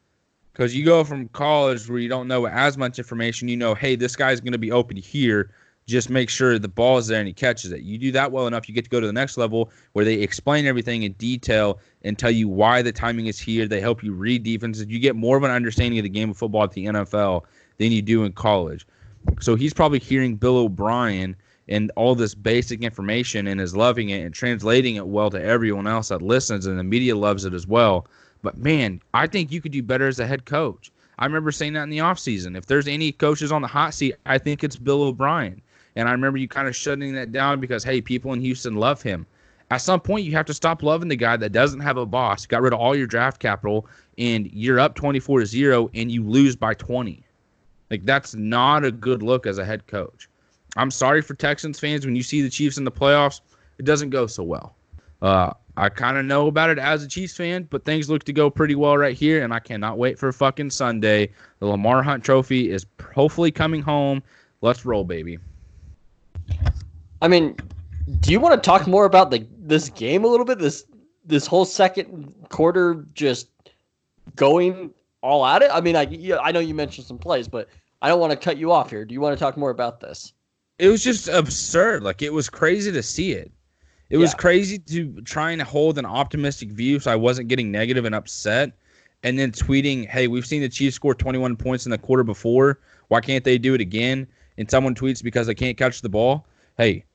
Because 0.54 0.76
you 0.76 0.84
go 0.84 1.04
from 1.04 1.28
college 1.30 1.89
where 1.89 1.99
you 1.99 2.10
don't 2.10 2.28
know 2.28 2.47
as 2.47 2.78
much 2.78 2.97
information. 2.97 3.47
You 3.47 3.58
know, 3.58 3.74
hey, 3.74 3.95
this 3.95 4.16
guy's 4.16 4.39
going 4.41 4.52
to 4.52 4.58
be 4.58 4.72
open 4.72 4.97
here. 4.97 5.52
Just 5.88 6.10
make 6.10 6.30
sure 6.30 6.60
the 6.60 6.68
ball 6.68 6.99
is 6.99 7.08
there 7.08 7.20
and 7.20 7.28
he 7.28 7.34
catches 7.34 7.72
it. 7.72 7.82
You 7.82 7.97
do 7.97 8.12
that 8.12 8.32
well 8.32 8.47
enough, 8.47 8.70
you 8.70 8.76
get 8.76 8.84
to 8.84 8.89
go 8.89 8.99
to 8.99 9.08
the 9.08 9.14
next 9.14 9.38
level 9.38 9.72
where 9.93 10.06
they 10.06 10.16
explain 10.16 10.66
everything 10.66 11.04
in 11.04 11.14
detail 11.14 11.80
and 12.04 12.18
tell 12.18 12.32
you 12.32 12.47
why 12.47 12.82
the 12.82 12.91
timing 12.91 13.26
is 13.26 13.39
here. 13.39 13.68
They 13.68 13.82
help 13.82 14.04
you 14.04 14.14
read 14.14 14.43
defenses. 14.43 14.86
You 14.88 14.99
get 14.99 15.16
more 15.16 15.38
of 15.38 15.43
an 15.43 15.52
understanding 15.52 15.99
of 15.99 16.04
the 16.04 16.10
game 16.10 16.30
of 16.30 16.38
football 16.38 16.64
at 16.64 16.72
the 16.72 16.86
NFL 16.86 17.43
than 17.78 17.91
you 17.91 18.02
do 18.02 18.24
in 18.24 18.34
college. 18.34 18.86
So 19.39 19.56
he's 19.56 19.74
probably 19.74 19.99
hearing 19.99 20.36
Bill 20.36 20.58
O'Brien 20.58 21.36
and 21.68 21.91
all 21.95 22.16
this 22.16 22.36
basic 22.36 22.82
information 22.82 23.47
and 23.47 23.60
is 23.60 23.76
loving 23.76 24.10
it 24.10 24.24
and 24.24 24.34
translating 24.34 24.95
it 24.95 25.08
well 25.08 25.30
to 25.30 25.41
everyone 25.41 25.88
else 25.88 26.10
that 26.10 26.22
listens, 26.22 26.66
and 26.66 26.78
the 26.78 26.84
media 26.84 27.16
loves 27.16 27.45
it 27.45 27.54
as 27.54 27.66
well. 27.66 28.08
But 28.42 28.58
man, 28.58 29.02
I 29.14 29.28
think 29.28 29.52
you 29.52 29.62
could 29.62 29.72
do 29.72 29.84
better 29.84 30.08
as 30.08 30.20
a 30.20 30.28
head 30.28 30.46
coach. 30.46 30.92
I 31.20 31.26
remember 31.26 31.52
saying 31.52 31.74
that 31.74 31.84
in 31.84 31.89
the 31.89 32.00
offseason. 32.00 32.58
If 32.58 32.66
there's 32.66 32.88
any 32.88 33.12
coaches 33.12 33.52
on 33.52 33.62
the 33.62 33.68
hot 33.68 33.94
seat, 33.94 34.16
I 34.26 34.38
think 34.38 34.64
it's 34.64 34.76
Bill 34.76 35.04
O'Brien. 35.04 35.62
And 35.96 36.10
I 36.10 36.14
remember 36.14 36.39
you 36.39 36.48
kind 36.48 36.68
of 36.68 36.76
shutting 36.76 37.14
that 37.14 37.32
down 37.32 37.60
because, 37.60 37.84
hey, 37.84 38.02
people 38.02 38.34
in 38.34 38.42
Houston 38.42 38.76
love 38.76 39.02
him. 39.02 39.26
At 39.70 39.82
some 39.82 40.00
point, 40.00 40.26
you 40.26 40.32
have 40.34 40.46
to 40.48 40.54
stop 40.54 40.84
loving 40.84 41.10
the 41.10 41.16
guy 41.16 41.38
that 41.38 41.52
doesn't 41.52 41.80
have 41.80 41.98
a 41.98 42.06
boss, 42.06 42.46
got 42.46 42.62
rid 42.62 42.74
of 42.74 42.80
all 42.80 42.96
your 42.96 43.08
draft 43.08 43.39
capital, 43.39 43.88
and 44.18 44.52
you're 44.52 44.80
up 44.80 44.96
24 44.96 45.42
to 45.42 45.46
0 45.46 45.89
and 45.94 46.12
you 46.12 46.24
lose 46.24 46.56
by 46.56 46.74
20. 46.74 47.24
Like, 47.89 48.04
that's 48.04 48.34
not 48.36 48.84
a 48.84 48.92
good 48.92 49.22
look 49.22 49.46
as 49.46 49.58
a 49.60 49.66
head 49.66 49.86
coach. 49.88 50.28
I'm 50.76 50.92
sorry 50.92 51.22
for 51.22 51.36
Texans 51.36 51.80
fans 51.80 52.06
when 52.06 52.16
you 52.16 52.24
see 52.24 52.42
the 52.42 52.50
Chiefs 52.50 52.78
in 52.78 52.84
the 52.84 52.92
playoffs, 52.92 53.42
it 53.78 53.86
doesn't 53.86 54.10
go 54.10 54.28
so 54.28 54.44
well. 54.44 54.76
Uh, 55.22 55.54
I 55.78 55.89
kind 55.89 56.17
of 56.17 56.26
know 56.26 56.47
about 56.47 56.69
it 56.69 56.78
as 56.78 57.03
a 57.03 57.07
Chiefs 57.07 57.36
fan, 57.36 57.67
but 57.69 57.86
things 57.86 58.09
look 58.09 58.24
to 58.26 58.34
go 58.34 58.49
pretty 58.49 58.76
well 58.76 58.97
right 58.97 59.15
here, 59.15 59.43
and 59.43 59.53
I 59.53 59.59
cannot 59.59 59.97
wait 59.97 60.19
for 60.19 60.32
fucking 60.32 60.69
Sunday. 60.69 61.32
The 61.59 61.67
Lamar 61.67 62.03
Hunt 62.03 62.24
Trophy 62.24 62.69
is 62.69 62.86
hopefully 63.13 63.51
coming 63.51 63.82
home. 63.82 64.22
Let's 64.61 64.86
roll, 64.86 65.03
baby. 65.03 65.39
I 67.22 67.28
mean, 67.28 67.55
do 68.19 68.32
you 68.32 68.39
want 68.39 68.61
to 68.61 68.65
talk 68.65 68.88
more 68.88 69.05
about 69.05 69.32
the 69.32 69.47
this 69.59 69.89
game 69.89 70.24
a 70.24 70.28
little 70.28 70.45
bit? 70.45 70.59
This 70.59 70.86
this 71.26 71.47
whole 71.47 71.65
second 71.65 72.34
quarter 72.49 73.05
just 73.13 73.47
going 74.36 74.91
all 75.22 75.45
at 75.45 75.61
it. 75.61 75.69
I 75.72 75.82
mean, 75.82 75.95
I 75.95 76.38
I 76.41 76.51
know 76.51 76.59
you 76.59 76.74
mentioned 76.74 77.07
some 77.07 77.17
plays, 77.17 77.47
but 77.47 77.69
I 78.01 78.09
don't 78.09 78.19
want 78.19 78.32
to 78.32 78.38
cut 78.38 78.57
you 78.57 78.72
off 78.72 78.89
here. 78.89 79.05
Do 79.05 79.13
you 79.13 79.22
want 79.22 79.38
to 79.38 79.43
talk 79.43 79.55
more 79.55 79.69
about 79.69 79.99
this? 79.99 80.34
It 80.80 80.89
was 80.89 81.03
just 81.03 81.28
absurd. 81.28 82.03
Like 82.03 82.22
it 82.22 82.34
was 82.34 82.49
crazy 82.49 82.91
to 82.91 83.03
see 83.03 83.32
it. 83.32 83.51
It 84.12 84.18
yeah. 84.18 84.24
was 84.24 84.34
crazy 84.34 84.78
to 84.78 85.22
try 85.22 85.51
and 85.51 85.62
hold 85.62 85.97
an 85.97 86.05
optimistic 86.05 86.70
view 86.70 86.99
so 86.99 87.09
I 87.09 87.16
wasn't 87.16 87.47
getting 87.47 87.72
negative 87.72 88.03
and 88.03 88.14
upset. 88.14 88.74
And 89.24 89.39
then 89.39 89.53
tweeting, 89.53 90.05
hey, 90.05 90.28
we've 90.28 90.45
seen 90.45 90.62
the 90.62 90.68
Chiefs 90.68 90.97
score 90.97 91.16
21 91.16 91.55
points 91.55 91.86
in 91.86 91.91
the 91.91 91.97
quarter 91.97 92.24
before. 92.24 92.80
Why 93.07 93.22
can't 93.22 93.45
they 93.45 93.57
do 93.57 93.74
it 93.74 93.80
again? 93.80 94.28
And 94.57 94.70
someone 94.70 94.95
tweets 94.95 95.24
because 95.24 95.47
they 95.47 95.55
can't 95.55 95.78
catch 95.78 96.01
the 96.01 96.09
ball. 96.09 96.45
Hey, 96.78 97.05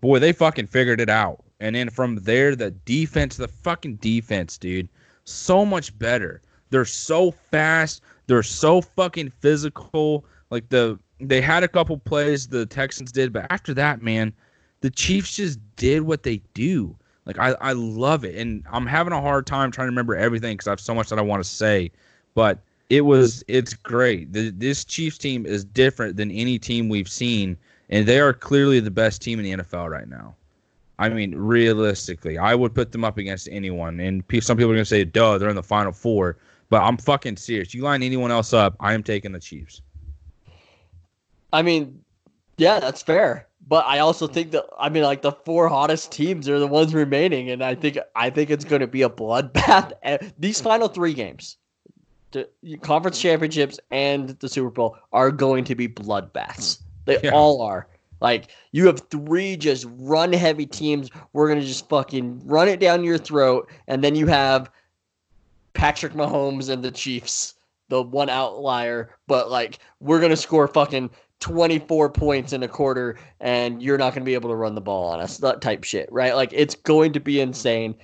boy, 0.00 0.18
they 0.18 0.32
fucking 0.32 0.68
figured 0.68 0.98
it 0.98 1.10
out. 1.10 1.44
And 1.60 1.76
then 1.76 1.90
from 1.90 2.16
there, 2.16 2.56
the 2.56 2.70
defense, 2.70 3.36
the 3.36 3.48
fucking 3.48 3.96
defense, 3.96 4.56
dude, 4.56 4.88
so 5.24 5.66
much 5.66 5.96
better. 5.98 6.40
They're 6.70 6.86
so 6.86 7.32
fast. 7.32 8.00
They're 8.28 8.42
so 8.42 8.80
fucking 8.80 9.30
physical. 9.40 10.24
Like 10.48 10.70
the 10.70 10.98
they 11.20 11.42
had 11.42 11.64
a 11.64 11.68
couple 11.68 11.98
plays 11.98 12.46
the 12.46 12.64
Texans 12.64 13.12
did, 13.12 13.30
but 13.30 13.46
after 13.50 13.74
that, 13.74 14.00
man, 14.00 14.32
the 14.80 14.90
Chiefs 14.90 15.36
just 15.36 15.58
did 15.76 16.02
what 16.02 16.22
they 16.22 16.42
do. 16.54 16.96
Like 17.26 17.38
I, 17.38 17.50
I 17.60 17.72
love 17.72 18.24
it, 18.24 18.36
and 18.36 18.64
I'm 18.70 18.86
having 18.86 19.12
a 19.12 19.20
hard 19.20 19.46
time 19.46 19.70
trying 19.70 19.86
to 19.86 19.90
remember 19.90 20.16
everything 20.16 20.54
because 20.56 20.66
I 20.66 20.70
have 20.70 20.80
so 20.80 20.94
much 20.94 21.08
that 21.10 21.18
I 21.18 21.22
want 21.22 21.42
to 21.42 21.48
say. 21.48 21.90
But 22.34 22.60
it 22.88 23.02
was, 23.02 23.44
it's 23.46 23.74
great. 23.74 24.32
The, 24.32 24.50
this 24.50 24.84
Chiefs 24.84 25.18
team 25.18 25.46
is 25.46 25.64
different 25.64 26.16
than 26.16 26.30
any 26.30 26.58
team 26.58 26.88
we've 26.88 27.08
seen, 27.08 27.56
and 27.90 28.06
they 28.06 28.20
are 28.20 28.32
clearly 28.32 28.80
the 28.80 28.90
best 28.90 29.22
team 29.22 29.38
in 29.38 29.44
the 29.44 29.64
NFL 29.64 29.90
right 29.90 30.08
now. 30.08 30.34
I 30.98 31.08
mean, 31.08 31.34
realistically, 31.34 32.36
I 32.36 32.54
would 32.54 32.74
put 32.74 32.92
them 32.92 33.04
up 33.04 33.16
against 33.16 33.48
anyone. 33.50 34.00
And 34.00 34.22
some 34.40 34.56
people 34.56 34.70
are 34.70 34.74
gonna 34.74 34.84
say, 34.84 35.04
"Duh, 35.04 35.38
they're 35.38 35.48
in 35.48 35.56
the 35.56 35.62
Final 35.62 35.92
Four. 35.92 36.36
But 36.70 36.82
I'm 36.82 36.96
fucking 36.96 37.36
serious. 37.36 37.74
You 37.74 37.82
line 37.82 38.02
anyone 38.02 38.30
else 38.30 38.52
up, 38.52 38.76
I 38.78 38.94
am 38.94 39.02
taking 39.02 39.32
the 39.32 39.40
Chiefs. 39.40 39.82
I 41.52 41.62
mean, 41.62 42.02
yeah, 42.56 42.78
that's 42.78 43.02
fair. 43.02 43.48
But 43.66 43.86
I 43.86 43.98
also 44.00 44.26
think 44.26 44.50
that 44.52 44.66
I 44.78 44.88
mean 44.88 45.02
like 45.02 45.22
the 45.22 45.32
four 45.32 45.68
hottest 45.68 46.12
teams 46.12 46.48
are 46.48 46.58
the 46.58 46.66
ones 46.66 46.94
remaining, 46.94 47.50
and 47.50 47.62
I 47.62 47.74
think 47.74 47.98
I 48.16 48.30
think 48.30 48.50
it's 48.50 48.64
going 48.64 48.80
to 48.80 48.86
be 48.86 49.02
a 49.02 49.10
bloodbath. 49.10 49.92
These 50.38 50.60
hmm. 50.60 50.64
final 50.64 50.88
three 50.88 51.14
games, 51.14 51.56
the 52.32 52.48
conference 52.82 53.20
championships 53.20 53.78
and 53.90 54.30
the 54.40 54.48
Super 54.48 54.70
Bowl, 54.70 54.96
are 55.12 55.30
going 55.30 55.64
to 55.64 55.74
be 55.74 55.88
bloodbaths. 55.88 56.78
Hmm. 56.78 56.84
They 57.06 57.20
yeah. 57.24 57.30
all 57.30 57.62
are. 57.62 57.86
Like 58.20 58.48
you 58.72 58.86
have 58.86 59.00
three 59.10 59.56
just 59.56 59.86
run 59.98 60.32
heavy 60.32 60.66
teams. 60.66 61.10
We're 61.32 61.48
gonna 61.48 61.62
just 61.62 61.88
fucking 61.88 62.46
run 62.46 62.68
it 62.68 62.80
down 62.80 63.04
your 63.04 63.18
throat, 63.18 63.70
and 63.86 64.04
then 64.04 64.14
you 64.14 64.26
have 64.26 64.70
Patrick 65.74 66.12
Mahomes 66.12 66.68
and 66.68 66.82
the 66.84 66.90
Chiefs, 66.90 67.54
the 67.88 68.02
one 68.02 68.28
outlier. 68.28 69.16
But 69.26 69.50
like 69.50 69.78
we're 70.00 70.20
gonna 70.20 70.36
score 70.36 70.68
fucking 70.68 71.10
24 71.40 72.10
points 72.10 72.52
in 72.52 72.62
a 72.62 72.68
quarter 72.68 73.18
and 73.40 73.82
you're 73.82 73.98
not 73.98 74.10
going 74.14 74.22
to 74.22 74.26
be 74.26 74.34
able 74.34 74.50
to 74.50 74.56
run 74.56 74.74
the 74.74 74.80
ball 74.80 75.06
on 75.06 75.20
us, 75.20 75.38
that 75.38 75.60
type 75.60 75.84
shit, 75.84 76.10
right? 76.12 76.34
Like 76.34 76.50
it's 76.52 76.74
going 76.74 77.12
to 77.14 77.20
be 77.20 77.40
insane. 77.40 77.94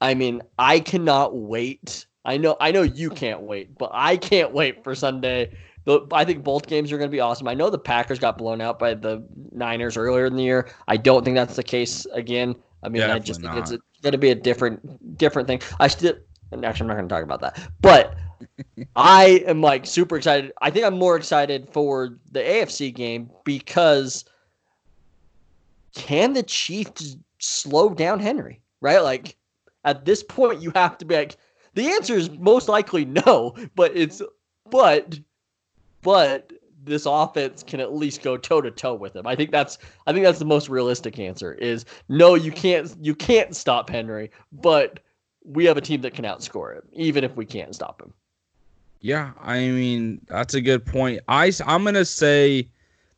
I 0.00 0.14
mean, 0.14 0.42
I 0.58 0.80
cannot 0.80 1.36
wait. 1.36 2.06
I 2.24 2.36
know 2.36 2.56
I 2.60 2.70
know 2.70 2.82
you 2.82 3.10
can't 3.10 3.42
wait, 3.42 3.76
but 3.76 3.90
I 3.92 4.16
can't 4.16 4.52
wait 4.52 4.82
for 4.82 4.94
Sunday. 4.94 5.52
I 6.12 6.24
think 6.24 6.42
both 6.42 6.66
games 6.66 6.90
are 6.92 6.98
going 6.98 7.10
to 7.10 7.14
be 7.14 7.20
awesome. 7.20 7.46
I 7.46 7.54
know 7.54 7.68
the 7.68 7.78
Packers 7.78 8.18
got 8.18 8.38
blown 8.38 8.62
out 8.62 8.78
by 8.78 8.94
the 8.94 9.22
Niners 9.52 9.98
earlier 9.98 10.24
in 10.24 10.34
the 10.34 10.42
year. 10.42 10.70
I 10.88 10.96
don't 10.96 11.24
think 11.24 11.36
that's 11.36 11.56
the 11.56 11.62
case 11.62 12.06
again. 12.06 12.56
I 12.82 12.88
mean, 12.88 13.00
Definitely 13.00 13.20
I 13.20 13.24
just 13.24 13.40
think 13.40 13.54
not. 13.54 13.70
it's 13.70 13.82
going 14.02 14.12
to 14.12 14.18
be 14.18 14.30
a 14.30 14.34
different 14.34 15.18
different 15.18 15.48
thing. 15.48 15.60
I 15.80 15.88
still 15.88 16.14
actually 16.62 16.84
I'm 16.84 16.88
not 16.88 16.94
going 16.94 17.08
to 17.08 17.14
talk 17.14 17.24
about 17.24 17.40
that. 17.42 17.68
But 17.82 18.16
I 18.96 19.42
am 19.46 19.60
like 19.60 19.86
super 19.86 20.16
excited. 20.16 20.52
I 20.60 20.70
think 20.70 20.84
I'm 20.84 20.98
more 20.98 21.16
excited 21.16 21.68
for 21.72 22.18
the 22.32 22.40
AFC 22.40 22.94
game 22.94 23.30
because 23.44 24.24
can 25.94 26.32
the 26.32 26.42
Chiefs 26.42 27.16
slow 27.38 27.90
down 27.90 28.20
Henry? 28.20 28.60
Right? 28.80 29.02
Like 29.02 29.36
at 29.84 30.04
this 30.04 30.22
point, 30.22 30.62
you 30.62 30.72
have 30.74 30.98
to 30.98 31.04
be 31.04 31.16
like 31.16 31.36
the 31.74 31.86
answer 31.88 32.14
is 32.14 32.30
most 32.30 32.68
likely 32.68 33.04
no, 33.04 33.54
but 33.74 33.96
it's 33.96 34.22
but 34.70 35.18
but 36.02 36.52
this 36.84 37.06
offense 37.06 37.62
can 37.62 37.80
at 37.80 37.94
least 37.94 38.22
go 38.22 38.36
toe 38.36 38.60
to 38.60 38.70
toe 38.70 38.94
with 38.94 39.16
him. 39.16 39.26
I 39.26 39.34
think 39.34 39.50
that's 39.50 39.78
I 40.06 40.12
think 40.12 40.24
that's 40.24 40.38
the 40.38 40.44
most 40.44 40.68
realistic 40.68 41.18
answer 41.18 41.54
is 41.54 41.84
no, 42.08 42.34
you 42.34 42.52
can't 42.52 42.94
you 43.00 43.14
can't 43.14 43.56
stop 43.56 43.90
Henry, 43.90 44.30
but 44.52 45.00
we 45.44 45.64
have 45.66 45.76
a 45.76 45.80
team 45.80 46.00
that 46.02 46.14
can 46.14 46.24
outscore 46.24 46.74
him, 46.74 46.82
even 46.92 47.24
if 47.24 47.36
we 47.36 47.44
can't 47.44 47.74
stop 47.74 48.00
him. 48.00 48.12
Yeah, 49.04 49.32
I 49.38 49.58
mean 49.58 50.22
that's 50.28 50.54
a 50.54 50.62
good 50.62 50.86
point. 50.86 51.20
I 51.28 51.52
I'm 51.66 51.84
gonna 51.84 52.06
say 52.06 52.70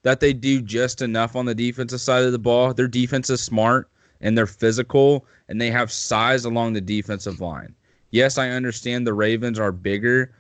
that 0.03 0.19
they 0.19 0.33
do 0.33 0.61
just 0.61 1.01
enough 1.01 1.37
on 1.37 1.47
the 1.47 1.55
defensive 1.55 2.01
side 2.01 2.25
of 2.25 2.33
the 2.33 2.41
ball. 2.41 2.75
Their 2.75 2.89
defense 2.89 3.31
is 3.31 3.41
smart 3.41 3.89
and 4.21 4.37
they're 4.37 4.49
physical 4.49 5.27
and 5.49 5.61
they 5.61 5.71
have 5.71 5.93
size 5.93 6.45
along 6.45 6.73
the 6.73 6.81
defensive 6.81 7.41
line. 7.41 7.73
Yes, 8.11 8.37
I 8.37 8.49
understand 8.49 9.07
the 9.07 9.15
Ravens 9.15 9.61
are 9.61 9.71
bigger 9.71 10.33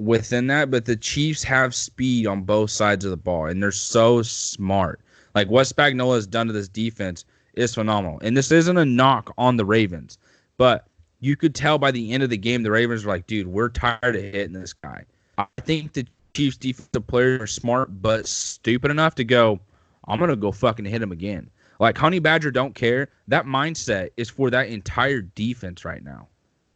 within 0.00 0.46
that, 0.46 0.70
but 0.70 0.86
the 0.86 0.96
Chiefs 0.96 1.42
have 1.42 1.74
speed 1.74 2.26
on 2.26 2.44
both 2.44 2.70
sides 2.70 3.04
of 3.04 3.10
the 3.10 3.18
ball 3.18 3.44
and 3.44 3.62
they're 3.62 3.72
so 3.72 4.22
smart. 4.22 5.02
Like 5.34 5.50
what 5.50 5.66
Spagnuolo 5.66 6.14
has 6.14 6.26
done 6.26 6.46
to 6.46 6.54
this 6.54 6.68
defense 6.68 7.26
is 7.52 7.74
phenomenal. 7.74 8.18
And 8.22 8.34
this 8.34 8.50
isn't 8.50 8.78
a 8.78 8.86
knock 8.86 9.34
on 9.36 9.58
the 9.58 9.66
Ravens, 9.66 10.16
but 10.56 10.86
you 11.26 11.36
could 11.36 11.56
tell 11.56 11.76
by 11.76 11.90
the 11.90 12.12
end 12.12 12.22
of 12.22 12.30
the 12.30 12.36
game 12.36 12.62
the 12.62 12.70
Ravens 12.70 13.04
were 13.04 13.12
like, 13.12 13.26
dude, 13.26 13.48
we're 13.48 13.68
tired 13.68 14.14
of 14.14 14.22
hitting 14.22 14.52
this 14.52 14.72
guy. 14.72 15.04
I 15.36 15.46
think 15.62 15.92
the 15.92 16.06
Chiefs 16.34 16.56
defensive 16.56 17.06
players 17.06 17.40
are 17.40 17.46
smart 17.48 18.00
but 18.00 18.28
stupid 18.28 18.92
enough 18.92 19.16
to 19.16 19.24
go, 19.24 19.58
I'm 20.06 20.20
gonna 20.20 20.36
go 20.36 20.52
fucking 20.52 20.84
hit 20.84 21.02
him 21.02 21.10
again. 21.10 21.50
Like 21.80 21.98
Honey 21.98 22.20
Badger 22.20 22.52
don't 22.52 22.74
care. 22.74 23.08
That 23.26 23.44
mindset 23.44 24.10
is 24.16 24.30
for 24.30 24.50
that 24.50 24.68
entire 24.68 25.20
defense 25.20 25.84
right 25.84 26.02
now. 26.02 26.28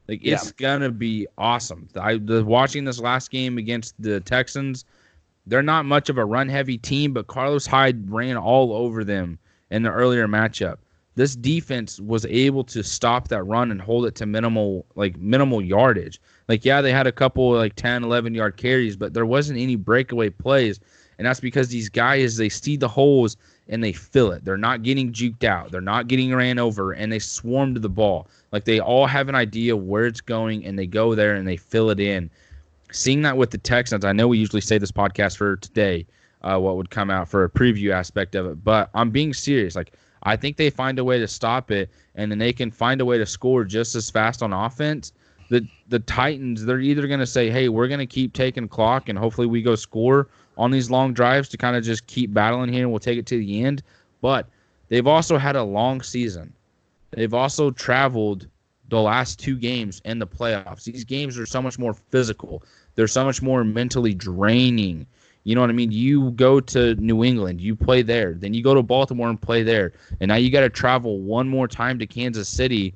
Like 0.08 0.20
it's 0.24 0.46
yeah. 0.46 0.52
gonna 0.56 0.90
be 0.90 1.28
awesome. 1.38 1.88
I 1.94 2.16
was 2.16 2.42
watching 2.42 2.84
this 2.84 2.98
last 2.98 3.30
game 3.30 3.56
against 3.56 3.94
the 4.02 4.18
Texans. 4.20 4.84
They're 5.46 5.62
not 5.62 5.86
much 5.86 6.08
of 6.08 6.18
a 6.18 6.24
run 6.24 6.48
heavy 6.48 6.76
team, 6.76 7.12
but 7.12 7.28
Carlos 7.28 7.66
Hyde 7.66 8.10
ran 8.10 8.36
all 8.36 8.72
over 8.72 9.04
them 9.04 9.38
in 9.70 9.84
the 9.84 9.90
earlier 9.90 10.26
matchup 10.26 10.78
this 11.16 11.34
defense 11.34 12.00
was 12.00 12.24
able 12.26 12.64
to 12.64 12.82
stop 12.82 13.28
that 13.28 13.42
run 13.42 13.70
and 13.70 13.80
hold 13.80 14.06
it 14.06 14.14
to 14.16 14.26
minimal 14.26 14.86
like 14.94 15.16
minimal 15.18 15.60
yardage. 15.60 16.20
Like 16.48 16.64
yeah, 16.64 16.80
they 16.80 16.92
had 16.92 17.06
a 17.06 17.12
couple 17.12 17.52
like 17.52 17.74
10, 17.74 18.04
11 18.04 18.34
yard 18.34 18.56
carries, 18.56 18.96
but 18.96 19.12
there 19.12 19.26
wasn't 19.26 19.58
any 19.58 19.76
breakaway 19.76 20.30
plays. 20.30 20.80
And 21.18 21.26
that's 21.26 21.40
because 21.40 21.68
these 21.68 21.88
guys 21.88 22.36
they 22.36 22.48
see 22.48 22.76
the 22.76 22.88
holes 22.88 23.36
and 23.68 23.82
they 23.82 23.92
fill 23.92 24.32
it. 24.32 24.44
They're 24.44 24.56
not 24.56 24.82
getting 24.82 25.12
juked 25.12 25.44
out. 25.44 25.70
They're 25.70 25.80
not 25.80 26.08
getting 26.08 26.34
ran 26.34 26.58
over 26.58 26.92
and 26.92 27.12
they 27.12 27.18
swarm 27.18 27.74
to 27.74 27.80
the 27.80 27.88
ball. 27.88 28.28
Like 28.52 28.64
they 28.64 28.80
all 28.80 29.06
have 29.06 29.28
an 29.28 29.34
idea 29.34 29.76
where 29.76 30.06
it's 30.06 30.20
going 30.20 30.64
and 30.64 30.78
they 30.78 30.86
go 30.86 31.14
there 31.14 31.34
and 31.34 31.46
they 31.46 31.56
fill 31.56 31.90
it 31.90 32.00
in. 32.00 32.30
Seeing 32.92 33.22
that 33.22 33.36
with 33.36 33.50
the 33.50 33.58
Texans, 33.58 34.04
I 34.04 34.12
know 34.12 34.28
we 34.28 34.38
usually 34.38 34.60
say 34.60 34.78
this 34.78 34.90
podcast 34.90 35.36
for 35.36 35.56
today, 35.56 36.06
uh, 36.42 36.58
what 36.58 36.76
would 36.76 36.90
come 36.90 37.10
out 37.10 37.28
for 37.28 37.44
a 37.44 37.50
preview 37.50 37.92
aspect 37.92 38.34
of 38.34 38.46
it, 38.46 38.64
but 38.64 38.90
I'm 38.94 39.10
being 39.10 39.32
serious. 39.32 39.76
Like 39.76 39.92
I 40.22 40.36
think 40.36 40.56
they 40.56 40.70
find 40.70 40.98
a 40.98 41.04
way 41.04 41.18
to 41.18 41.28
stop 41.28 41.70
it, 41.70 41.90
and 42.14 42.30
then 42.30 42.38
they 42.38 42.52
can 42.52 42.70
find 42.70 43.00
a 43.00 43.04
way 43.04 43.18
to 43.18 43.26
score 43.26 43.64
just 43.64 43.94
as 43.94 44.10
fast 44.10 44.42
on 44.42 44.52
offense. 44.52 45.12
The 45.48 45.66
the 45.88 46.00
Titans, 46.00 46.64
they're 46.64 46.80
either 46.80 47.06
going 47.06 47.20
to 47.20 47.26
say, 47.26 47.50
"Hey, 47.50 47.68
we're 47.68 47.88
going 47.88 48.00
to 48.00 48.06
keep 48.06 48.32
taking 48.32 48.68
clock, 48.68 49.08
and 49.08 49.18
hopefully 49.18 49.46
we 49.46 49.62
go 49.62 49.74
score 49.74 50.28
on 50.56 50.70
these 50.70 50.90
long 50.90 51.12
drives 51.12 51.48
to 51.50 51.56
kind 51.56 51.76
of 51.76 51.82
just 51.82 52.06
keep 52.06 52.32
battling 52.32 52.72
here, 52.72 52.82
and 52.82 52.90
we'll 52.90 53.00
take 53.00 53.18
it 53.18 53.26
to 53.26 53.38
the 53.38 53.64
end." 53.64 53.82
But 54.20 54.46
they've 54.88 55.06
also 55.06 55.38
had 55.38 55.56
a 55.56 55.62
long 55.62 56.02
season. 56.02 56.52
They've 57.12 57.34
also 57.34 57.70
traveled 57.70 58.46
the 58.90 59.00
last 59.00 59.38
two 59.38 59.56
games 59.56 60.02
in 60.04 60.18
the 60.18 60.26
playoffs. 60.26 60.84
These 60.84 61.04
games 61.04 61.38
are 61.38 61.46
so 61.46 61.62
much 61.62 61.78
more 61.78 61.94
physical. 61.94 62.62
They're 62.94 63.08
so 63.08 63.24
much 63.24 63.40
more 63.40 63.64
mentally 63.64 64.14
draining. 64.14 65.06
You 65.44 65.54
know 65.54 65.62
what 65.62 65.70
I 65.70 65.74
mean? 65.74 65.90
You 65.90 66.32
go 66.32 66.60
to 66.60 66.94
New 66.96 67.24
England, 67.24 67.60
you 67.60 67.74
play 67.74 68.02
there, 68.02 68.34
then 68.34 68.52
you 68.52 68.62
go 68.62 68.74
to 68.74 68.82
Baltimore 68.82 69.28
and 69.28 69.40
play 69.40 69.62
there, 69.62 69.92
and 70.20 70.28
now 70.28 70.36
you 70.36 70.50
got 70.50 70.60
to 70.60 70.68
travel 70.68 71.20
one 71.20 71.48
more 71.48 71.66
time 71.66 71.98
to 71.98 72.06
Kansas 72.06 72.48
City 72.48 72.94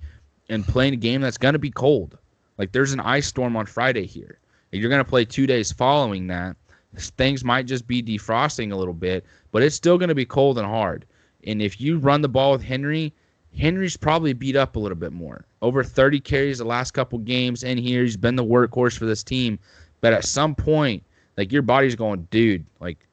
and 0.49 0.67
play 0.67 0.89
in 0.89 0.95
a 0.95 0.99
game 0.99 1.21
that's 1.21 1.39
going 1.39 1.55
to 1.55 1.59
be 1.59 1.71
cold. 1.71 2.19
Like 2.59 2.73
there's 2.73 2.93
an 2.93 3.01
ice 3.01 3.27
storm 3.27 3.57
on 3.57 3.67
Friday 3.67 4.07
here. 4.07 4.39
And 4.73 4.81
you're 4.81 4.91
going 4.91 5.05
to 5.05 5.09
play 5.09 5.25
two 5.25 5.47
days 5.47 5.73
following 5.73 6.27
that. 6.29 6.57
Things 6.97 7.45
might 7.45 7.67
just 7.67 7.87
be 7.87 8.03
defrosting 8.03 8.73
a 8.73 8.77
little 8.77 8.95
bit, 8.95 9.25
but 9.53 9.63
it's 9.63 9.77
still 9.77 9.99
going 9.99 10.09
to 10.09 10.15
be 10.15 10.27
cold 10.27 10.59
and 10.59 10.67
hard. 10.67 11.07
And 11.47 11.61
if 11.61 11.81
you 11.81 11.99
run 11.99 12.23
the 12.23 12.29
ball 12.29 12.53
with 12.53 12.63
Henry, 12.63 13.13
Henry's 13.57 13.97
probably 13.97 14.33
beat 14.33 14.57
up 14.57 14.77
a 14.77 14.79
little 14.79 14.97
bit 14.97 15.13
more. 15.13 15.45
Over 15.63 15.83
30 15.85 16.21
carries 16.21 16.59
the 16.59 16.65
last 16.65 16.93
couple 16.93 17.19
games 17.21 17.63
in 17.63 17.79
here. 17.79 18.03
He's 18.03 18.17
been 18.17 18.37
the 18.37 18.45
workhorse 18.45 18.99
for 18.99 19.07
this 19.07 19.23
team. 19.23 19.59
But 20.01 20.13
at 20.13 20.25
some 20.25 20.55
point, 20.55 21.03
like 21.37 21.53
your 21.53 21.63
body's 21.63 21.95
going, 21.95 22.27
dude, 22.31 22.65
like 22.81 23.07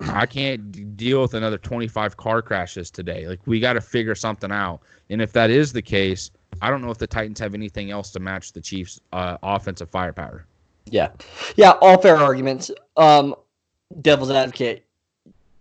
I 0.00 0.26
can't 0.26 0.96
deal 0.96 1.22
with 1.22 1.34
another 1.34 1.58
25 1.58 2.16
car 2.16 2.42
crashes 2.42 2.90
today. 2.90 3.26
Like 3.26 3.40
we 3.46 3.60
got 3.60 3.74
to 3.74 3.80
figure 3.80 4.14
something 4.14 4.52
out. 4.52 4.80
And 5.10 5.22
if 5.22 5.32
that 5.32 5.50
is 5.50 5.72
the 5.72 5.82
case, 5.82 6.30
I 6.60 6.70
don't 6.70 6.82
know 6.82 6.90
if 6.90 6.98
the 6.98 7.06
Titans 7.06 7.38
have 7.40 7.54
anything 7.54 7.90
else 7.90 8.10
to 8.12 8.20
match 8.20 8.52
the 8.52 8.60
Chiefs' 8.60 9.00
uh, 9.12 9.38
offensive 9.42 9.90
firepower. 9.90 10.46
Yeah, 10.86 11.10
yeah, 11.56 11.72
all 11.80 12.00
fair 12.00 12.16
arguments. 12.16 12.70
Um, 12.96 13.34
devil's 14.00 14.30
advocate, 14.30 14.84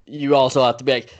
you 0.05 0.36
also 0.36 0.63
have 0.63 0.78
to 0.78 0.84
be 0.84 0.91
like, 0.91 1.13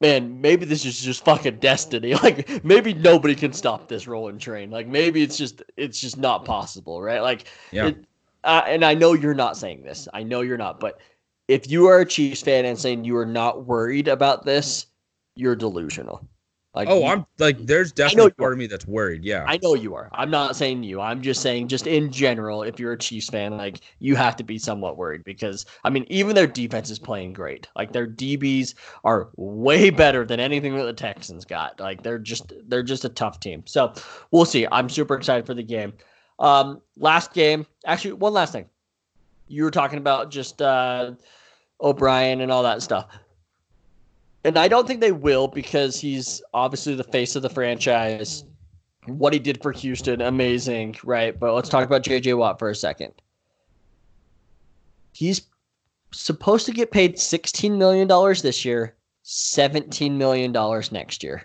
man, 0.00 0.40
maybe 0.40 0.64
this 0.64 0.84
is 0.84 1.00
just 1.00 1.24
fucking 1.24 1.58
destiny. 1.58 2.14
Like 2.22 2.64
maybe 2.64 2.94
nobody 2.94 3.34
can 3.34 3.52
stop 3.52 3.88
this 3.88 4.06
rolling 4.06 4.38
train. 4.38 4.70
Like 4.70 4.86
maybe 4.86 5.22
it's 5.22 5.36
just 5.36 5.62
it's 5.76 6.00
just 6.00 6.16
not 6.16 6.44
possible, 6.44 7.02
right? 7.02 7.20
Like 7.20 7.46
yeah. 7.72 7.88
It, 7.88 8.04
uh, 8.44 8.62
and 8.66 8.84
I 8.84 8.94
know 8.94 9.12
you're 9.12 9.34
not 9.34 9.56
saying 9.56 9.82
this. 9.82 10.08
I 10.14 10.22
know 10.22 10.40
you're 10.40 10.58
not, 10.58 10.80
but 10.80 11.00
if 11.48 11.70
you 11.70 11.86
are 11.86 12.00
a 12.00 12.06
Chiefs 12.06 12.42
fan 12.42 12.64
and 12.64 12.78
saying 12.78 13.04
you 13.04 13.16
are 13.16 13.26
not 13.26 13.66
worried 13.66 14.08
about 14.08 14.44
this, 14.44 14.86
you're 15.34 15.56
delusional. 15.56 16.28
Like, 16.72 16.88
oh, 16.88 17.04
I'm 17.04 17.26
like, 17.40 17.58
there's 17.66 17.90
definitely 17.90 18.30
part 18.30 18.52
of 18.52 18.58
me 18.58 18.68
that's 18.68 18.86
worried. 18.86 19.24
Yeah, 19.24 19.44
I 19.48 19.58
know 19.60 19.74
you 19.74 19.96
are. 19.96 20.08
I'm 20.12 20.30
not 20.30 20.54
saying 20.54 20.84
you. 20.84 21.00
I'm 21.00 21.20
just 21.20 21.42
saying, 21.42 21.66
just 21.66 21.88
in 21.88 22.12
general, 22.12 22.62
if 22.62 22.78
you're 22.78 22.92
a 22.92 22.98
Chiefs 22.98 23.28
fan, 23.28 23.56
like 23.56 23.80
you 23.98 24.14
have 24.14 24.36
to 24.36 24.44
be 24.44 24.56
somewhat 24.56 24.96
worried 24.96 25.24
because 25.24 25.66
I 25.82 25.90
mean, 25.90 26.06
even 26.08 26.36
their 26.36 26.46
defense 26.46 26.88
is 26.88 27.00
playing 27.00 27.32
great. 27.32 27.66
Like 27.74 27.92
their 27.92 28.06
DBs 28.06 28.74
are 29.02 29.30
way 29.36 29.90
better 29.90 30.24
than 30.24 30.38
anything 30.38 30.76
that 30.76 30.84
the 30.84 30.92
Texans 30.92 31.44
got. 31.44 31.80
Like 31.80 32.04
they're 32.04 32.20
just 32.20 32.52
they're 32.68 32.84
just 32.84 33.04
a 33.04 33.08
tough 33.08 33.40
team. 33.40 33.64
So 33.66 33.92
we'll 34.30 34.44
see. 34.44 34.68
I'm 34.70 34.88
super 34.88 35.16
excited 35.16 35.46
for 35.46 35.54
the 35.54 35.64
game. 35.64 35.92
Um, 36.40 36.80
last 36.96 37.34
game, 37.34 37.66
actually, 37.86 38.14
one 38.14 38.32
last 38.32 38.52
thing. 38.52 38.66
You 39.48 39.62
were 39.64 39.70
talking 39.70 39.98
about 39.98 40.30
just 40.30 40.62
uh, 40.62 41.12
O'Brien 41.80 42.40
and 42.40 42.50
all 42.50 42.62
that 42.62 42.82
stuff. 42.82 43.06
And 44.44 44.58
I 44.58 44.68
don't 44.68 44.86
think 44.86 45.00
they 45.00 45.12
will 45.12 45.48
because 45.48 46.00
he's 46.00 46.40
obviously 46.54 46.94
the 46.94 47.04
face 47.04 47.36
of 47.36 47.42
the 47.42 47.50
franchise. 47.50 48.44
What 49.06 49.34
he 49.34 49.38
did 49.38 49.62
for 49.62 49.72
Houston, 49.72 50.22
amazing, 50.22 50.96
right? 51.04 51.38
But 51.38 51.52
let's 51.52 51.68
talk 51.68 51.84
about 51.84 52.02
JJ 52.02 52.38
Watt 52.38 52.58
for 52.58 52.70
a 52.70 52.74
second. 52.74 53.12
He's 55.12 55.42
supposed 56.12 56.64
to 56.66 56.72
get 56.72 56.90
paid 56.90 57.16
$16 57.16 57.76
million 57.76 58.08
this 58.42 58.64
year, 58.64 58.94
$17 59.24 60.12
million 60.12 60.52
next 60.90 61.22
year 61.22 61.44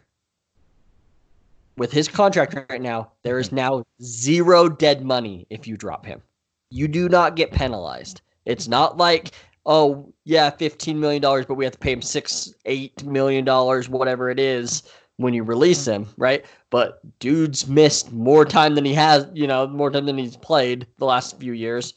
with 1.77 1.91
his 1.91 2.07
contract 2.07 2.55
right 2.69 2.81
now, 2.81 3.11
there 3.23 3.39
is 3.39 3.51
now 3.51 3.83
zero 4.01 4.69
dead 4.69 5.03
money 5.03 5.45
if 5.49 5.67
you 5.67 5.77
drop 5.77 6.05
him. 6.05 6.21
You 6.69 6.87
do 6.87 7.09
not 7.09 7.35
get 7.35 7.51
penalized. 7.51 8.21
It's 8.45 8.67
not 8.67 8.97
like, 8.97 9.31
oh, 9.65 10.13
yeah, 10.23 10.49
$15 10.51 10.95
million, 10.95 11.21
but 11.21 11.55
we 11.55 11.65
have 11.65 11.73
to 11.73 11.79
pay 11.79 11.91
him 11.91 12.01
six, 12.01 12.53
$8 12.65 13.03
million, 13.03 13.45
whatever 13.45 14.29
it 14.29 14.39
is 14.39 14.83
when 15.17 15.33
you 15.33 15.43
release 15.43 15.85
him, 15.85 16.07
right? 16.17 16.45
But 16.69 16.99
dude's 17.19 17.67
missed 17.67 18.11
more 18.11 18.45
time 18.45 18.75
than 18.75 18.85
he 18.85 18.93
has, 18.93 19.27
you 19.33 19.47
know, 19.47 19.67
more 19.67 19.89
time 19.89 20.05
than 20.05 20.17
he's 20.17 20.37
played 20.37 20.87
the 20.97 21.05
last 21.05 21.39
few 21.39 21.53
years. 21.53 21.93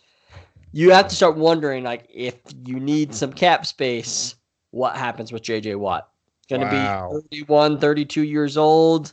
You 0.73 0.91
have 0.93 1.09
to 1.09 1.17
start 1.17 1.37
wondering, 1.37 1.85
like, 1.85 2.07
if 2.13 2.37
you 2.65 2.79
need 2.79 3.15
some 3.15 3.33
cap 3.33 3.67
space, 3.67 4.37
what 4.71 4.97
happens 4.97 5.33
with 5.33 5.43
JJ 5.43 5.77
Watt. 5.77 6.09
Going 6.49 6.61
to 6.61 6.67
Wow. 6.67 7.09
be 7.11 7.29
31, 7.31 7.79
32 7.79 8.23
years 8.23 8.57
old. 8.57 9.13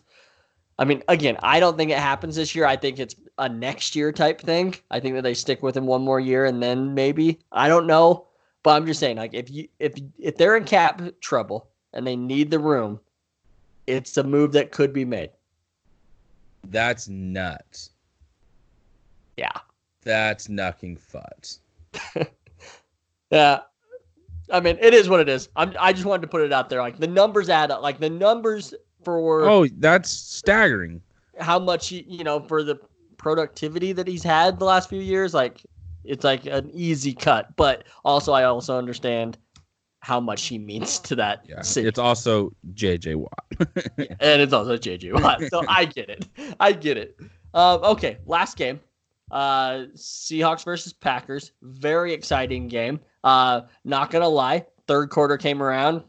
I 0.78 0.86
mean, 0.86 1.04
again, 1.08 1.38
I 1.42 1.60
don't 1.60 1.78
think 1.78 1.92
it 1.92 1.98
happens 1.98 2.36
this 2.36 2.54
year. 2.54 2.66
I 2.66 2.76
think 2.76 3.00
it's 3.00 3.16
a 3.38 3.48
next 3.48 3.96
year 3.96 4.12
type 4.12 4.42
thing. 4.42 4.76
I 4.92 5.00
think 5.00 5.16
that 5.16 5.22
they 5.22 5.34
stick 5.34 5.64
with 5.64 5.78
him 5.78 5.86
one 5.86 6.02
more 6.02 6.20
year 6.20 6.46
and 6.46 6.62
then 6.62 6.94
maybe. 6.94 7.40
I 7.52 7.68
don't 7.68 7.88
know. 7.88 8.28
But 8.64 8.72
I'm 8.72 8.86
just 8.86 9.00
saying, 9.00 9.18
like, 9.18 9.34
if 9.34 9.50
you 9.50 9.68
if 9.80 9.94
if 10.18 10.38
they're 10.38 10.58
in 10.58 10.66
cap 10.66 11.02
trouble 11.22 11.70
and 11.94 12.06
they 12.06 12.16
need 12.16 12.50
the 12.50 12.60
room, 12.60 13.00
it's 13.88 14.18
a 14.18 14.24
move 14.24 14.52
that 14.54 14.72
could 14.72 14.92
be 14.92 15.06
made. 15.06 15.30
That's 16.66 17.08
nuts. 17.08 17.92
Yeah. 19.38 19.60
That's 20.04 20.48
knucking 20.48 20.98
futs. 20.98 21.60
Yeah. 23.32 23.62
I 24.52 24.60
mean, 24.60 24.78
it 24.80 24.94
is 24.94 25.10
what 25.10 25.20
it 25.20 25.28
is. 25.28 25.50
I'm, 25.56 25.74
I 25.80 25.92
just 25.92 26.06
wanted 26.06 26.22
to 26.22 26.28
put 26.28 26.42
it 26.42 26.54
out 26.54 26.70
there. 26.70 26.80
Like 26.80 27.00
the 27.00 27.08
numbers 27.08 27.50
add 27.50 27.72
up. 27.72 27.82
Like 27.82 28.00
the 28.00 28.10
numbers 28.10 28.74
for 29.06 29.48
Oh, 29.48 29.68
that's 29.78 30.10
staggering. 30.10 31.02
how 31.40 31.60
much 31.60 31.88
he- 31.90 32.06
you 32.10 32.24
know 32.26 32.42
for 32.42 32.64
the 32.64 32.78
productivity 33.18 33.92
that 33.94 34.08
he's 34.08 34.24
had 34.24 34.60
the 34.60 34.66
last 34.66 34.90
few 34.90 35.00
years. 35.02 35.34
Like 35.34 35.64
it's 36.04 36.24
like 36.24 36.46
an 36.46 36.70
easy 36.74 37.14
cut. 37.14 37.56
But 37.56 37.86
also, 38.04 38.34
I 38.34 38.44
also 38.44 38.78
understand 38.78 39.38
how 40.02 40.20
much 40.20 40.46
he 40.46 40.60
means 40.60 41.00
to 41.00 41.16
that 41.16 41.44
Yeah. 41.50 41.62
city, 41.64 41.88
It's 41.88 41.98
also 41.98 42.52
JJ 42.76 43.16
Watt. 43.16 43.46
and 44.20 44.42
it's 44.42 44.54
also 44.54 44.78
JJ 44.78 45.14
Watt. 45.24 45.42
So 45.50 45.64
I 45.68 45.86
get 45.86 46.10
it. 46.10 46.28
I 46.60 46.74
get 46.74 46.98
it. 46.98 47.18
Um, 47.56 47.84
okay, 47.84 48.18
last 48.28 48.56
game. 48.58 48.80
Uh, 49.32 49.86
Seahawks 49.96 50.64
versus 50.64 50.94
Packers. 50.94 51.54
Very 51.64 52.14
exciting 52.14 52.68
game. 52.68 53.00
Uh, 53.24 53.62
not 53.84 54.12
gonna 54.12 54.30
lie, 54.30 54.64
third 54.88 55.10
quarter 55.10 55.38
came 55.38 55.64
around. 55.64 56.04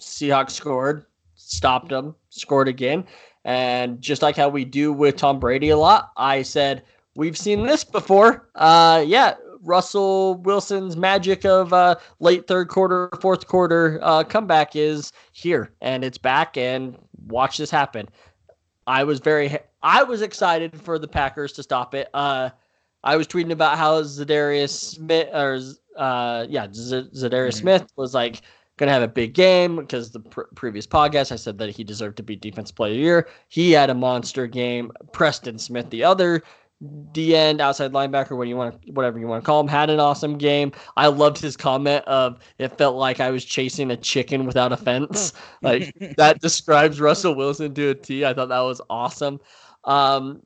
Seahawks 0.00 0.52
scored, 0.52 1.04
stopped 1.46 1.88
them, 1.90 2.14
scored 2.30 2.68
again, 2.68 3.04
and 3.44 4.00
just 4.00 4.22
like 4.22 4.36
how 4.36 4.48
we 4.48 4.64
do 4.64 4.92
with 4.92 5.16
Tom 5.16 5.38
Brady 5.38 5.70
a 5.70 5.76
lot, 5.76 6.10
I 6.16 6.42
said 6.42 6.82
we've 7.14 7.38
seen 7.38 7.66
this 7.66 7.84
before. 7.84 8.48
Uh, 8.54 9.04
yeah, 9.06 9.34
Russell 9.62 10.34
Wilson's 10.36 10.96
magic 10.96 11.44
of 11.44 11.72
uh, 11.72 11.96
late 12.20 12.46
third 12.46 12.68
quarter, 12.68 13.08
fourth 13.20 13.46
quarter 13.46 13.98
uh, 14.02 14.24
comeback 14.24 14.76
is 14.76 15.12
here, 15.32 15.72
and 15.80 16.04
it's 16.04 16.18
back. 16.18 16.56
And 16.56 16.96
watch 17.26 17.58
this 17.58 17.70
happen. 17.70 18.08
I 18.86 19.04
was 19.04 19.18
very, 19.18 19.56
I 19.82 20.02
was 20.04 20.22
excited 20.22 20.80
for 20.80 20.98
the 20.98 21.08
Packers 21.08 21.52
to 21.54 21.62
stop 21.62 21.94
it. 21.94 22.08
Uh, 22.14 22.50
I 23.02 23.16
was 23.16 23.26
tweeting 23.28 23.52
about 23.52 23.78
how 23.78 24.00
Za'Darius 24.02 24.70
Smith, 24.70 25.28
or 25.32 25.60
uh, 25.96 26.46
yeah, 26.48 26.66
Z- 26.72 27.10
Za'Darius 27.14 27.48
Mhm. 27.48 27.54
Smith 27.54 27.86
was 27.96 28.14
like 28.14 28.42
going 28.76 28.88
to 28.88 28.92
have 28.92 29.02
a 29.02 29.08
big 29.08 29.32
game 29.32 29.76
because 29.76 30.10
the 30.10 30.20
pr- 30.20 30.42
previous 30.54 30.86
podcast 30.86 31.32
I 31.32 31.36
said 31.36 31.58
that 31.58 31.70
he 31.70 31.82
deserved 31.82 32.16
to 32.18 32.22
be 32.22 32.36
Defense 32.36 32.70
Player 32.70 32.92
of 32.92 32.96
the 32.96 33.02
Year. 33.02 33.28
He 33.48 33.72
had 33.72 33.90
a 33.90 33.94
monster 33.94 34.46
game. 34.46 34.92
Preston 35.12 35.58
Smith, 35.58 35.88
the 35.90 36.04
other 36.04 36.42
D 37.12 37.34
end 37.34 37.62
outside 37.62 37.92
linebacker, 37.92 38.36
what 38.36 38.48
you 38.48 38.56
want, 38.56 38.78
whatever 38.92 39.18
you 39.18 39.26
want 39.26 39.42
to 39.42 39.46
call 39.46 39.60
him, 39.60 39.68
had 39.68 39.88
an 39.88 39.98
awesome 39.98 40.36
game. 40.36 40.72
I 40.96 41.06
loved 41.06 41.38
his 41.38 41.56
comment 41.56 42.04
of 42.04 42.38
it 42.58 42.76
felt 42.76 42.96
like 42.96 43.18
I 43.18 43.30
was 43.30 43.46
chasing 43.46 43.90
a 43.90 43.96
chicken 43.96 44.44
without 44.44 44.72
a 44.72 44.76
fence. 44.76 45.32
like 45.62 45.94
that 46.18 46.40
describes 46.40 47.00
Russell 47.00 47.34
Wilson 47.34 47.72
to 47.74 47.90
a 47.90 47.94
T. 47.94 48.26
I 48.26 48.34
thought 48.34 48.50
that 48.50 48.60
was 48.60 48.82
awesome. 48.90 49.40
Um, 49.84 50.42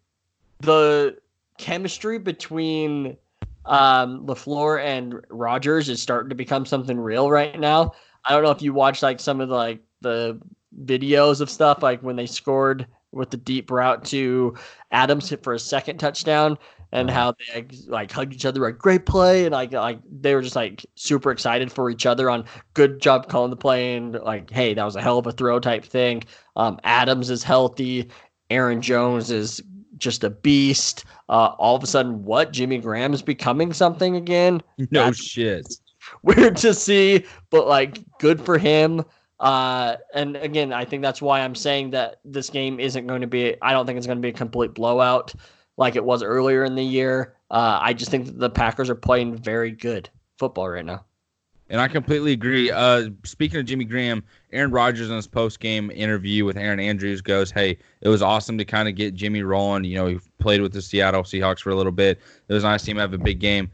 the 0.61 1.16
chemistry 1.59 2.18
between 2.18 3.16
um, 3.64 4.24
Lafleur 4.26 4.83
and 4.85 5.24
Rodgers 5.31 5.89
is 5.89 6.01
starting 6.01 6.28
to 6.28 6.37
become 6.37 6.64
something 6.64 6.99
real 6.99 7.28
right 7.28 7.59
now. 7.59 7.93
I 8.25 8.33
don't 8.33 8.43
know 8.43 8.51
if 8.51 8.62
you 8.62 8.73
watched 8.73 9.03
like 9.03 9.21
some 9.21 9.41
of 9.41 9.49
the, 9.49 9.55
like 9.55 9.81
the 10.01 10.41
videos 10.85 11.41
of 11.41 11.51
stuff 11.51 11.83
like 11.83 12.03
when 12.03 12.16
they 12.16 12.27
scored 12.27 12.87
with 13.12 13.31
the 13.31 13.37
deep 13.37 13.71
route 13.71 14.05
to 14.05 14.55
Adams 14.93 15.33
for 15.43 15.53
a 15.55 15.59
second 15.59 15.99
touchdown 15.99 16.57
and 16.93 17.11
how 17.11 17.33
they 17.33 17.55
like, 17.55 17.73
like 17.87 18.12
hugged 18.12 18.33
each 18.33 18.45
other 18.45 18.61
like 18.61 18.79
great 18.79 19.07
play 19.07 19.45
and 19.45 19.53
like 19.53 19.73
like 19.73 19.99
they 20.21 20.35
were 20.35 20.43
just 20.43 20.57
like 20.57 20.85
super 20.95 21.31
excited 21.31 21.71
for 21.73 21.89
each 21.91 22.05
other 22.07 22.29
on 22.31 22.45
good 22.75 23.01
job 23.01 23.29
calling 23.29 23.51
the 23.51 23.57
play 23.57 23.97
and 23.97 24.14
like 24.14 24.51
hey 24.51 24.75
that 24.75 24.85
was 24.85 24.97
a 24.97 25.03
hell 25.03 25.18
of 25.18 25.27
a 25.27 25.33
throw 25.33 25.59
type 25.59 25.85
thing. 25.85 26.23
Um, 26.57 26.79
Adams 26.85 27.31
is 27.31 27.43
healthy. 27.43 28.09
Aaron 28.51 28.81
Jones 28.83 29.31
is 29.31 29.62
just 29.99 30.25
a 30.25 30.31
beast. 30.31 31.05
Uh, 31.29 31.55
all 31.59 31.77
of 31.77 31.83
a 31.85 31.87
sudden, 31.87 32.25
what 32.25 32.53
Jimmy 32.53 32.79
Graham 32.79 33.12
is 33.14 33.23
becoming 33.23 33.73
something 33.73 34.16
again. 34.16 34.61
no 34.79 34.87
That's- 34.91 35.16
shit. 35.23 35.66
Weird 36.22 36.56
to 36.58 36.74
see, 36.74 37.24
but 37.50 37.66
like 37.66 37.98
good 38.18 38.40
for 38.40 38.58
him. 38.58 39.04
Uh, 39.38 39.96
and 40.14 40.36
again, 40.36 40.72
I 40.72 40.84
think 40.84 41.02
that's 41.02 41.22
why 41.22 41.40
I'm 41.40 41.54
saying 41.54 41.90
that 41.90 42.20
this 42.24 42.50
game 42.50 42.78
isn't 42.78 43.06
going 43.06 43.22
to 43.22 43.26
be. 43.26 43.56
I 43.62 43.72
don't 43.72 43.86
think 43.86 43.96
it's 43.96 44.06
going 44.06 44.18
to 44.18 44.22
be 44.22 44.28
a 44.28 44.32
complete 44.32 44.74
blowout 44.74 45.34
like 45.76 45.96
it 45.96 46.04
was 46.04 46.22
earlier 46.22 46.64
in 46.64 46.74
the 46.74 46.84
year. 46.84 47.34
Uh, 47.50 47.78
I 47.80 47.94
just 47.94 48.11
think 48.11 48.26
that 48.26 48.38
the 48.38 48.50
Packers 48.50 48.90
are 48.90 48.94
playing 48.94 49.36
very 49.36 49.70
good 49.70 50.11
football 50.38 50.68
right 50.68 50.84
now. 50.84 51.04
And 51.70 51.80
I 51.80 51.86
completely 51.86 52.32
agree. 52.32 52.70
Uh, 52.70 53.11
speaking 53.24 53.61
of 53.61 53.64
Jimmy 53.64 53.84
Graham, 53.84 54.24
Aaron 54.52 54.72
Rodgers 54.72 55.08
in 55.08 55.14
his 55.14 55.28
post 55.28 55.61
game 55.61 55.90
interview 55.92 56.44
with 56.44 56.56
Erin 56.56 56.80
Andrews 56.80 57.20
goes, 57.20 57.52
"Hey, 57.52 57.78
it 58.00 58.08
was 58.08 58.22
awesome 58.22 58.58
to 58.58 58.64
kind 58.64 58.88
of 58.88 58.96
get 58.96 59.14
Jimmy 59.14 59.42
rolling. 59.42 59.84
You 59.84 59.94
know, 59.94 60.06
he 60.08 60.18
played 60.40 60.61
with 60.62 60.72
the 60.72 60.82
Seattle 60.82 61.22
Seahawks 61.22 61.61
for 61.61 61.70
a 61.70 61.76
little 61.76 61.92
bit. 61.92 62.18
It 62.48 62.52
was 62.52 62.64
nice 62.64 62.80
to 62.80 62.86
see 62.86 62.90
him 62.90 62.98
have 62.98 63.14
a 63.14 63.18
big 63.18 63.38
game. 63.38 63.70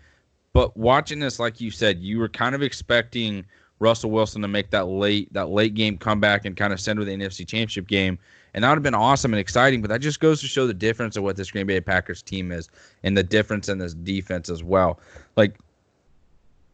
But 0.57 0.75
watching 0.75 1.19
this, 1.19 1.39
like 1.39 1.61
you 1.61 1.71
said, 1.71 1.99
you 2.01 2.19
were 2.19 2.31
kind 2.31 2.55
of 2.55 2.63
expecting 2.63 3.45
Russell 3.79 4.11
Wilson 4.11 4.41
to 4.41 4.49
make 4.49 4.71
that 4.71 4.87
late 4.87 5.31
that 5.35 5.51
late 5.51 5.75
game 5.75 5.99
comeback 5.99 6.47
and 6.47 6.57
kind 6.57 6.73
of 6.73 6.81
send 6.81 6.99
with 6.99 7.09
the 7.09 7.15
NFC 7.15 7.41
Championship 7.41 7.87
game, 7.87 8.19
and 8.55 8.65
that 8.65 8.71
would 8.71 8.77
have 8.77 8.83
been 8.83 8.95
awesome 8.95 9.35
and 9.35 9.39
exciting. 9.39 9.83
But 9.83 9.91
that 9.91 10.01
just 10.01 10.19
goes 10.19 10.41
to 10.41 10.47
show 10.47 10.67
the 10.67 10.73
difference 10.73 11.19
of 11.19 11.25
what 11.25 11.37
this 11.37 11.51
Green 11.51 11.67
Bay 11.67 11.79
Packers 11.83 12.23
team 12.23 12.53
is, 12.53 12.71
and 13.03 13.15
the 13.15 13.23
difference 13.23 13.69
in 13.69 13.77
this 13.77 13.93
defense 13.93 14.49
as 14.49 14.65
well. 14.65 14.99
Like 15.37 15.59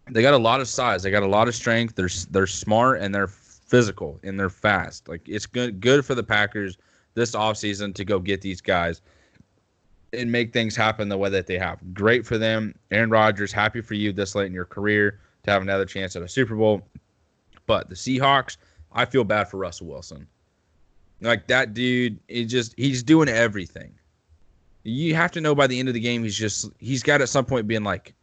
they 0.08 0.22
got 0.22 0.34
a 0.34 0.38
lot 0.38 0.60
of 0.60 0.68
size. 0.68 1.02
They 1.02 1.10
got 1.10 1.24
a 1.24 1.26
lot 1.26 1.48
of 1.48 1.54
strength. 1.56 1.96
They're 1.96 2.08
they're 2.30 2.46
smart 2.46 3.00
and 3.00 3.12
they're 3.12 3.26
physical 3.26 4.20
and 4.22 4.38
they're 4.38 4.48
fast. 4.48 5.08
Like 5.08 5.28
it's 5.28 5.46
good 5.46 5.80
good 5.80 6.06
for 6.06 6.14
the 6.14 6.22
Packers 6.22 6.78
this 7.14 7.32
offseason 7.32 7.96
to 7.96 8.04
go 8.04 8.20
get 8.20 8.42
these 8.42 8.60
guys 8.60 9.02
and 10.12 10.30
make 10.30 10.52
things 10.52 10.76
happen 10.76 11.08
the 11.08 11.16
way 11.16 11.30
that 11.30 11.46
they 11.46 11.58
have. 11.58 11.78
Great 11.94 12.26
for 12.26 12.38
them. 12.38 12.74
Aaron 12.90 13.10
Rodgers, 13.10 13.52
happy 13.52 13.80
for 13.80 13.94
you 13.94 14.12
this 14.12 14.34
late 14.34 14.46
in 14.46 14.52
your 14.52 14.64
career 14.64 15.18
to 15.44 15.50
have 15.50 15.62
another 15.62 15.84
chance 15.86 16.14
at 16.16 16.22
a 16.22 16.28
Super 16.28 16.54
Bowl. 16.54 16.82
But 17.66 17.88
the 17.88 17.94
Seahawks, 17.94 18.56
I 18.92 19.04
feel 19.04 19.24
bad 19.24 19.48
for 19.48 19.56
Russell 19.56 19.86
Wilson. 19.86 20.26
Like 21.20 21.46
that 21.46 21.72
dude, 21.72 22.18
it 22.28 22.44
just 22.46 22.74
he's 22.76 23.02
doing 23.02 23.28
everything. 23.28 23.94
You 24.82 25.14
have 25.14 25.30
to 25.32 25.40
know 25.40 25.54
by 25.54 25.68
the 25.68 25.78
end 25.78 25.88
of 25.88 25.94
the 25.94 26.00
game, 26.00 26.24
he's 26.24 26.36
just 26.36 26.68
he's 26.78 27.02
got 27.02 27.20
at 27.20 27.28
some 27.28 27.44
point 27.44 27.68
being 27.68 27.84
like, 27.84 28.14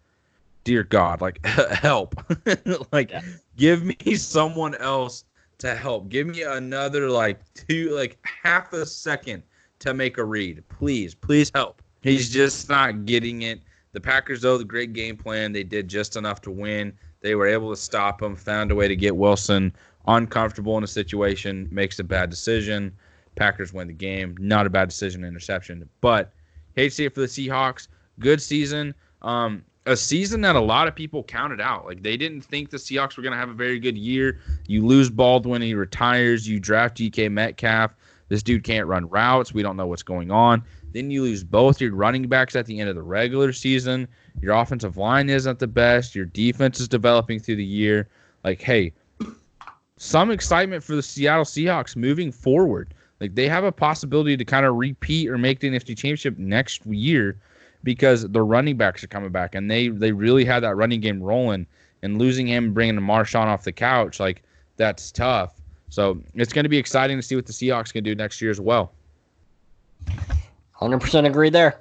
dear 0.66 0.84
God, 0.84 1.22
like 1.22 1.44
help, 1.46 2.16
like 2.92 3.12
Yeah. 3.12 3.22
give 3.56 3.84
me 3.84 4.16
someone 4.16 4.76
else 4.76 5.24
to 5.60 5.76
help. 5.76 6.10
Give 6.10 6.28
me 6.28 6.44
another 6.44 7.10
like 7.10 7.40
two, 7.54 7.92
like 7.96 8.18
half 8.44 8.74
a 8.74 8.86
second 8.86 9.44
to 9.80 9.94
make 9.94 10.18
a 10.18 10.24
read, 10.24 10.64
please, 10.70 11.16
please 11.16 11.52
help. 11.54 11.82
He's 12.02 12.30
just 12.30 12.70
not 12.70 13.06
getting 13.06 13.42
it. 13.44 13.62
The 13.92 14.00
Packers, 14.00 14.42
though, 14.42 14.58
the 14.58 14.64
great 14.64 14.94
game 14.94 15.18
plan. 15.18 15.52
They 15.52 15.64
did 15.64 15.88
just 15.88 16.16
enough 16.16 16.42
to 16.42 16.52
win. 16.52 16.94
They 17.22 17.36
were 17.36 17.48
able 17.48 17.70
to 17.72 17.76
stop 17.76 18.22
him, 18.22 18.36
found 18.36 18.72
a 18.72 18.76
way 18.76 18.88
to 18.88 18.96
get 18.96 19.16
Wilson 19.16 19.74
uncomfortable 20.08 20.78
in 20.78 20.84
a 20.84 20.88
situation, 20.88 21.68
makes 21.72 22.00
a 22.00 22.04
bad 22.04 22.30
decision. 22.30 22.96
Packers 23.36 23.74
win 23.74 23.88
the 23.88 23.94
game. 23.94 24.36
Not 24.40 24.66
a 24.66 24.70
bad 24.70 24.90
decision, 24.90 25.24
interception. 25.24 25.88
But 26.02 26.32
hate 26.76 26.90
to 26.90 26.96
see 26.96 27.06
it 27.06 27.14
for 27.14 27.22
the 27.22 27.28
Seahawks. 27.28 27.88
Good 28.20 28.42
season. 28.42 28.94
Um, 29.22 29.64
a 29.86 29.96
season 29.96 30.42
that 30.42 30.56
a 30.56 30.60
lot 30.60 30.88
of 30.88 30.96
people 30.96 31.24
counted 31.24 31.62
out. 31.62 31.86
Like 31.86 32.04
they 32.04 32.18
didn't 32.18 32.42
think 32.42 32.70
the 32.70 32.78
Seahawks 32.78 33.18
were 33.18 33.24
going 33.24 33.34
to 33.34 33.40
have 33.40 33.50
a 33.50 33.54
very 33.54 33.80
good 33.80 33.98
year. 33.98 34.40
You 34.68 34.86
lose 34.86 35.10
Baldwin, 35.10 35.62
he 35.62 35.74
retires. 35.74 36.48
You 36.48 36.60
draft 36.60 36.98
DK 36.98 37.32
Metcalf. 37.32 37.96
This 38.30 38.42
dude 38.44 38.64
can't 38.64 38.88
run 38.88 39.10
routes. 39.10 39.54
We 39.54 39.62
don't 39.62 39.76
know 39.76 39.88
what's 39.88 40.04
going 40.04 40.32
on. 40.32 40.64
Then 40.94 41.12
you 41.12 41.24
lose 41.24 41.44
both 41.44 41.82
your 41.82 41.94
running 41.94 42.28
backs 42.28 42.56
at 42.56 42.66
the 42.66 42.80
end 42.80 42.90
of 42.90 42.96
the 42.96 43.02
regular 43.02 43.52
season. 43.54 44.08
Your 44.42 44.54
offensive 44.56 44.98
line 44.98 45.30
isn't 45.30 45.60
the 45.60 45.68
best. 45.68 46.16
Your 46.16 46.26
defense 46.26 46.80
is 46.80 46.88
developing 46.88 47.40
through 47.40 47.58
the 47.58 47.66
year. 47.66 48.08
Like, 48.44 48.62
hey, 48.62 48.94
some 49.98 50.32
excitement 50.32 50.84
for 50.84 50.96
the 50.96 51.04
Seattle 51.04 51.44
Seahawks 51.44 51.96
moving 51.96 52.32
forward. 52.32 52.94
Like 53.20 53.36
they 53.36 53.50
have 53.50 53.66
a 53.66 53.72
possibility 53.72 54.38
to 54.38 54.46
kind 54.46 54.66
of 54.66 54.76
repeat 54.76 55.30
or 55.30 55.38
make 55.38 55.60
the 55.60 55.70
NFC 55.70 55.88
Championship 55.88 56.38
next 56.38 56.86
year 56.86 57.38
because 57.84 58.28
the 58.30 58.42
running 58.42 58.78
backs 58.78 59.04
are 59.04 59.08
coming 59.08 59.32
back 59.32 59.56
and 59.56 59.70
they 59.70 59.90
they 59.90 60.12
really 60.12 60.46
had 60.46 60.62
that 60.62 60.76
running 60.76 61.02
game 61.02 61.22
rolling. 61.22 61.68
And 62.02 62.18
losing 62.18 62.48
him, 62.48 62.74
bringing 62.74 62.96
Marshawn 62.96 63.48
off 63.48 63.66
the 63.66 63.74
couch, 63.74 64.22
like 64.22 64.44
that's 64.78 65.12
tough. 65.12 65.59
So 65.90 66.22
it's 66.36 66.54
going 66.54 66.64
to 66.64 66.70
be 66.70 66.78
exciting 66.78 67.18
to 67.18 67.24
see 67.24 67.36
what 67.36 67.46
the 67.46 67.54
Seahawks 67.54 67.92
can 67.92 68.04
do 68.04 68.16
next 68.16 68.42
year 68.42 68.52
as 68.52 68.62
well. 68.62 68.94
100% 70.80 71.26
agree 71.26 71.50
there. 71.50 71.80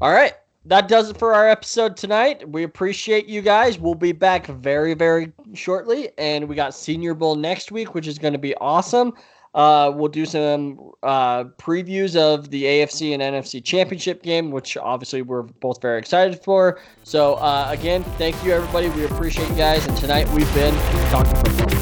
All 0.00 0.12
right. 0.12 0.34
that 0.66 0.88
does 0.88 1.10
it 1.10 1.16
for 1.18 1.34
our 1.34 1.48
episode 1.48 1.96
tonight. 1.96 2.48
We 2.48 2.62
appreciate 2.64 3.26
you 3.26 3.42
guys. 3.42 3.78
We'll 3.78 3.94
be 3.94 4.12
back 4.12 4.46
very, 4.46 4.94
very 4.94 5.32
shortly. 5.54 6.10
And 6.18 6.48
we 6.48 6.54
got 6.54 6.74
Senior 6.74 7.14
Bowl 7.14 7.34
next 7.34 7.72
week, 7.72 7.94
which 7.94 8.06
is 8.06 8.18
going 8.18 8.34
to 8.34 8.38
be 8.38 8.54
awesome. 8.56 9.14
Uh, 9.52 9.90
we'll 9.92 10.08
do 10.08 10.24
some 10.24 10.92
uh, 11.02 11.44
previews 11.58 12.14
of 12.14 12.50
the 12.50 12.62
AFC 12.62 13.14
and 13.14 13.22
NFC 13.22 13.64
championship 13.64 14.22
game, 14.22 14.52
which 14.52 14.76
obviously 14.76 15.22
we're 15.22 15.42
both 15.42 15.82
very 15.82 15.98
excited 15.98 16.40
for. 16.44 16.78
So, 17.02 17.34
uh, 17.34 17.66
again, 17.68 18.04
thank 18.16 18.42
you, 18.44 18.52
everybody. 18.52 18.90
We 18.90 19.06
appreciate 19.06 19.48
you 19.48 19.56
guys. 19.56 19.84
And 19.88 19.96
tonight 19.96 20.28
we've 20.28 20.52
been 20.54 20.74
talking 21.10 21.34
football. 21.34 21.79